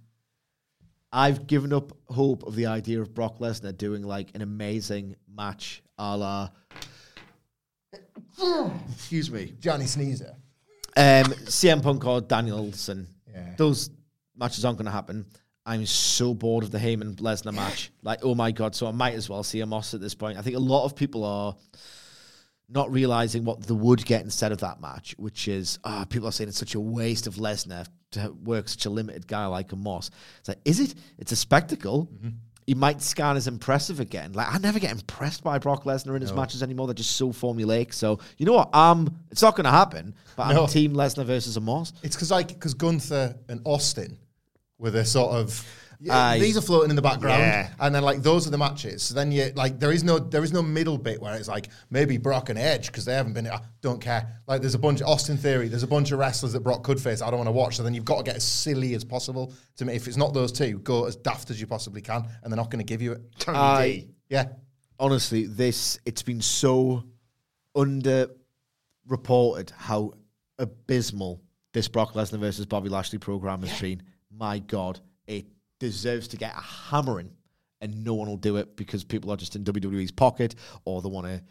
[1.14, 5.82] I've given up hope of the idea of Brock Lesnar doing like an amazing match
[5.98, 6.50] a la.
[8.92, 9.54] Excuse me.
[9.60, 10.36] Johnny Sneezer.
[10.96, 13.08] Um, CM Punk or Danielson.
[13.58, 13.90] Those
[14.36, 15.26] matches aren't going to happen.
[15.66, 17.92] I'm so bored of the Heyman Lesnar match.
[18.02, 18.76] Like, oh my god!
[18.76, 20.38] So I might as well see Omos at this point.
[20.38, 21.56] I think a lot of people are
[22.70, 26.32] not realizing what they would get instead of that match, which is ah, people are
[26.32, 30.10] saying it's such a waste of Lesnar to work such a limited guy like Omos.
[30.40, 30.96] It's like, is it?
[31.18, 32.10] It's a spectacle.
[32.66, 34.34] He might scan as impressive again.
[34.34, 36.88] Like I never get impressed by Brock Lesnar in his matches anymore.
[36.88, 37.94] They're just so formulaic.
[37.94, 38.74] So you know what?
[38.74, 40.16] Um, it's not going to happen.
[40.36, 40.64] But No.
[40.64, 41.94] I'm Team Lesnar versus Omos.
[42.04, 44.18] It's because like because Gunther and Austin
[44.78, 45.66] were the sort of
[46.06, 47.70] yeah, these are floating in the background, Yeah.
[47.80, 49.02] and then like those are the matches.
[49.04, 51.70] So then you like there is no there is no middle bit where it's like
[51.90, 53.48] maybe Brock and Edge because they haven't been.
[53.48, 54.42] I don't care.
[54.48, 55.70] Like there's a bunch of Austin Theory.
[55.70, 57.22] There's a bunch of wrestlers that Brock could face.
[57.22, 57.78] I don't want to watch.
[57.78, 59.96] So then you've got to get as silly as possible to me.
[59.96, 62.70] If it's not those two, go as daft as you possibly can, and they're not
[62.70, 63.22] going to give you it.
[63.40, 64.08] Tony I- D.
[64.30, 64.46] Yeah,
[65.00, 67.04] honestly, this it's been so
[67.76, 68.28] under
[69.08, 70.14] reported how
[70.60, 71.42] abysmal
[71.74, 74.02] this Brock Lesnar versus Bobby Lashley program has been.
[74.32, 75.46] My God, it
[75.92, 77.32] deserves to get a hammering,
[77.82, 80.56] and no one will do it because people are just in WWE's pocket
[80.86, 81.42] or they want to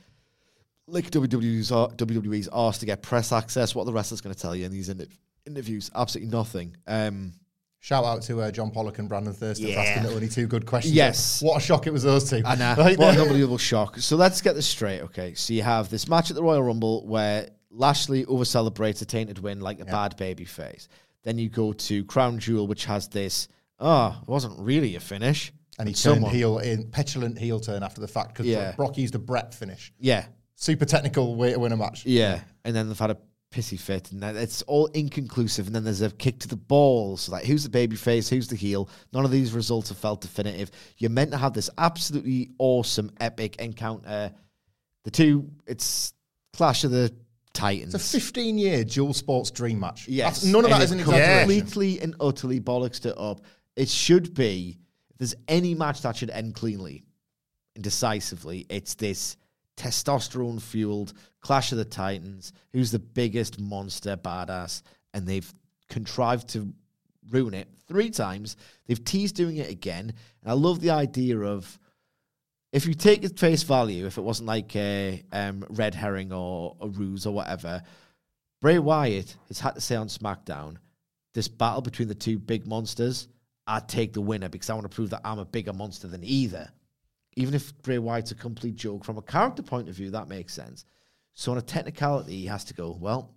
[0.86, 3.74] lick WWE's WWE's arse to get press access.
[3.74, 5.06] What the wrestlers going to tell you in these inter-
[5.46, 5.90] interviews?
[5.94, 6.76] Absolutely nothing.
[6.86, 7.32] Um,
[7.80, 10.66] shout out to uh, John Pollock and Brandon Thurston for asking the only two good
[10.66, 10.94] questions.
[10.94, 11.42] Yes.
[11.42, 12.42] what a shock it was those two.
[12.44, 12.74] I know.
[12.78, 12.98] Right?
[12.98, 13.98] What an unbelievable shock.
[13.98, 15.34] So let's get this straight, okay?
[15.34, 19.38] So you have this match at the Royal Rumble where Lashley over celebrates a tainted
[19.38, 20.88] win like a bad baby face.
[21.22, 23.48] Then you go to Crown Jewel, which has this,
[23.80, 25.52] oh, it wasn't really a finish.
[25.78, 28.72] and he turned someone- heel in petulant heel turn after the fact because Yeah.
[28.72, 29.92] Brock used a Brett finish.
[29.98, 32.04] Yeah, Super technical way to win a match.
[32.06, 32.40] yeah.
[32.64, 33.16] And then they've had a
[33.50, 35.66] pissy fit, and then it's all inconclusive.
[35.66, 37.22] And then there's a kick to the balls.
[37.22, 38.28] So like, who's the baby face?
[38.28, 38.88] Who's the heel?
[39.12, 40.70] None of these results have felt definitive.
[40.98, 44.32] You're meant to have this absolutely awesome, epic encounter.
[45.04, 46.12] The two, it's
[46.52, 47.12] Clash of the
[47.54, 47.94] Titans.
[47.94, 50.06] It's a 15 year dual sports dream match.
[50.06, 50.40] Yes.
[50.42, 51.38] That's- none of And that is an exaggeration.
[51.60, 53.40] Completely and utterly bollocks it up.
[53.76, 54.78] It should be,
[55.10, 57.04] if there's any match that should end cleanly
[57.74, 59.36] and decisively, it's this
[59.76, 62.52] testosterone fueled Clash of the Titans.
[62.72, 64.82] Who's the biggest monster badass?
[65.14, 65.52] And they've
[65.88, 66.72] contrived to
[67.30, 68.56] ruin it three times.
[68.86, 70.12] They've teased doing it again.
[70.42, 71.78] And I love the idea of
[72.72, 76.76] if you take it face value, if it wasn't like a um, red herring or
[76.80, 77.82] a ruse or whatever,
[78.60, 80.76] Bray Wyatt has had to say on SmackDown,
[81.34, 83.28] this battle between the two big monsters,
[83.72, 86.22] I'd take the winner because I want to prove that I'm a bigger monster than
[86.22, 86.68] either.
[87.36, 90.52] Even if Bray Wyatt's a complete joke, from a character point of view, that makes
[90.52, 90.84] sense.
[91.32, 93.34] So on a technicality, he has to go, well,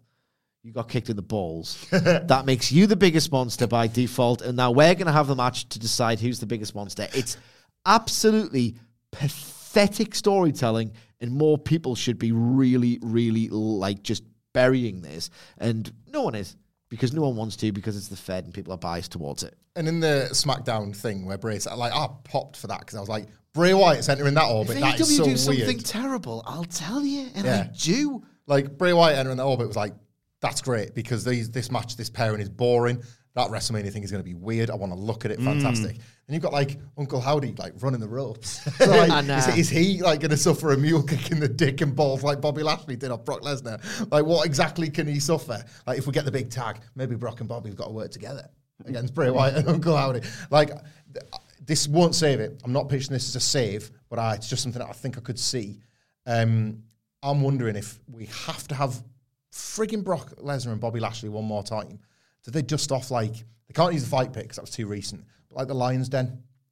[0.62, 1.88] you got kicked in the balls.
[1.92, 4.42] that makes you the biggest monster by default.
[4.42, 7.08] And now we're going to have the match to decide who's the biggest monster.
[7.14, 7.38] It's
[7.86, 8.76] absolutely
[9.12, 15.30] pathetic storytelling, and more people should be really, really like just burying this.
[15.58, 16.58] And no one is
[16.90, 19.56] because no one wants to because it's the Fed and people are biased towards it.
[19.76, 23.00] And in the SmackDown thing where Bray said, like, I popped for that because I
[23.00, 24.80] was like, Bray Wyatt's entering that orbit.
[24.80, 25.40] That is so do weird.
[25.40, 27.68] something terrible, I'll tell you, and Yeah.
[27.70, 28.24] I do.
[28.48, 29.94] Like Bray Wyatt entering that orbit was like,
[30.42, 33.02] that's great because these, this match, this pairing is boring.
[33.36, 34.70] That WrestleMania thing is going to be weird.
[34.70, 35.42] I want to look at it.
[35.42, 35.92] Fantastic.
[35.92, 38.64] And you've got like Uncle Howdy like running the ropes.
[38.78, 41.82] So, like, is, is he like going to suffer a mule kick in the dick
[41.82, 43.82] and balls like Bobby Lashley did off Brock Lesnar?
[44.10, 45.62] Like what exactly can he suffer?
[45.86, 48.12] Like if we get the big tag, maybe Brock and Bobby have got to work
[48.12, 48.48] together
[48.86, 50.22] against Bray Wyatt and Uncle Howdy.
[50.50, 51.26] Like th-
[51.66, 52.62] this won't save it.
[52.64, 55.18] I'm not pitching this as a save, but I, it's just something that I think
[55.18, 55.80] I could see.
[56.26, 56.84] Um,
[57.22, 59.04] I'm wondering if we have to have
[59.52, 62.00] frigging Brock Lesnar and Bobby Lashley one more time.
[62.46, 64.88] Do they dust off like they can't use the Fight Pit because that was too
[64.88, 65.26] recent?
[65.50, 66.28] But like the Lions Den,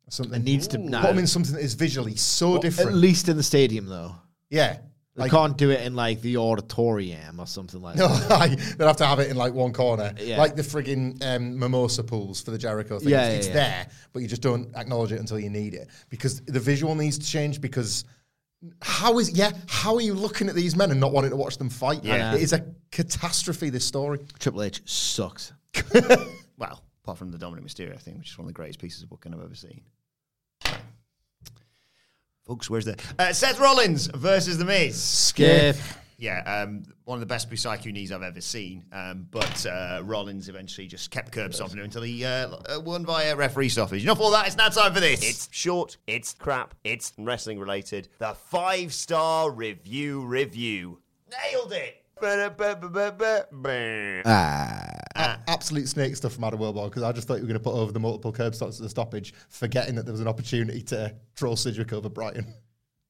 [0.08, 2.92] or Something It needs to no, put them in something that is visually so different.
[2.92, 4.16] At least in the stadium, though.
[4.50, 4.78] yeah.
[5.16, 8.30] They Like, can't do it in like the auditorium or something like no, that.
[8.50, 10.40] like, they'll have to have it in like one corner, Yeah.
[10.40, 13.10] like the frigging um, mimosa pools for the Jericho thing.
[13.10, 13.54] Yeah, it's yeah, it's yeah.
[13.54, 17.20] there, but you just don't acknowledge it until you need it because the visual needs
[17.20, 17.62] to change.
[17.62, 18.06] Because
[18.82, 21.58] how is yeah, how are you looking at these men and not wanting to watch
[21.60, 22.04] them fight?
[22.04, 22.34] Yeah.
[22.34, 23.70] it is a catastrophe.
[23.70, 24.18] This story.
[24.40, 25.54] Triple H sucks.
[26.58, 29.10] Well, apart from the Dominik Mysterio thing, which is one of the greatest pieces of
[29.10, 29.82] booking I've ever seen.
[32.46, 35.02] Folks, where's the uh, Seth Rollins versus The Miz?
[35.02, 35.78] Skip.
[36.18, 38.86] Yeah, um, one of the best Busaiku knees I've ever seen.
[38.94, 43.06] Um, but uh, Rollins eventually just kept curb stomping him until he uh, uh, won
[43.06, 44.04] via referee stoppage.
[44.04, 44.46] Enough of all that.
[44.48, 45.22] It's now time for this.
[45.28, 48.10] It's short, it's crap, it's wrestling related.
[48.20, 51.00] The five star review review.
[51.52, 51.96] nailed it.
[55.16, 57.64] A- absolute snake stuff from Adam Wilborn because I just thought you were going to
[57.64, 60.82] put over the multiple curb stops at the stoppage, forgetting that there was an opportunity
[60.84, 62.54] to troll Sidgwick over Brighton.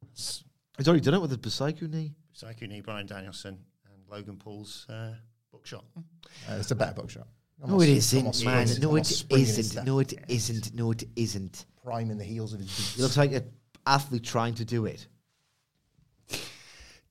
[0.15, 2.13] He's already done it with his Psycho knee.
[2.35, 5.13] Busaiku knee, Bryan Danielson, and Logan Paul's uh,
[5.53, 5.83] bookshot.
[5.97, 7.25] Uh, it's a better bookshot.
[7.65, 8.67] No, it isn't, man.
[8.81, 9.85] No, almost it spring in his isn't.
[9.85, 10.73] No, it isn't.
[10.73, 11.65] No, it isn't.
[11.83, 12.95] Priming the heels of his boots.
[12.95, 13.49] He looks like an
[13.85, 15.07] athlete trying to do it.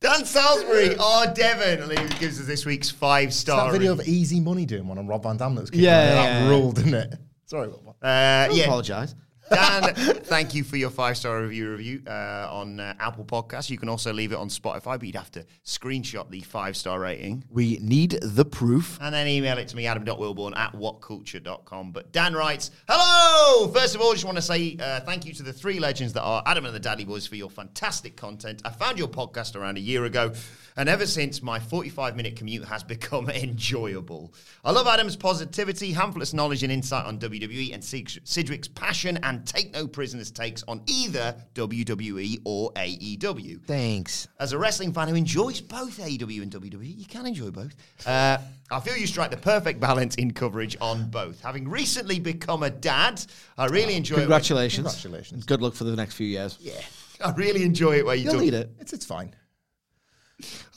[0.02, 3.66] Dan Salisbury, or Devon, and he gives us this week's five It's star.
[3.66, 6.02] that video of Easy Money doing one on Rob Van Dam that was kicking Yeah,
[6.02, 6.48] yeah, yeah, that yeah.
[6.48, 7.14] ruled, didn't it?
[7.46, 7.94] Sorry, Wilborn.
[8.02, 9.14] Uh, I yeah, apologise.
[9.52, 13.68] Dan, thank you for your five star review review uh, on uh, Apple Podcasts.
[13.70, 16.98] You can also leave it on Spotify, but you'd have to screenshot the five star
[17.00, 18.98] rating We need the proof.
[19.00, 21.92] and then email it to me, adam.wilborn at whatculture.com.
[21.92, 23.68] But Dan writes, Hello!
[23.72, 26.12] First of all, I just want to say uh, thank you to the three legends
[26.14, 28.62] that are Adam and the Daddy Boys for your fantastic content.
[28.64, 30.32] I found your podcast around a year ago,
[30.76, 34.32] and ever since, my 45 minute commute has become enjoyable.
[34.64, 39.41] I love Adam's positivity, handfulness knowledge, and insight on WWE, and Sid- Sidgwick's passion and
[39.46, 43.64] take no prisoners takes on either WWE or AEW.
[43.64, 44.28] Thanks.
[44.40, 47.74] As a wrestling fan who enjoys both AEW and WWE, you can enjoy both.
[48.06, 48.38] Uh,
[48.70, 51.40] I feel you strike the perfect balance in coverage on both.
[51.42, 53.24] Having recently become a dad,
[53.58, 54.86] I really enjoy Congratulations.
[54.86, 55.44] Congratulations.
[55.44, 56.56] Good luck for the next few years.
[56.60, 56.80] Yeah.
[57.24, 58.42] I really enjoy it where you You'll talk.
[58.42, 58.70] need it.
[58.80, 59.34] It's, it's fine.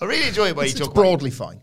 [0.02, 0.96] I really enjoy it where It's, you it's talk.
[0.96, 1.60] About, broadly fine.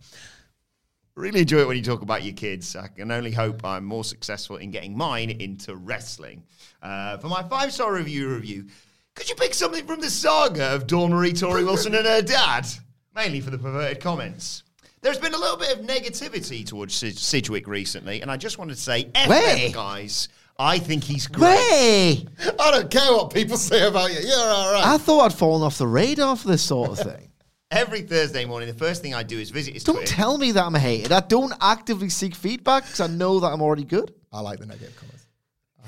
[1.15, 2.75] Really enjoy it when you talk about your kids.
[2.75, 6.43] I can only hope I'm more successful in getting mine into wrestling.
[6.83, 8.67] Uh, for my five star review review,
[9.15, 12.67] could you pick something from the saga of Dawn Marie Torrie Wilson and her dad?
[13.15, 14.63] Mainly for the perverted comments.
[15.03, 18.75] There's been a little bit of negativity towards Sid- Sidgwick recently, and I just wanted
[18.77, 20.29] to say, F them, guys.
[20.59, 21.43] I think he's great.
[21.43, 22.25] Way!
[22.59, 24.21] I don't care what people say about you.
[24.21, 24.87] You're all right.
[24.87, 27.32] I thought I'd fallen off the radar for this sort of thing.
[27.73, 30.15] Every Thursday morning, the first thing I do is visit his Don't Twitter.
[30.15, 31.11] tell me that I'm hated.
[31.11, 34.13] I don't actively seek feedback because I know that I'm already good.
[34.31, 35.27] I like the negative comments.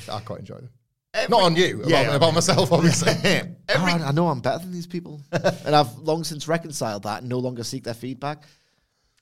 [0.08, 0.70] I, I quite enjoy them.
[1.12, 2.14] Every- Not on you, Yeah, about, yeah.
[2.16, 3.12] about myself, obviously.
[3.68, 5.20] Every God, I know I'm better than these people.
[5.32, 8.44] and I've long since reconciled that and no longer seek their feedback.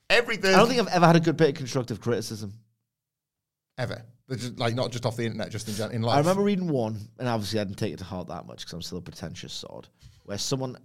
[0.09, 0.53] every Thursday.
[0.55, 2.53] I don't think I've ever had a good bit of constructive criticism.
[3.77, 4.01] Ever.
[4.27, 6.15] But just, like, not just off the internet, just in, gen- in life.
[6.15, 8.71] I remember reading one, and obviously I didn't take it to heart that much because
[8.73, 9.87] I'm still a pretentious sod,
[10.23, 10.77] where someone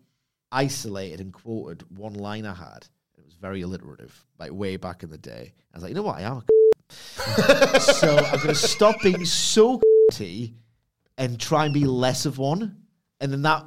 [0.52, 2.86] isolated and quoted one line I had.
[3.16, 5.54] It was very alliterative, like way back in the day.
[5.72, 6.42] I was like, you know what, I am a
[7.80, 9.80] so I'm going to stop being so
[11.18, 12.76] and try and be less of one.
[13.20, 13.64] And then that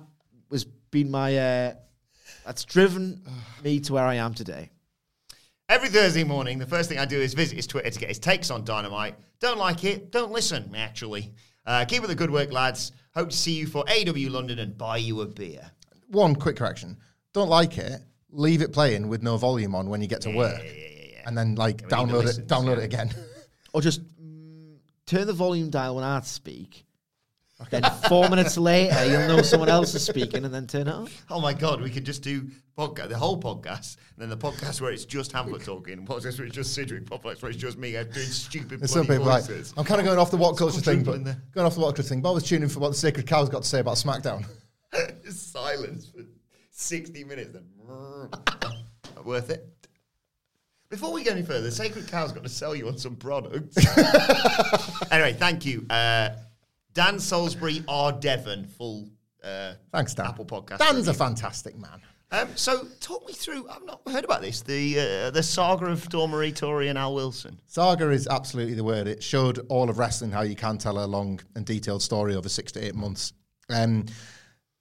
[0.49, 1.73] was been my, uh,
[2.45, 3.21] that's driven
[3.63, 4.71] me to where I am today.
[5.69, 8.19] Every Thursday morning, the first thing I do is visit his Twitter to get his
[8.19, 9.15] takes on Dynamite.
[9.39, 10.11] Don't like it?
[10.11, 11.33] Don't listen, actually.
[11.65, 12.91] Uh, keep up the good work, lads.
[13.13, 15.71] Hope to see you for AW London and buy you a beer.
[16.11, 16.97] One quick correction.
[17.33, 20.61] Don't like it, leave it playing with no volume on when you get to work.
[21.25, 22.83] And then, like, we need the download it, download yeah.
[22.83, 23.09] it again.
[23.73, 26.85] Or just mm, turn the volume down when I speak.
[27.69, 31.25] Then four minutes later, you'll know someone else is speaking, and then turn it off.
[31.29, 34.81] Oh my God, we could just do podcast, the whole podcast, and then the podcast
[34.81, 37.77] where it's just Hamflett talking, and podcast where it's just Sidgwick, podcast where it's just
[37.77, 39.67] me doing stupid There's some bloody people like.
[39.77, 41.41] I'm kind of going off the what culture thing, but quadruple in there.
[41.53, 42.21] going off the what culture thing.
[42.21, 44.45] But I was tuning for what the Sacred Cow's got to say about SmackDown.
[45.75, 46.23] Silence for
[46.71, 47.51] 60 minutes.
[47.53, 47.63] Then
[49.15, 49.67] Not worth it.
[50.89, 53.77] Before we go any further, Sacred Cow's got to sell you on some products.
[55.11, 55.85] anyway, thank you.
[55.89, 56.31] Uh,
[56.93, 58.11] Dan Salisbury R.
[58.11, 59.09] Devon, full
[59.41, 60.27] uh, Thanks, Dan.
[60.27, 60.79] Apple Podcast.
[60.79, 62.01] Dan's a fantastic man.
[62.33, 63.69] Um, so, talk me through.
[63.69, 64.61] I've not heard about this.
[64.61, 67.59] The uh, the saga of Dawn Torrie and Al Wilson.
[67.67, 69.07] Saga is absolutely the word.
[69.07, 72.47] It showed all of wrestling how you can tell a long and detailed story over
[72.47, 73.33] six to eight months.
[73.69, 74.05] Um,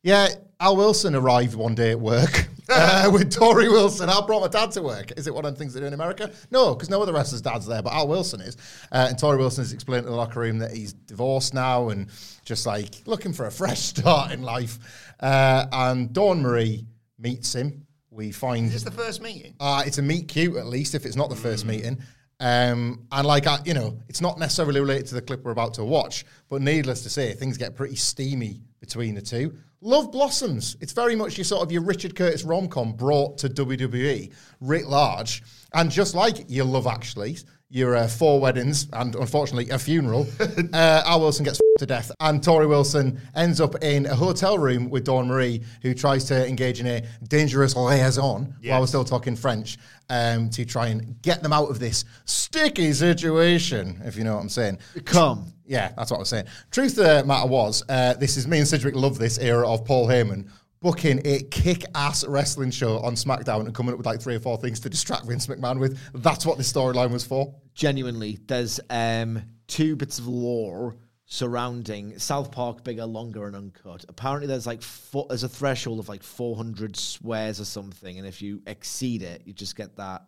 [0.03, 0.28] yeah,
[0.59, 4.09] Al Wilson arrived one day at work uh, with Torrie Wilson.
[4.09, 5.12] I brought my dad to work.
[5.18, 6.30] Is it one of the things they do in America?
[6.51, 8.57] No, because no other wrestler's dad's there, but Al Wilson is.
[8.92, 12.09] Uh, and Torrie Wilson has explained to the locker room that he's divorced now and
[12.44, 14.78] just like looking for a fresh start in life.
[15.20, 16.86] Uh, and Dawn Marie
[17.18, 17.86] meets him.
[18.11, 19.55] We find Is this the first meeting?
[19.61, 21.98] uh, it's a meet cute, at least, if it's not the first meeting.
[22.40, 25.74] Um, and like, I, you know, it's not necessarily related to the clip we're about
[25.74, 29.55] to watch, but needless to say, things get pretty steamy between the two.
[29.83, 30.76] Love blossoms.
[30.83, 34.87] It's very much your sort of your Richard Curtis rom com brought to WWE writ
[34.87, 35.43] large.
[35.72, 37.39] And just like your Love Actually,
[37.71, 40.27] your uh, four weddings and unfortunately a funeral,
[40.73, 44.91] uh, Al Wilson gets to death, and Tori Wilson ends up in a hotel room
[44.91, 49.37] with Dawn Marie, who tries to engage in a dangerous liaison while we're still talking
[49.37, 49.79] French
[50.11, 54.43] um, to try and get them out of this sticky situation, if you know what
[54.43, 54.79] I'm saying.
[55.05, 55.53] Come.
[55.64, 56.47] Yeah, that's what I was saying.
[56.73, 59.85] Truth of the matter was, uh, this is me and Sidgwick love this era of
[59.85, 60.49] Paul Heyman
[60.81, 64.57] booking a kick-ass wrestling show on SmackDown and coming up with like three or four
[64.57, 65.99] things to distract Vince McMahon with.
[66.14, 67.55] That's what this storyline was for.
[67.74, 74.05] genuinely, there's um, two bits of lore surrounding South Park bigger, longer, and uncut.
[74.09, 78.43] Apparently, there's like four, there's a threshold of like 400 swears or something, and if
[78.43, 80.22] you exceed it, you just get that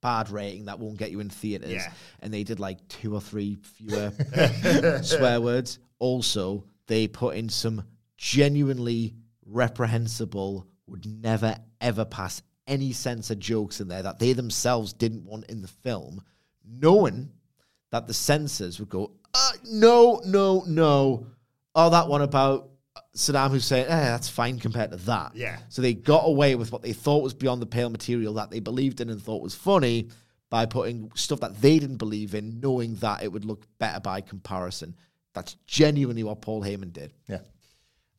[0.00, 1.70] bad rating that won't get you in theaters.
[1.70, 1.92] Yeah.
[2.20, 4.12] And they did like two or three fewer
[5.02, 5.78] swear words.
[5.98, 7.84] Also, they put in some
[8.16, 9.14] genuinely
[9.48, 15.46] reprehensible, would never ever pass any censor jokes in there that they themselves didn't want
[15.46, 16.22] in the film,
[16.64, 17.30] knowing
[17.90, 21.26] that the censors would go, uh, no, no, no.
[21.74, 22.70] Oh, that one about
[23.16, 25.32] Saddam Hussein, eh, that's fine compared to that.
[25.34, 25.58] Yeah.
[25.68, 28.60] So they got away with what they thought was beyond the pale material that they
[28.60, 30.10] believed in and thought was funny
[30.50, 34.20] by putting stuff that they didn't believe in, knowing that it would look better by
[34.20, 34.94] comparison.
[35.34, 37.12] That's genuinely what Paul Heyman did.
[37.28, 37.40] Yeah.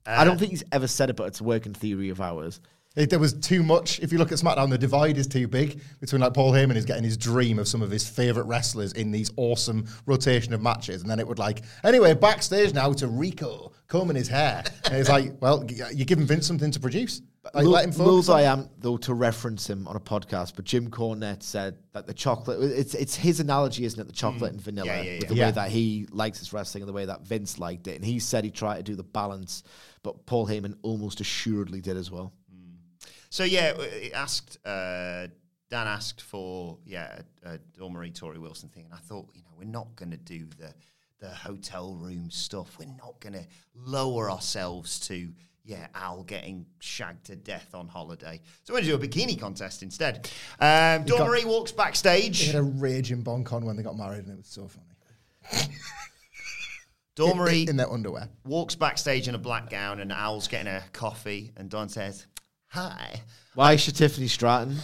[0.10, 2.60] I don't uh, think he's ever said it, but it's a working theory of ours.
[2.95, 3.99] It, there was too much.
[3.99, 6.86] If you look at SmackDown, the divide is too big between like Paul Heyman is
[6.86, 11.01] getting his dream of some of his favorite wrestlers in these awesome rotation of matches,
[11.01, 15.10] and then it would like anyway backstage now to Rico combing his hair, and it's
[15.10, 17.22] like, well, you're giving Vince something to produce.
[17.54, 18.30] Like, let him focus.
[18.30, 22.06] On- I am though to reference him on a podcast, but Jim Cornette said that
[22.06, 24.08] the chocolate it's it's his analogy, isn't it?
[24.08, 24.56] The chocolate mm.
[24.56, 25.46] and vanilla Yeah, yeah, with the Yeah.
[25.46, 27.96] way that he likes his wrestling and the way that Vince liked it.
[27.96, 29.64] And he said he tried to do the balance,
[30.04, 32.34] but Paul Heyman almost assuredly did as well.
[32.54, 33.10] Mm.
[33.30, 35.28] So yeah, uh, it asked uh,
[35.70, 39.52] Dan asked for yeah a, a Marie Torrie Wilson thing, and I thought you know
[39.58, 40.74] we're not going to do the
[41.20, 42.78] the hotel room stuff.
[42.78, 45.32] We're not going to lower ourselves to
[45.70, 48.41] yeah Al getting shagged to death on holiday.
[48.63, 50.30] So we're going to do a bikini contest instead.
[50.59, 52.47] Um, Dawn got- Marie walks They backstage.
[52.47, 55.67] had a raging boncon when they got married, and it was so funny.
[57.15, 58.30] Dawn Marie in their underwear.
[58.45, 62.26] walks backstage in a black gown, and Al's getting a coffee, and Dawn says,
[62.67, 63.22] "Hi."
[63.55, 64.78] Why should Tiffany Stratton?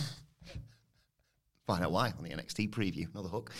[1.65, 3.09] Find out why on the NXT preview.
[3.13, 3.51] Another hook.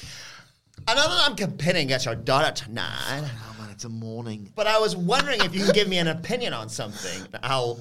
[0.88, 4.51] I know that I'm competing against your daughter tonight, Oh man, it's a morning.
[4.55, 7.28] but I was wondering if you can give me an opinion on something.
[7.43, 7.80] Al,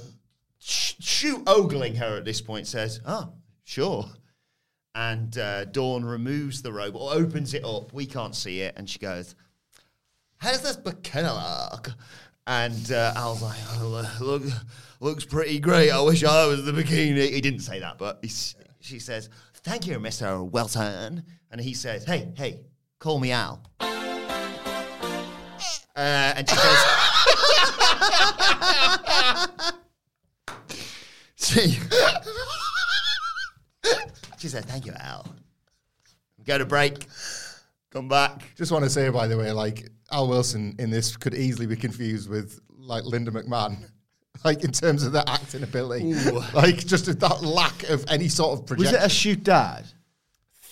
[0.59, 3.33] sh- shoot ogling her at this point, says, "Oh,
[3.65, 4.07] sure."
[4.95, 7.93] And uh, Dawn removes the robe or opens it up.
[7.93, 9.35] We can't see it, and she goes,
[10.39, 11.91] "How does this bikini look?"
[12.47, 14.45] And uh, Al's like, oh, look,
[15.01, 15.91] looks pretty great.
[15.91, 17.31] I wish I was the bikini.
[17.31, 19.31] He didn't say that, but he's, she says,
[19.63, 20.47] thank you, Mr.
[20.51, 21.23] Welton.
[21.51, 22.61] And he says, hey, hey,
[23.05, 23.61] call me Al.
[23.81, 23.87] Uh,
[25.95, 26.79] and she goes,
[31.37, 31.79] she,
[34.39, 35.27] she says, thank you, Al.
[36.47, 37.07] Go to break.
[37.91, 38.43] Come back.
[38.57, 41.77] Just want to say, by the way, like Al Wilson in this could easily be
[41.77, 43.77] confused with like Linda McMahon,
[44.45, 46.15] like in terms of their acting ability,
[46.55, 48.95] like just that lack of any sort of projection.
[48.95, 49.85] Was it a shoot dad?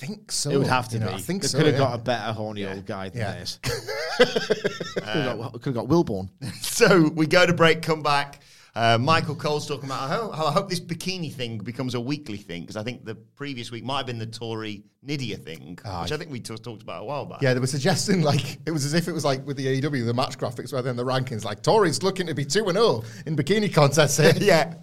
[0.03, 0.51] I think so.
[0.51, 1.15] It would have to you know, be.
[1.15, 1.59] I think they so.
[1.59, 1.81] could have yeah.
[1.81, 3.33] got a better horny old guy than Yeah.
[3.35, 3.59] this.
[3.63, 6.29] could have got, could have got Wilborn.
[6.63, 8.41] So we go to break, come back.
[8.75, 12.39] Uh, Michael Cole's talking about how, how I hope this bikini thing becomes a weekly
[12.39, 16.11] thing because I think the previous week might have been the Torrie Nidia thing, which
[16.13, 17.43] I think we just talked about a while back.
[17.43, 20.07] Yeah, they were suggesting like it was as if it was like with the AEW,
[20.07, 21.45] the match graphics rather than the rankings.
[21.45, 24.17] Like Torrie's looking to be two and zero in bikini contests.
[24.17, 24.33] Here.
[24.39, 24.75] yeah.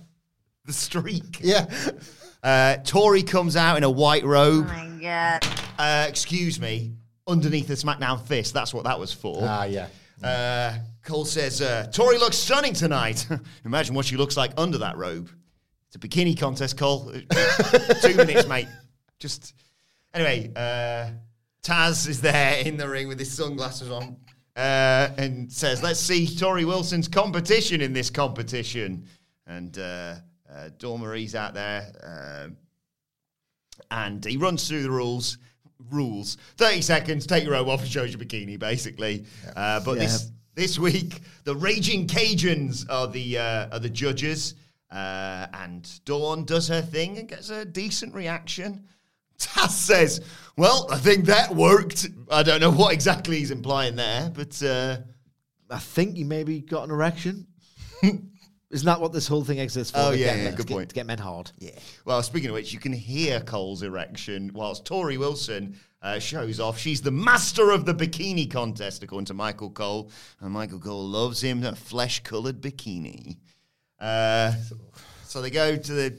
[0.65, 1.39] The streak.
[1.41, 1.65] yeah.
[2.43, 4.67] Uh, Torrie comes out in a white robe.
[4.69, 5.45] Oh my god.
[5.77, 6.93] Uh, excuse me,
[7.27, 8.53] underneath the SmackDown fist.
[8.53, 9.39] That's what that was for.
[9.41, 9.87] Ah, yeah.
[10.23, 13.27] Uh, Cole says, uh, Torrie looks stunning tonight.
[13.65, 15.29] Imagine what she looks like under that robe.
[15.87, 17.11] It's a bikini contest, Cole.
[18.01, 18.67] Two minutes, mate.
[19.19, 19.53] Just.
[20.13, 21.11] Anyway, uh,
[21.63, 24.17] Taz is there in the ring with his sunglasses on
[24.55, 29.05] uh, and says, Let's see Torrie Wilson's competition in this competition.
[29.47, 30.15] And uh,
[30.51, 32.57] Uh, Dawn Marie's out there, um,
[33.91, 35.37] and he runs through the rules.
[35.91, 39.25] Rules: thirty seconds, take your robe off, and shows your bikini, basically.
[39.55, 40.03] Uh, but Yeah.
[40.03, 44.55] this this week, the Raging Cajuns are the uh, are the judges,
[44.91, 48.83] uh, and Dawn does her thing and gets a decent reaction.
[49.39, 50.19] Taz says,
[50.57, 54.97] "Well, I think that worked." I don't know what exactly he's implying there, but uh,
[55.69, 57.47] I think he maybe got an erection.
[58.71, 59.97] Isn't that what this whole thing exists for?
[59.99, 60.89] Oh, To yeah, get- yeah, to good get- point.
[60.89, 61.51] To get men hard.
[61.57, 61.71] Yeah.
[62.05, 66.77] Well, speaking of which, you can hear Cole's erection whilst Torrie Wilson uh, shows off.
[66.77, 70.11] She's the master of the bikini contest, according to Michael Cole.
[70.39, 73.37] And Michael Cole loves him a flesh coloured bikini.
[73.99, 74.53] Uh,
[75.25, 76.15] so they go to the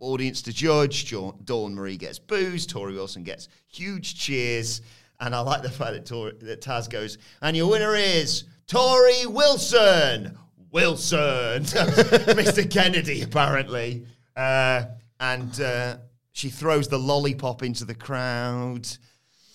[0.00, 1.04] audience to judge.
[1.06, 2.66] Jo- Dawn Marie gets boos.
[2.66, 4.82] Torrie Wilson gets huge cheers.
[5.20, 9.26] And I like the fact that, Torrie, that Taz goes, and your winner is Torrie
[9.26, 10.36] Wilson.
[10.72, 11.64] Wilson.
[11.64, 12.70] Mr.
[12.70, 14.06] Kennedy, apparently.
[14.36, 14.84] Uh,
[15.18, 15.96] and uh,
[16.32, 18.86] she throws the lollipop into the crowd.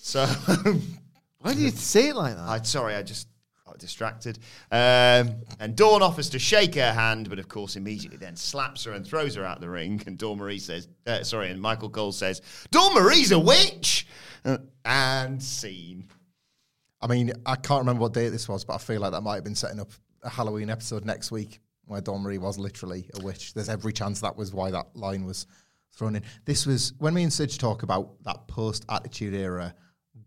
[0.01, 0.25] So,
[1.39, 2.47] Why do you say it like that?
[2.47, 3.27] I sorry, I just
[3.65, 4.39] got distracted.
[4.71, 8.91] Um, and Dawn offers to shake her hand, but of course, immediately then slaps her
[8.93, 10.01] and throws her out the ring.
[10.07, 14.07] And Dawn Marie says, uh, sorry, and Michael Cole says, Dawn Marie's a witch.
[14.43, 16.07] Uh, and scene.
[17.01, 19.35] I mean, I can't remember what date this was, but I feel like that might
[19.35, 19.89] have been setting up
[20.25, 23.53] a Halloween episode next week where Marie was literally a witch.
[23.53, 25.45] There's every chance that was why that line was
[25.93, 26.23] thrown in.
[26.45, 29.73] This was when me and Sidge talk about that post Attitude Era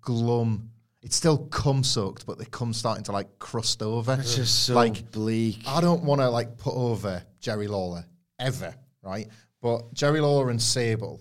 [0.00, 0.70] glum.
[1.02, 4.16] It's still cum soaked, but the cum starting to like crust over.
[4.18, 5.60] It's just so like bleak.
[5.66, 8.04] I don't want to like put over Jerry Lawler
[8.38, 9.28] ever, right?
[9.60, 11.20] But Jerry Lawler and Sable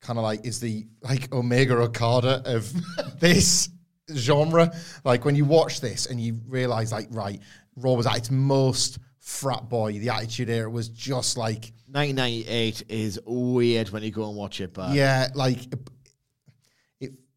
[0.00, 2.72] kind of like is the like Omega Okada of
[3.20, 3.70] this
[4.14, 4.72] genre.
[5.04, 7.40] Like when you watch this and you realize like right,
[7.76, 9.98] Raw was at its most frat boy.
[9.98, 14.72] The Attitude Era was just like 1998 is weird when you go and watch it,
[14.74, 15.60] but yeah, like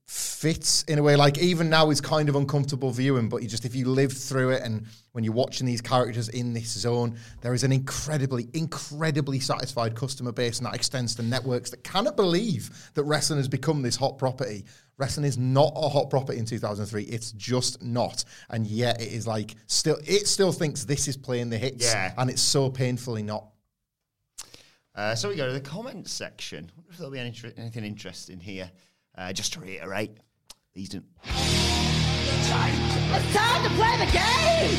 [0.08, 1.16] fits in a way.
[1.16, 4.52] Like even now, it's kind of uncomfortable viewing, but you just if you live through
[4.52, 9.40] it and when you're watching these characters in this zone, there is an incredibly, incredibly
[9.40, 13.82] satisfied customer base, and that extends to networks that cannot believe that wrestling has become
[13.82, 14.64] this hot property.
[14.98, 17.04] Wrestling is not a hot property in 2003.
[17.04, 19.98] It's just not, and yet it is like still.
[20.06, 22.14] It still thinks this is playing the hits, Yeah.
[22.18, 23.46] and it's so painfully not.
[24.96, 26.72] Uh, so we go to the comments section.
[26.76, 28.72] wonder if there'll be any, anything interesting here.
[29.18, 30.12] Uh, just to reiterate,
[30.76, 31.04] these don't.
[31.26, 32.50] It's
[33.34, 34.78] time to play the game!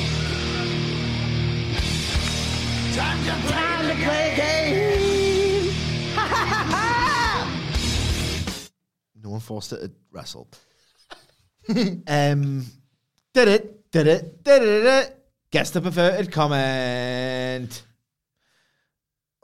[2.94, 5.73] Time to play, time to play the game!
[6.15, 6.89] Ha ha ha ha!
[9.24, 10.48] no one forced it to wrestle.
[12.06, 12.65] um,
[13.35, 15.24] did it, did it, did it, did it.
[15.51, 17.82] Guess the perverted comment.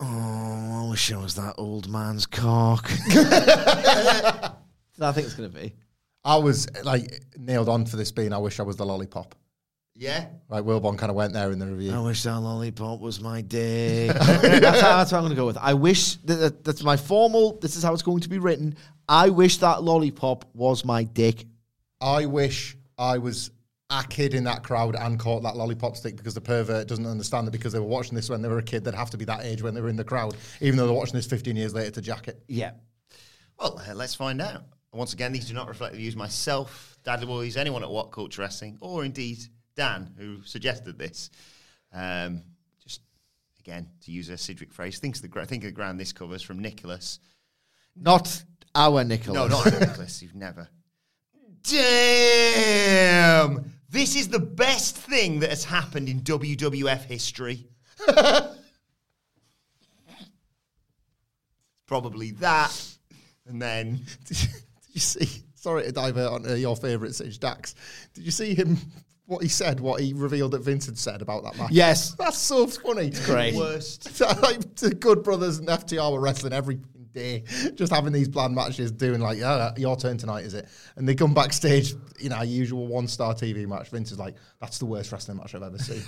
[0.00, 2.88] Oh, I wish it was that old man's cock.
[5.00, 5.74] I think it's going to be.
[6.24, 8.32] I was like nailed on for this being.
[8.32, 9.34] I wish I was the lollipop.
[9.96, 10.26] Yeah.
[10.48, 11.92] Like Wilborn kind of went there in the review.
[11.92, 14.12] I wish that lollipop was my dick.
[14.16, 15.58] that's, how, that's what I'm going to go with.
[15.58, 17.58] I wish that, that- that's my formal.
[17.60, 18.76] This is how it's going to be written.
[19.08, 21.44] I wish that lollipop was my dick.
[22.00, 23.50] I wish I was
[23.90, 27.46] a kid in that crowd and caught that lollipop stick because the pervert doesn't understand
[27.46, 29.26] that because they were watching this when they were a kid, they'd have to be
[29.26, 31.74] that age when they were in the crowd, even though they're watching this 15 years
[31.74, 32.42] later to jack it.
[32.48, 32.72] Yeah.
[33.60, 34.64] Well, uh, let's find out.
[34.94, 38.42] Once again, these do not reflect the views myself, Daddy Boys, anyone at What Culture
[38.42, 39.38] Wrestling, or indeed
[39.74, 41.30] Dan, who suggested this.
[41.92, 42.42] Um,
[42.82, 43.00] just
[43.58, 46.12] again, to use a Cedric phrase, think of the, gra- think of the ground this
[46.12, 47.18] covers from Nicholas.
[47.96, 48.44] Not
[48.74, 49.34] our Nicholas.
[49.34, 50.22] No, not Nicholas.
[50.22, 50.68] You've never.
[51.62, 52.52] Damn!
[53.90, 57.66] This is the best thing that has happened in WWF history.
[61.86, 62.96] Probably that.
[63.46, 64.00] And then.
[64.94, 65.42] You see?
[65.54, 67.74] Sorry to divert on uh, your favourite Sage Dax.
[68.14, 68.78] Did you see him?
[69.26, 71.70] What he said, what he revealed that Vince had said about that match.
[71.70, 72.12] Yes.
[72.12, 73.06] that's so funny.
[73.06, 73.54] It's great.
[73.56, 74.20] Worst.
[74.42, 76.78] like the Good Brothers and FTR were wrestling every
[77.14, 77.44] day,
[77.74, 80.68] just having these bland matches, doing like, yeah, your turn tonight, is it?
[80.96, 83.88] And they come backstage, you know, usual one star TV match.
[83.88, 86.00] Vince is like, that's the worst wrestling match I've ever seen.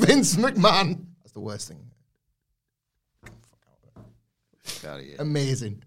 [0.00, 1.88] Vince McMahon, that's the worst thing.
[5.20, 5.84] Amazing.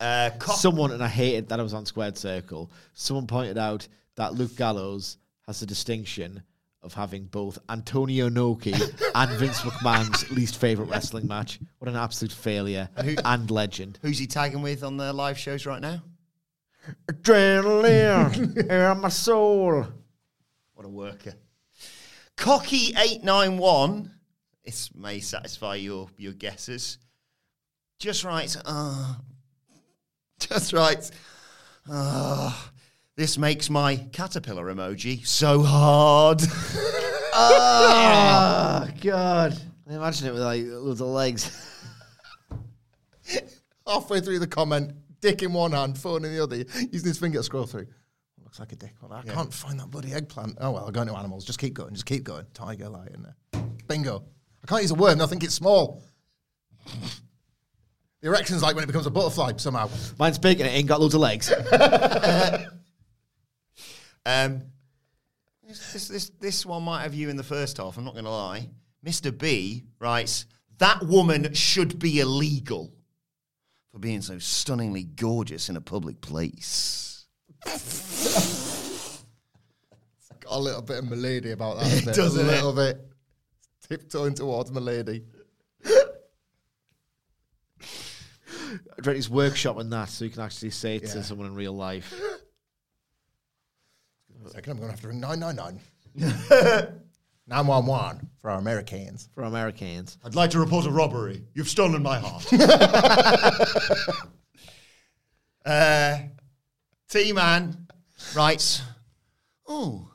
[0.00, 3.86] Uh, Someone, and I hated that I was on Squared Circle, someone pointed out
[4.16, 6.42] that Luke Gallows has the distinction
[6.82, 8.72] of having both Antonio Inoki
[9.14, 11.60] and Vince McMahon's least favorite wrestling match.
[11.78, 13.98] What an absolute failure and legend.
[14.00, 16.02] Who's he tagging with on the live shows right now?
[17.10, 19.86] Adrenaline in my soul.
[20.72, 21.34] What a worker.
[22.38, 24.10] Cocky891
[24.64, 26.98] this may satisfy your your guesses.
[27.98, 28.54] Just right.
[28.64, 29.14] Uh,
[30.48, 31.10] just right.
[31.90, 32.52] Uh,
[33.16, 36.42] this makes my caterpillar emoji so hard.
[37.32, 39.60] Oh God!
[39.88, 41.66] I imagine it with like loads of legs.
[43.86, 47.38] Halfway through the comment, dick in one hand, phone in the other, using his finger
[47.38, 47.86] to scroll through.
[48.42, 48.94] Looks like a dick.
[49.00, 50.58] Well, I can't find that bloody eggplant.
[50.60, 51.44] Oh well, I'll go into animals.
[51.44, 51.92] Just keep going.
[51.92, 52.46] Just keep going.
[52.54, 53.26] Tiger, lion.
[53.52, 53.62] there.
[53.86, 54.24] Bingo.
[54.62, 55.12] I can't use a word.
[55.12, 56.02] and I think it's small.
[58.20, 59.88] The erection's like when it becomes a butterfly somehow.
[60.18, 61.52] Mine's big and it ain't got loads of legs.
[64.26, 64.62] Um,
[65.66, 68.24] this, this, this, this one might have you in the first half, I'm not going
[68.26, 68.68] to lie.
[69.04, 69.36] Mr.
[69.36, 70.46] B writes,
[70.78, 72.92] That woman should be illegal
[73.92, 77.26] for being so stunningly gorgeous in a public place.
[77.64, 77.74] Got
[80.50, 81.86] a little bit of milady about that.
[81.92, 82.14] Isn't it?
[82.14, 82.54] Doesn't a it?
[82.54, 83.00] little bit
[83.88, 85.24] tiptoeing towards milady.
[89.04, 91.12] He's workshopping that so you can actually say it Yeah.
[91.14, 92.12] to someone in real life.
[94.46, 95.80] Second, I'm going to have to ring 999.
[97.46, 99.28] 911 for our Americans.
[99.34, 100.16] For Americans.
[100.24, 101.44] I'd like to report a robbery.
[101.54, 102.46] You've stolen my heart.
[105.66, 106.18] uh,
[107.08, 107.86] T Man
[108.34, 108.82] writes,
[109.68, 110.08] Oh,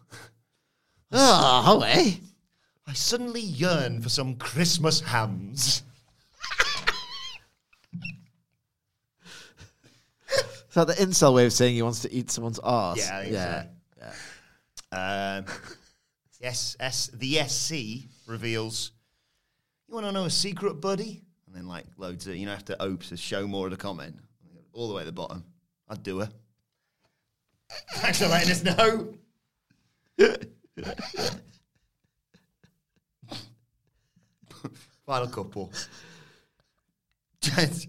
[1.11, 2.15] Oh, eh?
[2.87, 5.83] I suddenly yearn for some Christmas hams.
[10.75, 12.97] Is that the incel way of saying he wants to eat someone's ass?
[12.97, 13.33] Yeah, I think
[14.91, 15.37] yeah.
[15.37, 15.45] Um,
[16.41, 18.91] yes, S, the SC reveals,
[19.87, 21.21] you want to know a secret, buddy?
[21.47, 23.77] And then, like, loads of, you know, have to open to show more of the
[23.77, 24.17] comment.
[24.73, 25.45] All the way at the bottom.
[25.87, 26.29] I'd do her.
[27.93, 29.13] Thanks for letting us know.
[35.05, 35.71] Final couple.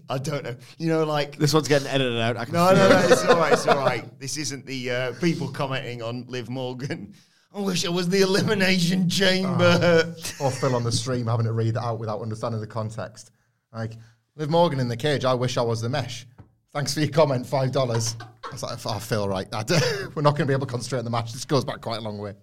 [0.09, 0.55] I don't know.
[0.77, 2.37] You know, like This one's getting edited out.
[2.37, 3.07] I can no, feel no, no.
[3.07, 3.53] It's all right.
[3.53, 4.19] It's all right.
[4.19, 7.13] This isn't the uh, people commenting on Liv Morgan.
[7.53, 10.13] I wish I was the elimination chamber.
[10.39, 13.31] Or Phil on the stream having to read that out without understanding the context.
[13.73, 13.93] Like,
[14.35, 16.27] Liv Morgan in the cage, I wish I was the mesh.
[16.73, 17.75] Thanks for your comment, $5.
[17.75, 19.49] I was like, oh, Phil, right.
[19.49, 21.33] that- We're not going to be able to concentrate on the match.
[21.33, 22.33] This goes back quite a long way.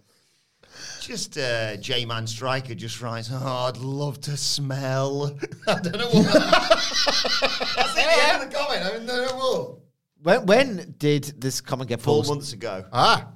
[1.01, 5.37] Just uh, J Man Striker just writes, "Oh, I'd love to smell."
[5.69, 6.33] I don't know what.
[7.77, 8.83] That's in the end of the comment.
[8.85, 9.79] I don't know what.
[10.23, 12.29] When, when did this comment get Four pulled?
[12.29, 12.85] months ago.
[12.93, 13.29] Ah,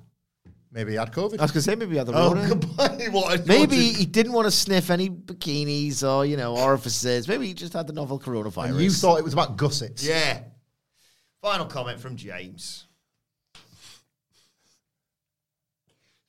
[0.73, 1.39] maybe he had COVID.
[1.39, 2.49] I was going to say maybe he had the Oh, Rona.
[2.55, 3.09] goodbye.
[3.11, 3.39] What?
[3.41, 7.29] I Maybe he didn't want to sniff any bikinis or, you know, orifices.
[7.29, 8.71] Maybe he just had the novel coronavirus.
[8.71, 10.03] and you thought it was about gussets.
[10.03, 10.41] Yeah.
[11.43, 12.87] Final comment from James.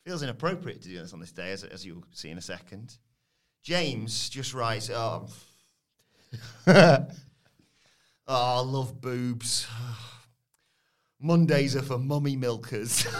[0.06, 2.98] Feels inappropriate to do this on this day, as, as you'll see in a second.
[3.64, 5.28] James just writes, "Oh,
[6.68, 7.08] oh
[8.28, 9.68] I love boobs.
[11.20, 13.06] Mondays are for mummy milkers."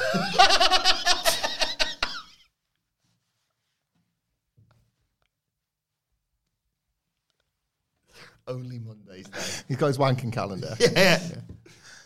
[8.50, 9.64] Only Mondays, though.
[9.68, 10.76] He's got his wanking calendar.
[10.80, 11.22] Yeah.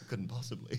[0.10, 0.78] Couldn't possibly.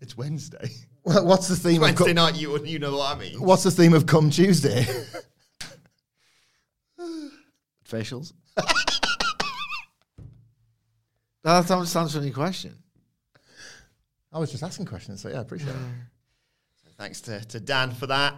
[0.00, 0.70] It's Wednesday.
[1.04, 3.40] Well, What's the theme of Wednesday co- night, you you know what I mean.
[3.40, 4.84] What's the theme of Come Tuesday?
[7.88, 8.32] Facials?
[11.44, 12.74] that sounds sounds any question.
[14.32, 15.76] I was just asking questions, so yeah, I appreciate it.
[16.98, 18.34] Thanks to, to Dan for that.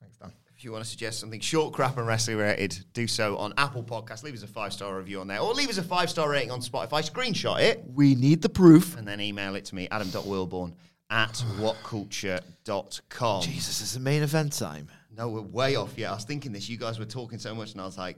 [0.00, 0.32] Thanks, Dan.
[0.56, 3.82] If you want to suggest something short, crap, and wrestling related, do so on Apple
[3.82, 4.22] Podcasts.
[4.22, 6.52] Leave us a five star review on there, or leave us a five star rating
[6.52, 7.02] on Spotify.
[7.10, 8.96] Screenshot it We need the proof.
[8.96, 10.74] and then email it to me, adam.wilborn
[11.12, 13.42] at whatculture.com.
[13.42, 14.88] Jesus, it's the main event time.
[15.14, 16.10] No, we're way off yet.
[16.10, 16.68] I was thinking this.
[16.70, 18.16] You guys were talking so much, and I was like,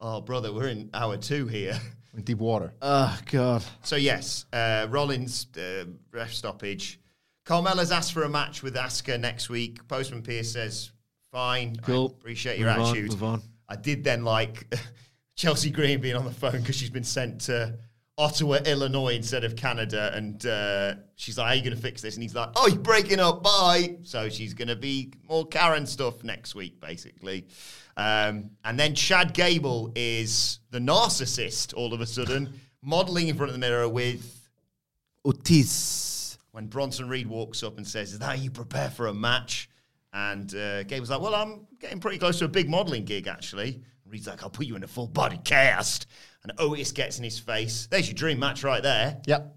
[0.00, 1.78] oh, brother, we're in hour two here.
[2.16, 2.72] In deep water.
[2.80, 3.62] Oh, God.
[3.82, 6.98] So yes, uh, Rollins uh, ref stoppage.
[7.44, 9.86] Carmella's asked for a match with Asuka next week.
[9.86, 10.92] Postman Pearce says,
[11.30, 12.14] "Fine, Cool.
[12.16, 13.42] I appreciate your Move on, attitude." move on.
[13.68, 14.74] I did then like
[15.36, 17.76] Chelsea Green being on the phone because she's been sent to
[18.18, 22.00] Ottawa, Illinois instead of Canada, and uh, she's like, "How are you going to fix
[22.00, 23.42] this?" And he's like, "Oh, you're breaking up.
[23.42, 27.46] Bye." So she's going to be more Karen stuff next week, basically.
[27.96, 33.48] Um, and then Chad Gable is the narcissist all of a sudden, modeling in front
[33.50, 34.48] of the mirror with
[35.24, 36.38] Otis.
[36.52, 39.68] when Bronson Reed walks up and says, Is that how you prepare for a match?
[40.12, 43.74] And uh, Gable's like, Well, I'm getting pretty close to a big modeling gig, actually.
[44.04, 46.06] And Reed's like, I'll put you in a full body cast.
[46.46, 47.88] And Otis gets in his face.
[47.90, 49.20] There's your dream match right there.
[49.26, 49.56] Yep.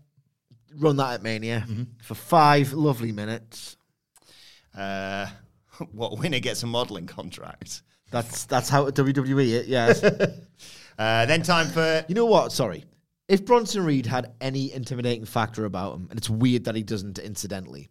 [0.76, 1.68] Run that at Mania
[2.02, 3.78] for five lovely minutes.
[4.76, 5.28] Uh,
[5.92, 7.84] what winner gets a modeling contract?
[8.10, 9.68] That's that's how WWE it.
[9.68, 10.04] Yes.
[10.98, 12.52] Uh, then time for you know what?
[12.52, 12.84] Sorry.
[13.30, 17.20] If Bronson Reed had any intimidating factor about him, and it's weird that he doesn't,
[17.20, 17.88] incidentally,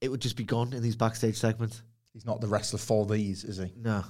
[0.00, 1.84] it would just be gone in these backstage segments.
[2.12, 3.72] He's not the wrestler for these, is he?
[3.76, 4.02] No.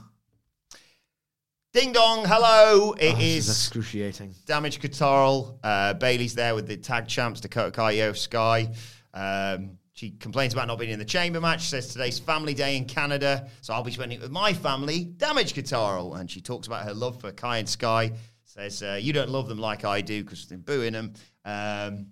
[1.76, 2.24] Ding Dong.
[2.24, 2.92] Hello.
[2.94, 4.34] It Oh, this is excruciating.
[4.46, 5.58] Damage CTRL.
[5.62, 8.70] Uh, Bayley's there with the tag champs, Dakota Kai, IYO SKY.
[9.12, 11.68] Um, she complains about not being in the chamber match.
[11.68, 15.04] Says today's family day in Canada, so I'll be spending it with my family.
[15.04, 18.10] Damage CTRL, and she talks about her love for Kai and Sky.
[18.44, 21.12] Says uh, you don't love them like I do because they're booing them.
[21.44, 22.06] Um,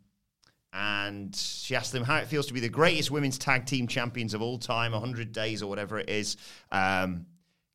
[0.74, 4.34] and she asked them how it feels to be the greatest women's tag team champions
[4.34, 6.36] of all time, 100 days or whatever it is.
[6.70, 7.24] Um,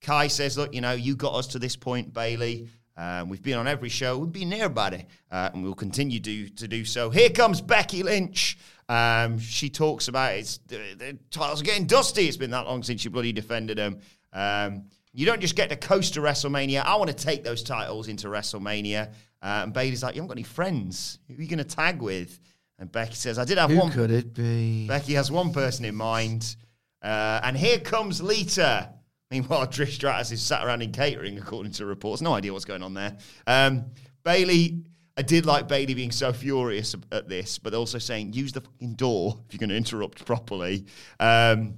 [0.01, 2.69] Kai says, Look, you know, you got us to this point, Bayley.
[2.97, 4.17] Um, we've been on every show.
[4.17, 7.09] We've been near about it, uh, and we'll continue do, to do so.
[7.09, 8.57] Here comes Becky Lynch.
[8.89, 12.27] Um, she talks about it's the, the titles are getting dusty.
[12.27, 13.99] It's been that long since you bloody defended them.
[14.34, 16.84] Um, you don't just get to coast to WrestleMania.
[16.84, 19.07] I want to take those titles into WrestleMania.
[19.41, 21.19] Uh, and Bayley's like, You haven't got any friends.
[21.27, 22.39] Who are you going to tag with?
[22.80, 23.91] And Becky says, I did have Who one.
[23.91, 24.88] could it be?
[24.88, 26.55] Becky has one person in mind.
[27.01, 28.93] Uh, and here comes Lita.
[29.31, 32.22] Meanwhile, Trish Stratus is sat around in catering, according to reports.
[32.22, 33.18] No idea what's going on there.
[33.45, 33.85] Um,
[34.23, 34.84] Bayley,
[35.15, 38.95] I did like Bayley being so furious at this, but also saying, use the fucking
[38.95, 40.85] door if you're going to interrupt properly.
[41.19, 41.77] Um,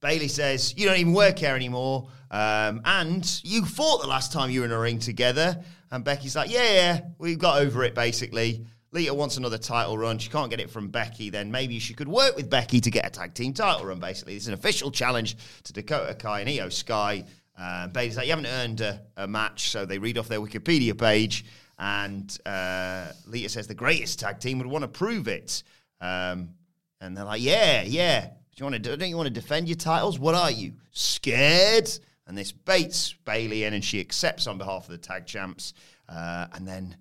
[0.00, 2.08] Bayley says, You don't even work here anymore.
[2.30, 5.62] Um, and you fought the last time you were in a ring together.
[5.90, 8.64] And Becky's like, Yeah, yeah, we got over it basically.
[8.90, 10.18] Lita wants another title run.
[10.18, 11.28] She can't get it from Becky.
[11.30, 14.36] Then maybe she could work with Becky to get a tag team title run, basically.
[14.36, 17.24] It's an official challenge to Dakota Kai and IYO SKY.
[17.58, 19.70] Um, Bayley's like, You haven't earned a, a match.
[19.70, 21.44] So they read off their Wikipedia page.
[21.78, 25.62] And uh, Lita says the greatest tag team would want to prove it.
[26.00, 26.50] Um,
[27.00, 28.26] and they're like, Yeah, yeah.
[28.26, 30.18] Do you want to do, don't you want to defend your titles?
[30.18, 31.88] What are you scared?
[32.26, 35.74] And this baits Bayley in, and she accepts on behalf of the tag champs.
[36.08, 36.96] Uh, and then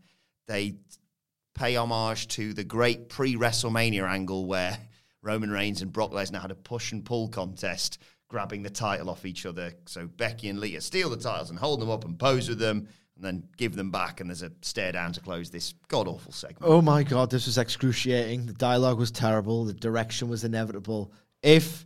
[0.47, 0.75] they
[1.57, 4.77] pay homage to the great pre WrestleMania angle where
[5.21, 9.25] Roman Reigns and Brock Lesnar had a push and pull contest, grabbing the title off
[9.25, 9.73] each other.
[9.85, 12.87] So Becky and Lita steal the titles and hold them up and pose with them,
[13.15, 14.21] and then give them back.
[14.21, 16.63] And there's a stare down to close this god awful segment.
[16.63, 18.45] Oh my god, this was excruciating.
[18.45, 19.65] The dialogue was terrible.
[19.65, 21.11] The direction was inevitable.
[21.41, 21.85] If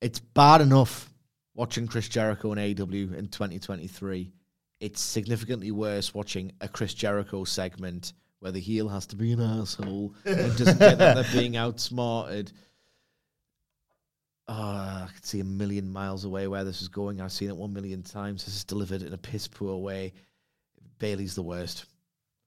[0.00, 1.12] it's bad enough
[1.54, 4.32] watching Chris Jericho and AW in 2023,
[4.80, 9.40] it's significantly worse watching a Chris Jericho segment where the heel has to be an
[9.40, 12.52] asshole and doesn't get that they're being outsmarted.
[14.46, 17.20] Oh, I could see a million miles away where this is going.
[17.20, 18.44] I've seen it one million times.
[18.44, 20.14] This is delivered in a piss poor way.
[20.98, 21.84] Bayley's the worst.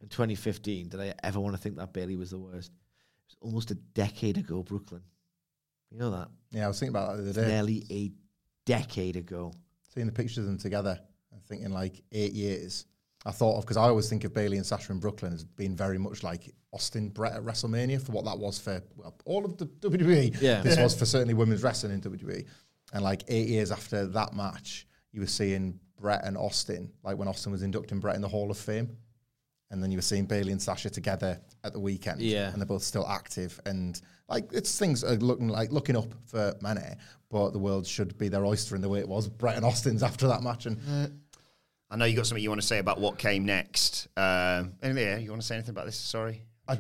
[0.02, 2.72] In 2015, did I ever want to think that Bayley was the worst?
[2.72, 5.04] It was almost a decade ago, Brooklyn.
[5.92, 6.30] You know that?
[6.52, 7.48] Yeah, I was thinking about that the other day.
[7.48, 8.12] Nearly a
[8.66, 9.54] decade ago.
[9.94, 11.00] Seeing the pictures of them together
[11.32, 12.86] and thinking like eight years.
[13.26, 15.76] I thought of because I always think of Bayley and Sasha in Brooklyn as being
[15.76, 19.58] very much like Austin Brett at WrestleMania for what that was for well, all of
[19.58, 20.42] the WWE.
[20.42, 20.62] Yeah.
[20.62, 22.46] This was for certainly women's wrestling in WWE.
[22.94, 27.28] And like eight years after that match, you were seeing Brett and Austin, like when
[27.28, 28.98] Austin was inducting Brett in the Hall of Fame.
[29.70, 32.22] And then you were seeing Bayley and Sasha together at the weekend.
[32.22, 32.50] Yeah.
[32.50, 33.60] And they're both still active.
[33.66, 36.82] And like it's things are looking like looking up for many,
[37.30, 40.04] but the world should be their oyster in the way it was Brett and Austin's
[40.04, 40.66] after that match.
[40.66, 41.08] And uh,
[41.92, 44.08] I know you got something you want to say about what came next.
[44.18, 45.98] Um, anything, yeah, you want to say anything about this?
[45.98, 46.42] Sorry.
[46.68, 46.78] I,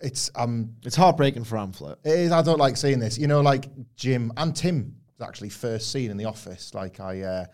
[0.00, 1.96] it's um It's heartbreaking for Hamflett.
[2.04, 3.18] it is I don't like seeing this.
[3.18, 3.66] You know, like
[3.96, 6.74] Jim and Tim was actually first seen in the office.
[6.74, 7.44] Like I uh,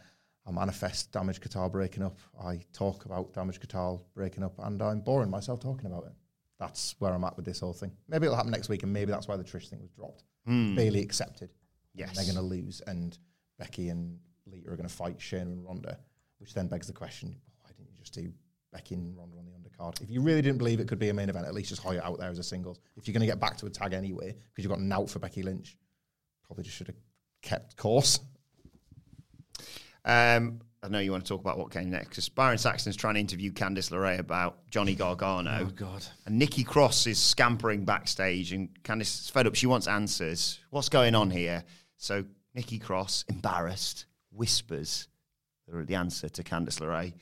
[0.47, 2.19] I manifest Damage CTRL breaking up.
[2.45, 6.13] I talk about Damage CTRL breaking up and I'm boring myself talking about it.
[6.59, 7.93] That's where I'm at with this whole thing.
[8.09, 10.25] Maybe it'll happen next week and maybe that's why the Trish thing was dropped.
[10.47, 11.51] Bayley accepted.
[11.95, 12.17] Yes.
[12.17, 13.17] They're gonna lose and
[13.59, 15.99] Becky and Lita are gonna fight Shayna and Ronda,
[16.39, 18.33] which then begs the question, why didn't you just do
[18.73, 20.01] Becky and Ronda on the undercard?
[20.01, 22.01] If you really didn't believe it could be a main event, at least just Hoya
[22.03, 22.81] out there as a singles.
[22.97, 25.11] If you're going to get back to a tag anyway, because you've got an out
[25.11, 25.77] for Becky Lynch,
[26.45, 26.97] probably just should have
[27.43, 28.21] kept course.
[30.05, 33.15] Um, I know you want to talk about what came next because Byron Saxton's trying
[33.15, 35.59] to interview Candice LeRae about Johnny Gargano.
[35.63, 36.05] Oh, God.
[36.25, 39.55] And Nikki Cross is scampering backstage, and Candice is fed up.
[39.57, 40.61] She wants answers.
[40.71, 41.65] What's going on here?
[41.97, 42.25] So
[42.55, 45.09] Nikki Cross, embarrassed, whispers
[45.71, 47.13] the, the answer to Candice LeRae.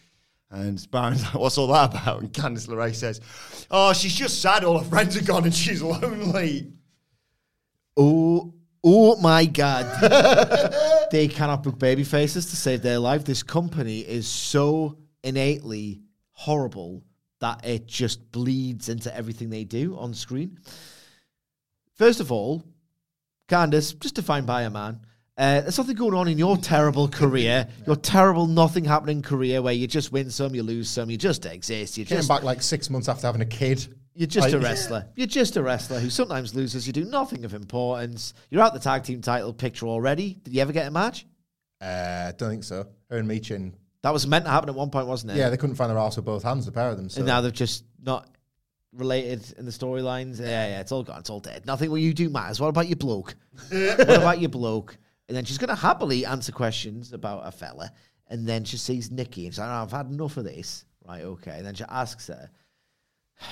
[0.51, 2.21] And Byron's like, what's all that about?
[2.21, 3.21] And Candice LeRae says,
[3.71, 6.73] oh, she's just sad all her friends are gone and she's lonely.
[7.97, 8.55] Oh,
[8.85, 9.87] oh my God.
[11.11, 13.25] they cannot book baby faces to save their life.
[13.25, 16.03] This company is so innately
[16.33, 17.03] horrible
[17.41, 20.59] that it just bleeds into everything they do on screen.
[21.95, 22.63] First of all,
[23.49, 25.01] Candice, just defined by a man,
[25.39, 29.75] Uh, there's something going on in your terrible career, your terrible nothing happening career where
[29.75, 31.99] you just win some, you lose some, you just exist.
[31.99, 33.87] You Came just back like six months after having a kid.
[34.15, 35.07] You're just a wrestler.
[35.15, 36.87] You're just a wrestler who sometimes loses.
[36.87, 38.33] You do nothing of importance.
[38.49, 40.39] You're out the tag team title picture already.
[40.43, 41.27] Did you ever get a match?
[41.83, 42.87] Uh, don't think so.
[43.11, 43.73] Her and Meechin.
[44.01, 45.37] That was meant to happen at one point, wasn't it?
[45.37, 47.11] Yeah, they couldn't find their arse with both hands, the pair of them.
[47.11, 47.19] So.
[47.19, 48.27] and now they've just not
[48.95, 50.41] related in the storylines.
[50.41, 51.19] Yeah, yeah, it's all gone.
[51.19, 51.67] It's all dead.
[51.67, 52.59] Nothing what you do matters.
[52.59, 53.35] What about your bloke?
[53.69, 54.97] what about your bloke?
[55.29, 57.91] And then she's going to happily answer questions about a fella.
[58.29, 60.85] And then she sees Nikki and she's like, "Oh, I've had enough of this.
[61.07, 61.59] Right, okay.
[61.59, 62.51] And then she asks her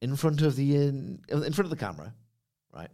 [0.00, 2.14] in front of the in, in front of the camera,
[2.74, 2.90] right?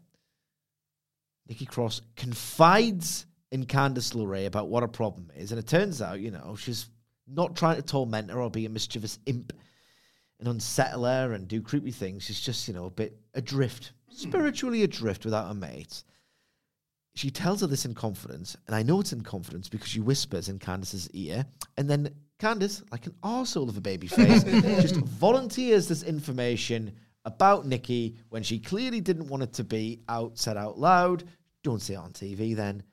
[1.49, 6.21] Nikki Cross confides in Candice LeRae about what her problem is, and it turns out,
[6.21, 6.91] you know, she's
[7.27, 9.53] not trying to torment her or be a mischievous imp
[10.39, 12.25] and unsettle her and do creepy things.
[12.25, 14.15] She's just, you know, a bit adrift, hmm.
[14.15, 16.03] spiritually adrift without a mate.
[17.19, 20.49] She tells her this in confidence, and I know it's in confidence because she whispers
[20.49, 21.45] in Candice's ear,
[21.77, 24.45] and then Candice, like an arsehole of a baby face,
[24.81, 26.93] just volunteers this information
[27.25, 31.25] about Nikki when she clearly didn't want it to be out said out loud.
[31.65, 32.85] Don't say it on TV then.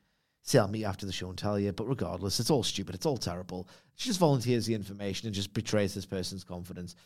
[0.42, 1.70] Say I'll meet you after the show and tell you.
[1.70, 2.96] But regardless, it's all stupid.
[2.96, 3.68] It's all terrible.
[3.94, 6.96] She just volunteers the information and just betrays this person's confidence.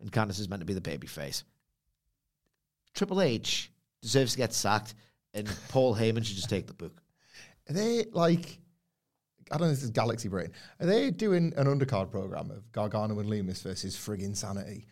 [0.00, 1.42] And Candice is meant to be the baby face.
[2.94, 4.94] Triple H deserves to get sacked,
[5.34, 7.00] and Paul Heyman should just take the book.
[7.68, 8.58] Are they like?
[9.50, 9.74] I don't know.
[9.74, 10.50] This is Galaxy Brain.
[10.80, 14.86] Are they doing an undercard program of Gargano and Lumis versus friggin' Sanity?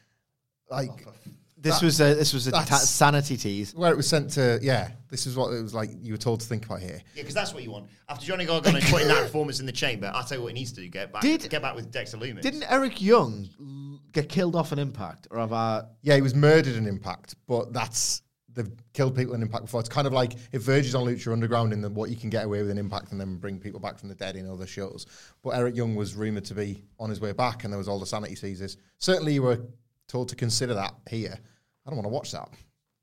[0.71, 1.13] Like oh,
[1.59, 3.75] This That- was a this was a ta- sanity tease.
[3.75, 4.59] where it was sent to.
[4.63, 5.91] Yeah, this is what it was like.
[6.03, 7.01] You were told to think about here.
[7.15, 7.87] Yeah, because that's what you want.
[8.09, 10.73] After Johnny Gargano putting that performance in the chamber, I'll tell you what he needs
[10.73, 12.41] to do: get back, Did- get back with Dexter Lumis.
[12.43, 15.83] Didn't Eric Young get killed off an impact, or have I?
[16.03, 18.23] Yeah, he was murdered in Impact, but that's
[18.57, 19.81] they've killed people in Impact before.
[19.81, 22.45] It's kind of like it verges on Lucha Underground in the, what you can get
[22.45, 25.07] away with in Impact and then bring people back from the dead in other shows.
[25.43, 28.01] But Eric Young was rumored to be on his way back, and there was all
[28.01, 28.79] the sanity seizures.
[28.99, 29.61] Certainly, you were
[30.09, 31.39] told to consider that here.
[31.87, 32.49] I don't want to watch that.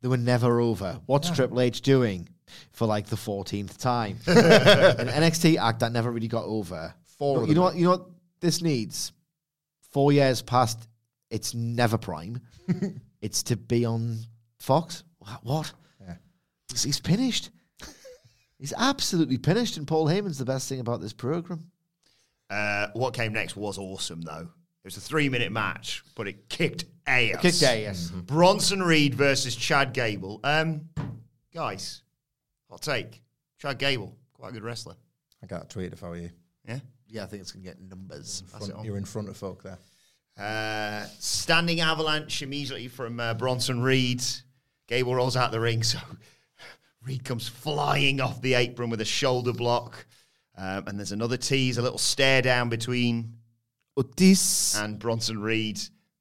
[0.01, 0.99] They were never over.
[1.05, 2.27] What's Triple H doing
[2.71, 4.17] for like the fourteenth time?
[4.27, 6.93] An NXT act that never really got over.
[7.17, 7.75] Four you know what?
[7.75, 8.07] You know what
[8.41, 9.13] this needs.
[9.91, 10.89] Four years past,
[11.29, 12.41] it's never prime.
[13.21, 14.17] it's to be on
[14.59, 15.03] Fox.
[15.25, 15.73] Wha- What?
[16.05, 16.15] Yeah.
[16.69, 17.49] He's, he's finished.
[18.59, 21.71] he's absolutely finished, and Paul Heyman's the best thing about this program.
[22.49, 24.47] Uh, what came next was awesome, though.
[24.83, 27.41] It was a three-minute match, but it kicked ass.
[27.41, 28.09] Kicked ass.
[28.11, 30.39] Bronson Reed versus Chad Gable.
[30.43, 30.89] Um,
[31.53, 32.01] guys,
[32.69, 33.23] hot take:
[33.59, 34.95] Chad Gable, quite a good wrestler.
[35.41, 36.29] I got a tweet if I were you.
[36.67, 36.79] Yeah.
[37.07, 38.43] Yeah, I think it's gonna get numbers.
[38.51, 39.77] Pass it Front- you're in front of folk there.
[40.37, 44.21] Uh, standing avalanche immediately from uh, Bronson Reed.
[44.93, 45.97] Gable rolls out the ring, so
[47.03, 50.05] Reed comes flying off the apron with a shoulder block.
[50.55, 53.33] Um, and there's another tease, a little stare down between
[53.97, 54.77] Otis.
[54.77, 55.79] and Bronson Reed.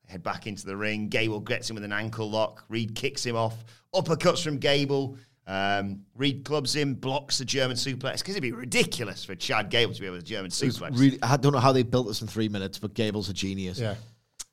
[0.08, 1.08] Head back into the ring.
[1.08, 2.64] Gable gets him with an ankle lock.
[2.70, 3.62] Reed kicks him off.
[3.94, 5.18] Uppercuts from Gable.
[5.46, 9.92] Um, Reed clubs him, blocks the German suplex because it'd be ridiculous for Chad Gable
[9.92, 10.98] to be able to German suplex.
[10.98, 13.78] Really, I don't know how they built this in three minutes, but Gable's a genius.
[13.78, 13.96] Yeah.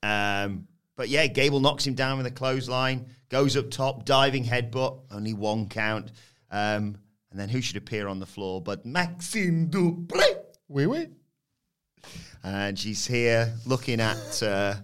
[0.03, 0.67] Um,
[0.99, 5.31] but yeah, Gable knocks him down with a clothesline, goes up top, diving headbutt, only
[5.31, 6.11] one count.
[6.51, 6.97] Um,
[7.31, 10.35] and then who should appear on the floor but Maxxine Dupri?
[10.67, 11.07] Wee wee.
[12.43, 14.75] And she's here looking at uh,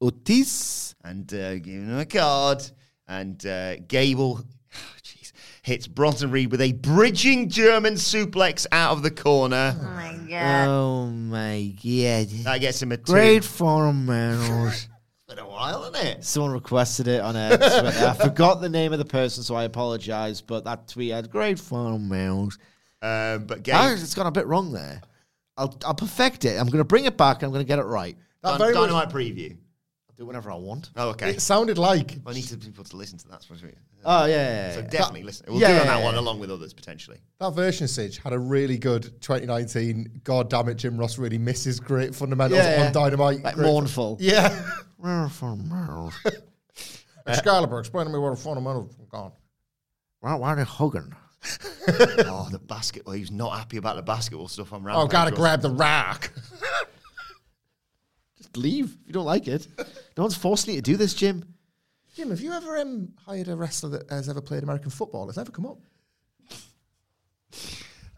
[0.00, 0.94] Otis.
[1.02, 2.62] and uh, giving him a card.
[3.08, 4.44] And uh, Gable,
[5.02, 5.32] jeez,
[5.62, 9.74] hits Bronson Reed with a bridging German suplex out of the corner.
[9.76, 10.68] Oh my god.
[10.68, 12.28] Oh my god.
[12.44, 13.12] That gets him a two.
[13.12, 14.86] Great fundamentals.
[15.28, 16.24] Been a while, isn't it?
[16.24, 17.88] Someone requested it on a Twitter.
[18.06, 20.42] I forgot the name of the person, so I apologize.
[20.42, 22.58] But that tweet had great fundamentals.
[23.00, 25.00] Um, but Gable, It's gone a bit wrong there.
[25.56, 26.58] I'll, I'll perfect it.
[26.60, 27.36] I'm going to bring it back.
[27.38, 28.16] and I'm going to get it right.
[28.42, 29.52] That Dyn- very much- Dynamite preview.
[29.52, 30.90] I'll do whatever I want.
[30.94, 31.30] Oh, okay.
[31.30, 33.46] It sounded like I need to people to listen to that.
[34.04, 34.80] Oh yeah, yeah, yeah.
[34.82, 35.46] definitely listen.
[35.48, 36.20] We'll yeah, do it on yeah, that one yeah.
[36.20, 37.18] along with others potentially.
[37.40, 40.20] that version Sidge had a really good 2019.
[40.24, 42.86] God damn it, Jim Ross really misses great fundamentals Yeah, yeah.
[42.86, 43.42] on Dynamite.
[43.42, 44.18] Like Great- mournful.
[44.20, 44.48] Yeah.
[45.00, 46.14] Great fundamentals.
[47.26, 49.32] Excalibur, explain to me what the fundamentals are gone.
[50.20, 51.14] Why, why are they hugging?
[51.88, 53.14] oh, the basketball.
[53.14, 56.32] He was not happy about the basketball stuff on Oh, gotta was grab the rack.
[58.38, 59.66] Just leave if you don't like it.
[60.16, 61.53] No one's forcing you to do this, Jim.
[62.14, 65.28] Jim, have you ever um, hired a wrestler that has ever played American football?
[65.28, 65.78] It's never come up.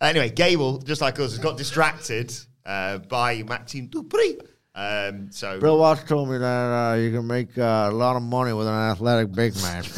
[0.03, 2.31] Anyway, Gable, just like us, has got distracted
[2.67, 4.39] uh, by Maxxine Dupri.
[4.75, 8.23] Um, so Bill Watts told me that uh, you can make uh, a lot of
[8.23, 9.83] money with an athletic big man.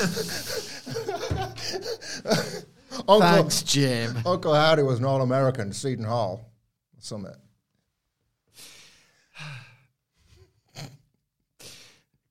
[3.09, 4.17] Uncle, Thanks, Jim.
[4.25, 6.53] Uncle Howdy was an All American, Seton Hall.
[7.01, 7.35] Summit.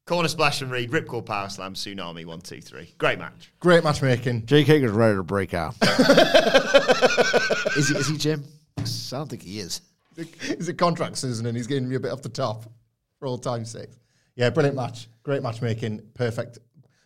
[0.08, 2.94] Corner splash and read, Ripcord Power Slam, Tsunami, one, two, three.
[2.98, 3.52] Great match.
[3.60, 4.46] Great matchmaking.
[4.46, 5.76] Jay is ready to break out.
[7.76, 8.46] is, he, is he, Jim?
[8.78, 9.82] 'Cause I don't think he is.
[10.16, 12.72] He's a contract season and he's getting me a bit off the top
[13.20, 13.90] for all time's sake.
[14.38, 15.10] Yeah, brilliant match.
[15.24, 16.02] Great matchmaking.
[16.14, 16.60] Perfect.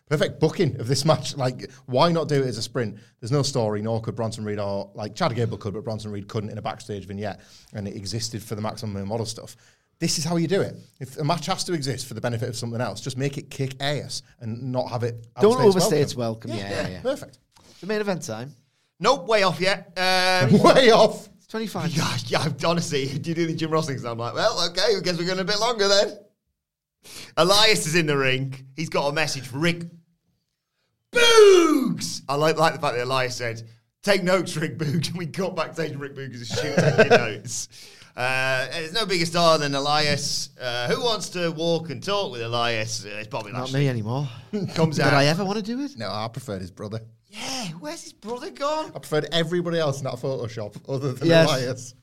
[0.08, 1.36] Perfect booking of this match.
[1.36, 2.98] Like, why not do it as a sprint?
[3.18, 6.28] There's no story, nor could Bronson Reed or like Chad Gable could, but Bronson Reed
[6.28, 7.40] couldn't in a backstage vignette,
[7.72, 9.56] and it existed for the maximum Male model stuff.
[10.02, 10.74] This is how you do it.
[10.98, 13.50] If a match has to exist for the benefit of something else, just make it
[13.50, 15.28] kick ass and not have it.
[15.40, 16.50] Don't overstay its welcome.
[16.50, 17.02] Yeah, yeah, yeah.
[17.02, 17.38] Perfect.
[17.80, 18.52] The main event time.
[18.98, 19.96] Nope, way off yet.
[19.96, 21.28] Um, Way off.
[21.36, 21.96] It's 25.
[21.96, 25.00] yeah, yeah, honestly, you do the Jim Ross things, and I'm like, well, okay, I
[25.04, 26.18] guess we're going a bit longer then.
[27.36, 28.56] Elias is in the ring.
[28.74, 29.84] He's got a message for Rick
[31.12, 32.22] Boogs.
[32.28, 33.62] I like, like the fact that Elias said,
[34.02, 35.10] take notes, Rick Boogs.
[35.10, 37.68] And we got backstage and Rick Boogs is shooting taking notes.
[38.16, 40.50] Uh, there's no bigger star than Elias.
[40.60, 43.04] Uh, who wants to walk and talk with Elias?
[43.06, 43.80] Uh, it's Bobby Not Lashley.
[43.80, 44.28] me anymore.
[44.74, 45.14] Comes Did out.
[45.14, 45.96] I ever want to do it?
[45.96, 47.00] No, I preferred his brother.
[47.28, 48.92] yeah, where's his brother gone?
[48.94, 51.48] I preferred everybody else not Photoshop other than Yes.
[51.48, 51.94] Elias.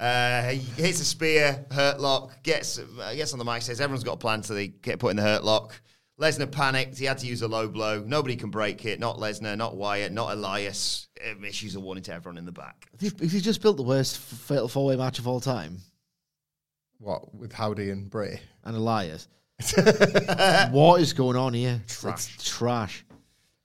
[0.00, 4.02] Uh, he hits a spear, hurt lock, gets uh, gets on the mic, says everyone's
[4.02, 5.80] got a plan, so they get put in the hurt lock.
[6.22, 6.98] Lesnar panicked.
[6.98, 8.02] He had to use a low blow.
[8.06, 9.00] Nobody can break it.
[9.00, 11.08] Not Lesnar, not Wyatt, not Elias.
[11.28, 12.86] Um, issues a warning to everyone in the back.
[13.00, 15.78] If you, just built the worst f- fatal four way match of all time,
[16.98, 18.40] What with Howdy and Bray?
[18.64, 19.28] and Elias,
[20.70, 21.80] what is going on here?
[21.88, 22.34] Trash.
[22.36, 23.04] It's trash.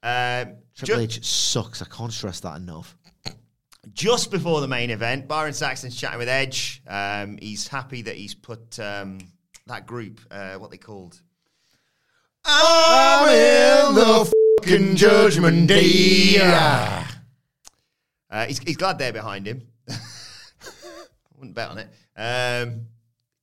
[0.03, 1.81] Um, Triple ju- H sucks.
[1.81, 2.97] I can't stress that enough.
[3.93, 6.81] just before the main event, Byron Saxton's chatting with Edge.
[6.87, 9.19] Um, he's happy that he's put um,
[9.67, 11.21] that group, uh, what they called,
[12.49, 16.37] I'm in the fucking judgment day.
[18.29, 19.67] Uh, he's, he's glad they're behind him.
[19.89, 19.95] I
[21.37, 21.89] wouldn't bet on it.
[22.15, 22.85] Um,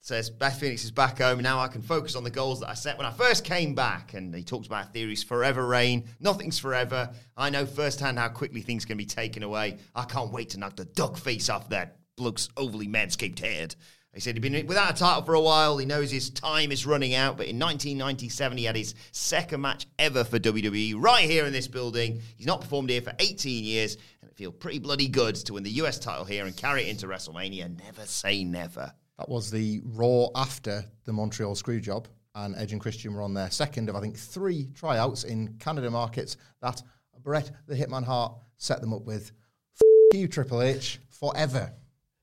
[0.01, 1.41] says Beth Phoenix is back home.
[1.41, 4.15] Now I can focus on the goals that I set when I first came back.
[4.15, 6.05] And he talks about Theory's forever reign.
[6.21, 7.11] Nothing's forever.
[7.37, 9.79] I know firsthand how quickly things can be taken away.
[9.95, 13.75] I can't wait to knock the duck face off that bloke's overly manscaped head.
[14.15, 15.77] He said he'd been without a title for a while.
[15.77, 17.37] He knows his time is running out.
[17.37, 21.67] But in 1997, he had his second match ever for WWE right here in this
[21.67, 22.21] building.
[22.37, 23.97] He's not performed here for 18 years.
[24.23, 26.89] And it feels pretty bloody good to win the US title here and carry it
[26.91, 27.77] into WrestleMania.
[27.85, 28.93] Never say never.
[29.19, 33.51] That was the Raw after the Montreal Screwjob, and Edge and Christian were on their
[33.51, 36.83] second of I think three tryouts in Canada markets that
[37.23, 39.31] Brett the Hitman Hart set them up with.
[39.77, 41.73] F- you Triple H forever.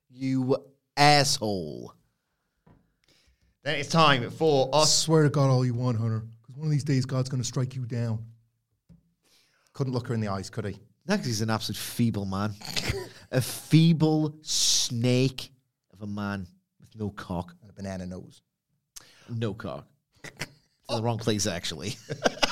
[0.10, 0.58] You
[1.02, 1.94] asshole.
[3.64, 4.96] Then it's time for I us.
[4.96, 7.48] swear to God, all you want, Hunter, because one of these days God's going to
[7.48, 8.24] strike you down.
[9.74, 10.78] Couldn't look her in the eyes, could he?
[11.08, 12.54] Next, he's an absolute feeble man.
[13.32, 15.52] a feeble snake
[15.92, 16.46] of a man
[16.80, 17.56] with no cock.
[17.62, 18.42] And a banana nose.
[19.30, 19.88] No cock.
[20.90, 21.96] In the wrong place, actually.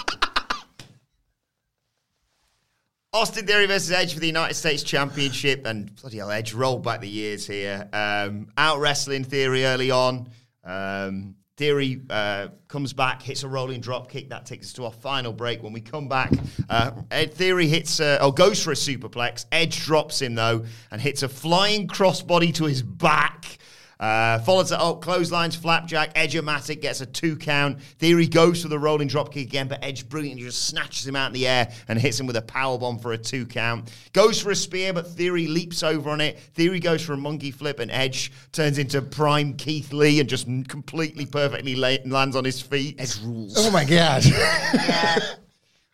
[3.12, 7.02] Austin Theory versus Edge for the United States Championship, and bloody hell, Edge rolled back
[7.02, 7.90] the years here.
[7.92, 10.30] Um, out wrestling Theory early on.
[10.64, 14.30] Um, Theory uh, comes back, hits a rolling drop kick.
[14.30, 15.64] That takes us to our final break.
[15.64, 16.32] When we come back,
[16.70, 19.48] uh, Ed Theory hits, or goes for a superplex.
[19.52, 23.58] Edge drops him though, and hits a flying crossbody to his back.
[24.00, 27.82] Uh, follows it up, clotheslines, flapjack, Edge-o-matic gets a two count.
[27.82, 31.34] Theory goes for the rolling dropkick again, but Edge brilliantly just snatches him out in
[31.34, 33.92] the air and hits him with a power bomb for a two count.
[34.14, 36.40] Goes for a spear, but Theory leaps over on it.
[36.40, 40.48] Theory goes for a monkey flip, and Edge turns into prime Keith Lee and just
[40.70, 42.96] completely perfectly la- lands on his feet.
[43.00, 43.56] Edge rules.
[43.58, 44.24] Oh my God.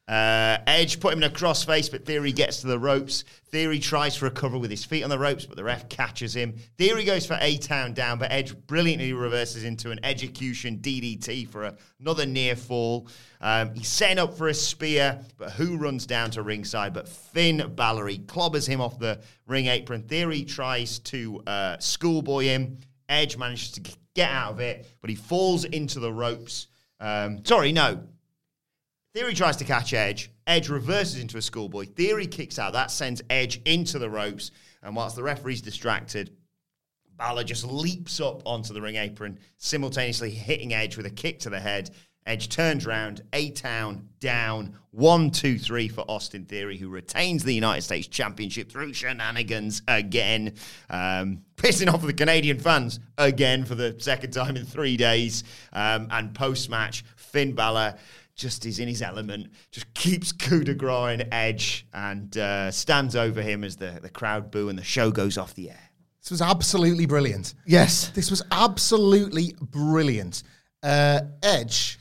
[0.07, 3.23] Uh, Edge put him in a crossface, but Theory gets to the ropes.
[3.49, 6.35] Theory tries for a cover with his feet on the ropes, but the ref catches
[6.35, 6.55] him.
[6.77, 11.63] Theory goes for A Town down, but Edge brilliantly reverses into an execution DDT for
[11.63, 13.07] a- another near fall.
[13.41, 16.93] Um, he's setting up for a spear, but who runs down to ringside?
[16.93, 20.03] But Finn Balor clobbers him off the ring apron.
[20.03, 22.77] Theory tries to uh, schoolboy him.
[23.09, 23.81] Edge manages to
[24.13, 26.67] get out of it, but he falls into the ropes.
[26.99, 28.03] Um, sorry, no.
[29.15, 30.29] Theory tries to catch Edge.
[30.45, 31.85] Edge reverses into a schoolboy.
[31.85, 32.73] Theory kicks out.
[32.73, 34.51] That sends Edge into the ropes.
[34.83, 36.35] And whilst the referee's distracted,
[37.15, 41.49] Balor just leaps up onto the ring apron, simultaneously hitting Edge with a kick to
[41.49, 41.91] the head.
[42.25, 47.53] Edge turns round, A Town down, one, two, three for Austin Theory, who retains the
[47.53, 50.55] United States Championship through shenanigans again,
[50.89, 55.45] um, pissing off the Canadian fans again for the second time in three days.
[55.71, 57.95] Um, and post match, Finn Balor
[58.35, 63.41] just is in his element, just keeps coup de grace Edge and uh, stands over
[63.41, 65.89] him as the, the crowd boo and the show goes off the air.
[66.21, 67.53] This was absolutely brilliant.
[67.65, 68.09] Yes.
[68.09, 70.43] This was absolutely brilliant.
[70.81, 71.99] Uh, Edge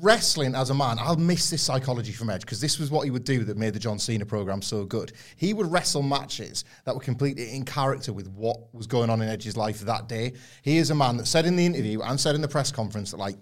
[0.00, 0.96] wrestling as a man.
[0.98, 3.74] I'll miss this psychology from Edge because this was what he would do that made
[3.74, 5.12] the John Cena program so good.
[5.36, 9.28] He would wrestle matches that were completely in character with what was going on in
[9.28, 10.32] Edge's life that day.
[10.62, 13.10] He is a man that said in the interview and said in the press conference
[13.12, 13.36] that like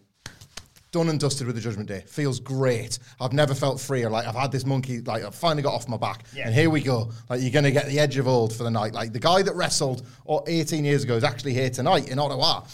[0.90, 2.02] done and dusted with the Judgment Day.
[2.06, 2.98] Feels great.
[3.20, 4.10] I've never felt freer.
[4.10, 5.00] Like I've had this monkey.
[5.00, 7.10] Like I've finally got off my back, and here we go.
[7.28, 8.92] Like you're gonna get the edge of old for the night.
[8.92, 12.64] Like the guy that wrestled oh, 18 years ago is actually here tonight in Ottawa,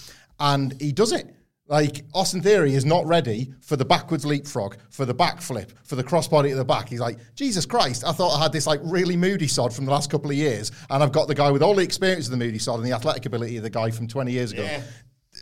[0.41, 1.33] and he does it.
[1.69, 6.05] Like Austin Theory is not ready for the backwards leapfrog, for the backflip, for the
[6.05, 6.89] crossbody at the back.
[6.89, 8.05] He's like, Jesus Christ!
[8.07, 10.71] I thought I had this like really moody sod from the last couple of years,
[10.91, 12.93] and I've got the guy with all the experience of the moody sod and the
[12.93, 14.81] athletic ability of the guy from 20 years ago Yeah.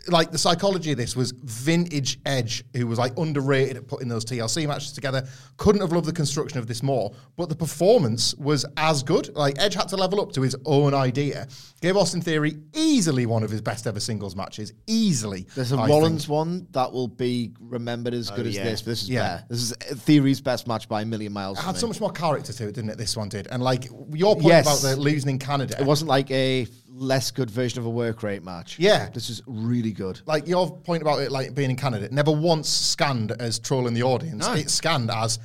[0.07, 4.25] Like the psychology of this was vintage Edge, who was like underrated at putting those
[4.25, 5.27] TLC matches together.
[5.57, 9.35] Couldn't have loved the construction of this more, but the performance was as good.
[9.35, 11.47] Like Edge had to level up to his own idea.
[11.81, 14.73] Gave Austin Theory easily one of his best ever singles matches.
[14.87, 15.47] Easily.
[15.55, 16.31] There's a I Rollins think.
[16.33, 18.63] one that will be remembered as good oh, as yeah.
[18.63, 19.21] this, but this is Yeah.
[19.35, 19.45] better.
[19.49, 19.71] This is
[20.01, 21.59] Theory's best match by a million miles.
[21.59, 21.81] It had me.
[21.81, 22.97] so much more character to it, didn't it?
[22.97, 24.65] This one did, and like your point Yes.
[24.65, 25.75] about the losing in Canada.
[25.79, 28.79] It wasn't like a less good version of a work rate match.
[28.79, 29.09] Yeah.
[29.09, 30.21] This is really good.
[30.25, 33.93] like your point about it like being in Canada, it never once scanned as trolling
[33.93, 34.47] the audience.
[34.47, 34.53] No.
[34.53, 35.39] It scanned as,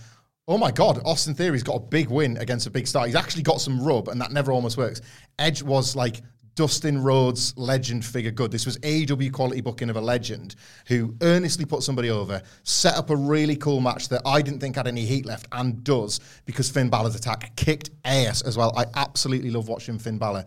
[0.49, 3.07] oh my god, Austin Theory's got a big win against a big star.
[3.07, 5.01] He's actually got some rub, and that never almost works.
[5.39, 6.21] Edge was like
[6.55, 8.51] Dustin Rhodes legend figure good.
[8.51, 10.57] This was AEW quality booking of a legend
[10.87, 14.77] who earnestly put somebody over, set up a really cool match that I didn't think
[14.77, 18.73] had any heat left and does because Finn Balor's attack kicked ass as well.
[18.77, 20.45] I absolutely love watching Finn Balor.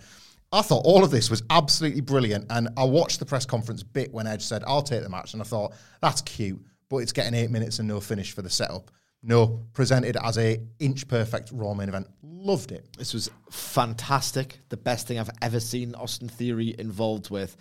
[0.53, 2.45] I thought all of this was absolutely brilliant.
[2.51, 5.33] And I watched the press conference bit when Edge said, I'll take the match.
[5.33, 8.49] And I thought, that's cute, but it's getting eight minutes and no finish for the
[8.49, 8.91] setup.
[9.23, 12.07] No, presented as a inch perfect Raw main event.
[12.21, 12.85] Loved it.
[12.97, 14.59] This was fantastic.
[14.69, 17.57] The best thing I've ever seen Austin Theory involved with.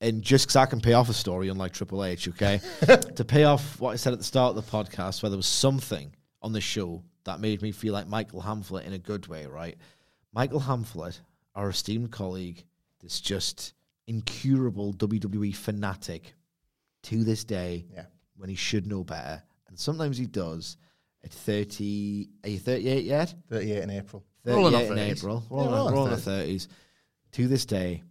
[0.00, 2.60] And just because I can pay off a story, unlike Triple H, okay?
[3.16, 5.46] to pay off what I said at the start of the podcast, where there was
[5.46, 9.46] something on the show that made me feel like Michael Hamflett in a good way,
[9.46, 9.76] right?
[10.32, 11.18] Michael Hamflett,
[11.56, 12.64] our esteemed colleague,
[13.02, 13.72] this just
[14.06, 16.34] incurable WWE fanatic
[17.04, 18.06] to this day Yeah.
[18.36, 19.42] when he should know better.
[19.68, 20.76] And sometimes he does.
[21.24, 23.34] At 30, are you 38 yet?
[23.48, 24.24] 38 in April.
[24.44, 25.18] Rolling 38 on in 30s.
[25.18, 25.42] April.
[25.50, 26.68] Yeah, Rolling, rolling rolling on on 30s.
[27.32, 28.02] To this day,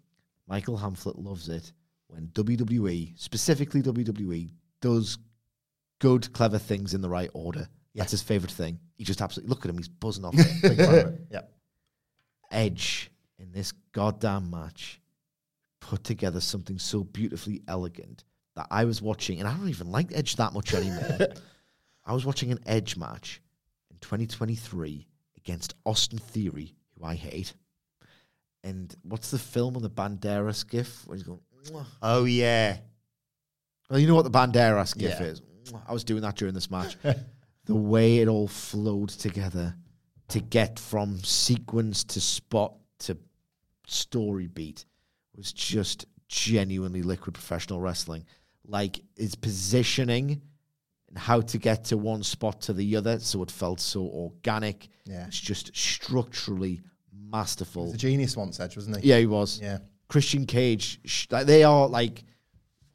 [0.48, 1.72] Michael Hamflett loves it
[2.08, 4.50] when WWE, specifically WWE,
[4.82, 5.18] does
[6.00, 7.70] good, clever things in the right order.
[7.96, 8.80] That's his favorite thing.
[8.98, 9.78] He just absolutely look at him.
[9.78, 10.36] He's buzzing off.
[10.62, 11.22] Big it.
[11.32, 11.42] Yeah.
[12.52, 14.99] Edge in this goddamn match
[15.82, 18.24] put together something so beautifully elegant
[18.56, 21.18] that I was watching, and I don't even like Edge that much anymore.
[22.06, 23.41] I was watching an Edge match
[23.91, 25.07] in 2023
[25.38, 27.53] against Austin Theory, who I hate.
[28.64, 31.06] And what's the film on the Banderas gif?
[31.06, 32.78] Where he's going, "Mwah." Oh, yeah.
[33.90, 35.26] well, you know what the Banderas gif Yeah.
[35.28, 35.41] is.
[35.41, 35.82] Mwah.
[35.88, 36.95] I was doing that during this match.
[37.66, 39.76] the way it all flowed together
[40.30, 43.18] to get from sequence to spot to
[43.88, 44.86] story beat
[45.36, 48.26] was just genuinely liquid professional wrestling.
[48.68, 50.42] Like its positioning
[51.10, 54.88] and how to get to one spot to the other, so it felt so organic.
[55.06, 55.28] Yeah.
[55.28, 56.82] It's just structurally
[57.14, 57.92] masterful.
[57.92, 59.10] The genius once, Edge, wasn't he?
[59.10, 59.60] Yeah, he was.
[59.62, 59.80] Yeah.
[60.08, 62.24] Christian Cage, sh- like they are like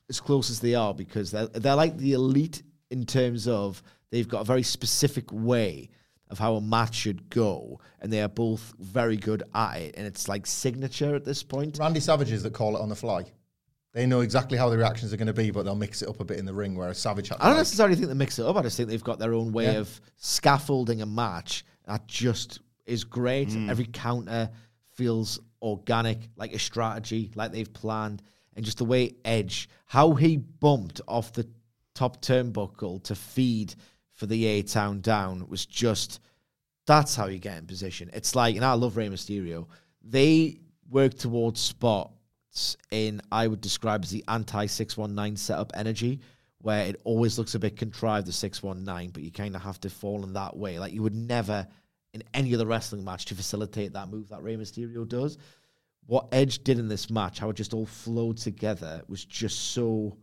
[0.08, 4.28] as close as they are because they're they're like the elite in terms of they've
[4.28, 5.88] got a very specific way
[6.30, 10.06] of how a match should go, and they are both very good at it, and
[10.06, 11.78] it's like signature at this point.
[11.78, 13.24] Randy Savages that call it on the fly.
[13.92, 16.20] They know exactly how the reactions are going to be, but they'll mix it up
[16.20, 16.76] a bit in the ring.
[16.76, 18.54] Whereas Savage, I don't like- necessarily think they mix it up.
[18.56, 19.78] I just think they've got their own way Yeah.
[19.80, 23.48] of scaffolding a match that just is great.
[23.48, 23.68] Mm.
[23.68, 24.50] Every counter
[24.94, 28.22] feels organic, like a strategy, like they've planned.
[28.54, 31.48] And just the way Edge, how he bumped off the
[31.94, 33.74] top turnbuckle to feed
[34.20, 36.20] for the A Town down was just
[36.86, 38.10] that's how you get in position.
[38.12, 39.66] It's like, and I love Rey Mysterio.
[40.02, 40.60] They
[40.90, 46.20] work towards spots in I would describe as the anti six one nine setup energy,
[46.58, 49.62] where it always looks a bit contrived the six one nine, but you kind of
[49.62, 50.78] have to fall in that way.
[50.78, 51.66] Like you would never
[52.12, 55.38] in any other wrestling match to facilitate that move that Rey Mysterio does.
[56.04, 60.18] What Edge did in this match, how it just all flowed together, was just so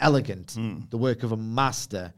[0.00, 0.54] elegant.
[0.54, 0.80] Hmm.
[0.90, 2.12] The work of a master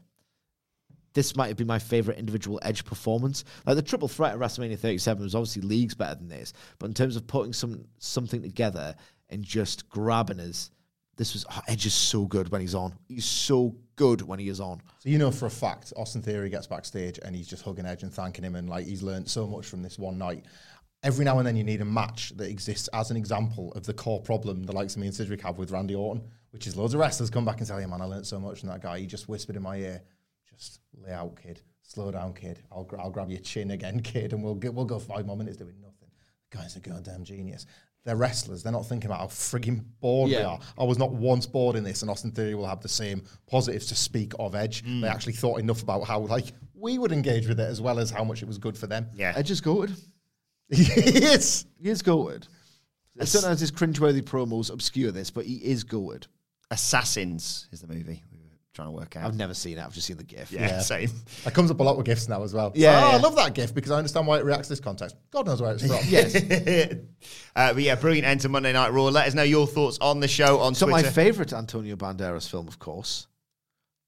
[1.13, 3.43] this might been my favorite individual Edge performance.
[3.65, 6.93] Like the triple threat at WrestleMania 37 was obviously leagues better than this, but in
[6.93, 8.95] terms of putting some something together
[9.29, 10.71] and just grabbing us,
[11.15, 12.93] This was oh, Edge is so good when he's on.
[13.07, 14.81] He's so good when he is on.
[14.99, 18.01] So you know for a fact, Austin Theory gets backstage and he's just hugging Edge
[18.03, 20.45] and thanking him, and like he's learned so much from this one night.
[21.03, 23.93] Every now and then you need a match that exists as an example of the
[23.93, 26.93] core problem the likes of me and Sidgwick have with Randy Orton, which is loads
[26.93, 28.99] of wrestlers come back and say, "Hey man, I learned so much from that guy.
[28.99, 30.01] He just whispered in my ear,
[30.57, 31.61] just lay out, kid.
[31.81, 32.59] Slow down, kid.
[32.71, 35.37] I'll, gra- I'll grab your chin again, kid, and we'll get, we'll go five more
[35.37, 36.09] minutes doing nothing."
[36.51, 37.65] The guy's a goddamn genius.
[38.05, 38.63] They're wrestlers.
[38.63, 40.47] They're not thinking about how frigging bored we Yeah.
[40.47, 40.59] are.
[40.77, 43.85] I was not once bored in this, and Austin Theory will have the same positives
[43.87, 44.83] to speak of Edge.
[44.83, 45.01] Hmm.
[45.01, 48.09] They actually thought enough about how like we would engage with it as well as
[48.09, 49.07] how much it was good for them.
[49.15, 49.31] Yeah.
[49.35, 49.97] Edge is goated.
[50.69, 51.65] yes.
[51.81, 52.47] He is goated.
[53.23, 56.25] Sometimes his cringeworthy promos obscure this, but he is goated.
[56.71, 58.32] Assassins is the movie we were
[58.73, 59.25] trying to work out.
[59.25, 59.83] I've never seen it.
[59.83, 60.51] I've just seen the GIF.
[60.51, 61.09] yeah, same.
[61.43, 62.71] That comes up a lot with gifts now as well.
[62.75, 65.15] Yeah, Oh, I love that gift because I understand why it reacts to this context.
[65.31, 65.97] God knows where it's from.
[66.07, 66.35] Yes.
[67.55, 69.03] uh, but yeah, brilliant end to Monday Night Raw.
[69.05, 71.07] Let us know your thoughts on the show on so Twitter.
[71.07, 73.27] my favourite Antonio Banderas film, of course,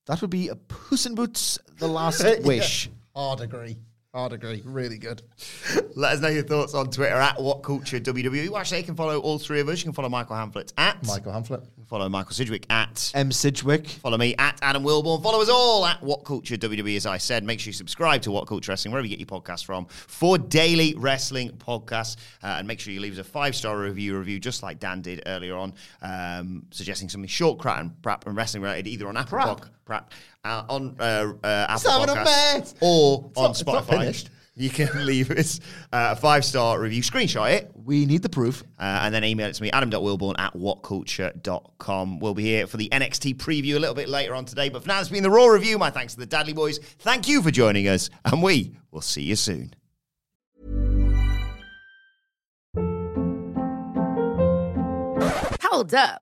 [0.07, 2.89] that would be a Puss in Boots: The Last Wish.
[3.15, 3.77] Hard agree.
[4.15, 4.61] Hard agree.
[4.63, 5.21] Really good.
[5.95, 8.47] Let us know your thoughts on Twitter at What Culture WWE.
[8.47, 9.79] Well, actually, you can follow all three of us.
[9.79, 11.65] You can follow Michael Hamflett at Michael Hamflett.
[11.87, 13.29] Follow Michael Sidgwick at M.
[13.29, 13.87] Sidgwick.
[13.87, 15.21] Follow me at Adam Wilborn.
[15.21, 16.95] Follow us all at What Culture WWE.
[16.95, 19.41] As I said, make sure you subscribe to What Culture Wrestling wherever you get your
[19.41, 23.53] podcasts from for daily wrestling podcasts, uh, and make sure you leave us a five
[23.53, 27.93] star review review just like Dan did earlier on, um, suggesting something short, crap, and
[28.25, 29.65] and wrestling related either on Apple Prap.
[29.85, 30.11] Pod- prap
[30.43, 32.73] uh, on uh, uh, Apple having Podcasts mate.
[32.81, 33.73] or on not- it's Spotify.
[33.73, 34.29] not finished.
[34.57, 35.59] You can leave us
[35.91, 38.63] uh, a five star review, screenshot it, We need the proof.
[38.79, 42.19] uh, and then email it to me, adam.wilborn at whatculture.com.
[42.19, 44.69] We'll be here for the NXT preview a little bit later on today.
[44.69, 45.77] But for now, it's been the Raw review.
[45.77, 46.79] My thanks to the Dudley Boys.
[46.99, 49.73] Thank you for joining us, and we will see you soon.
[55.61, 56.21] Hold up.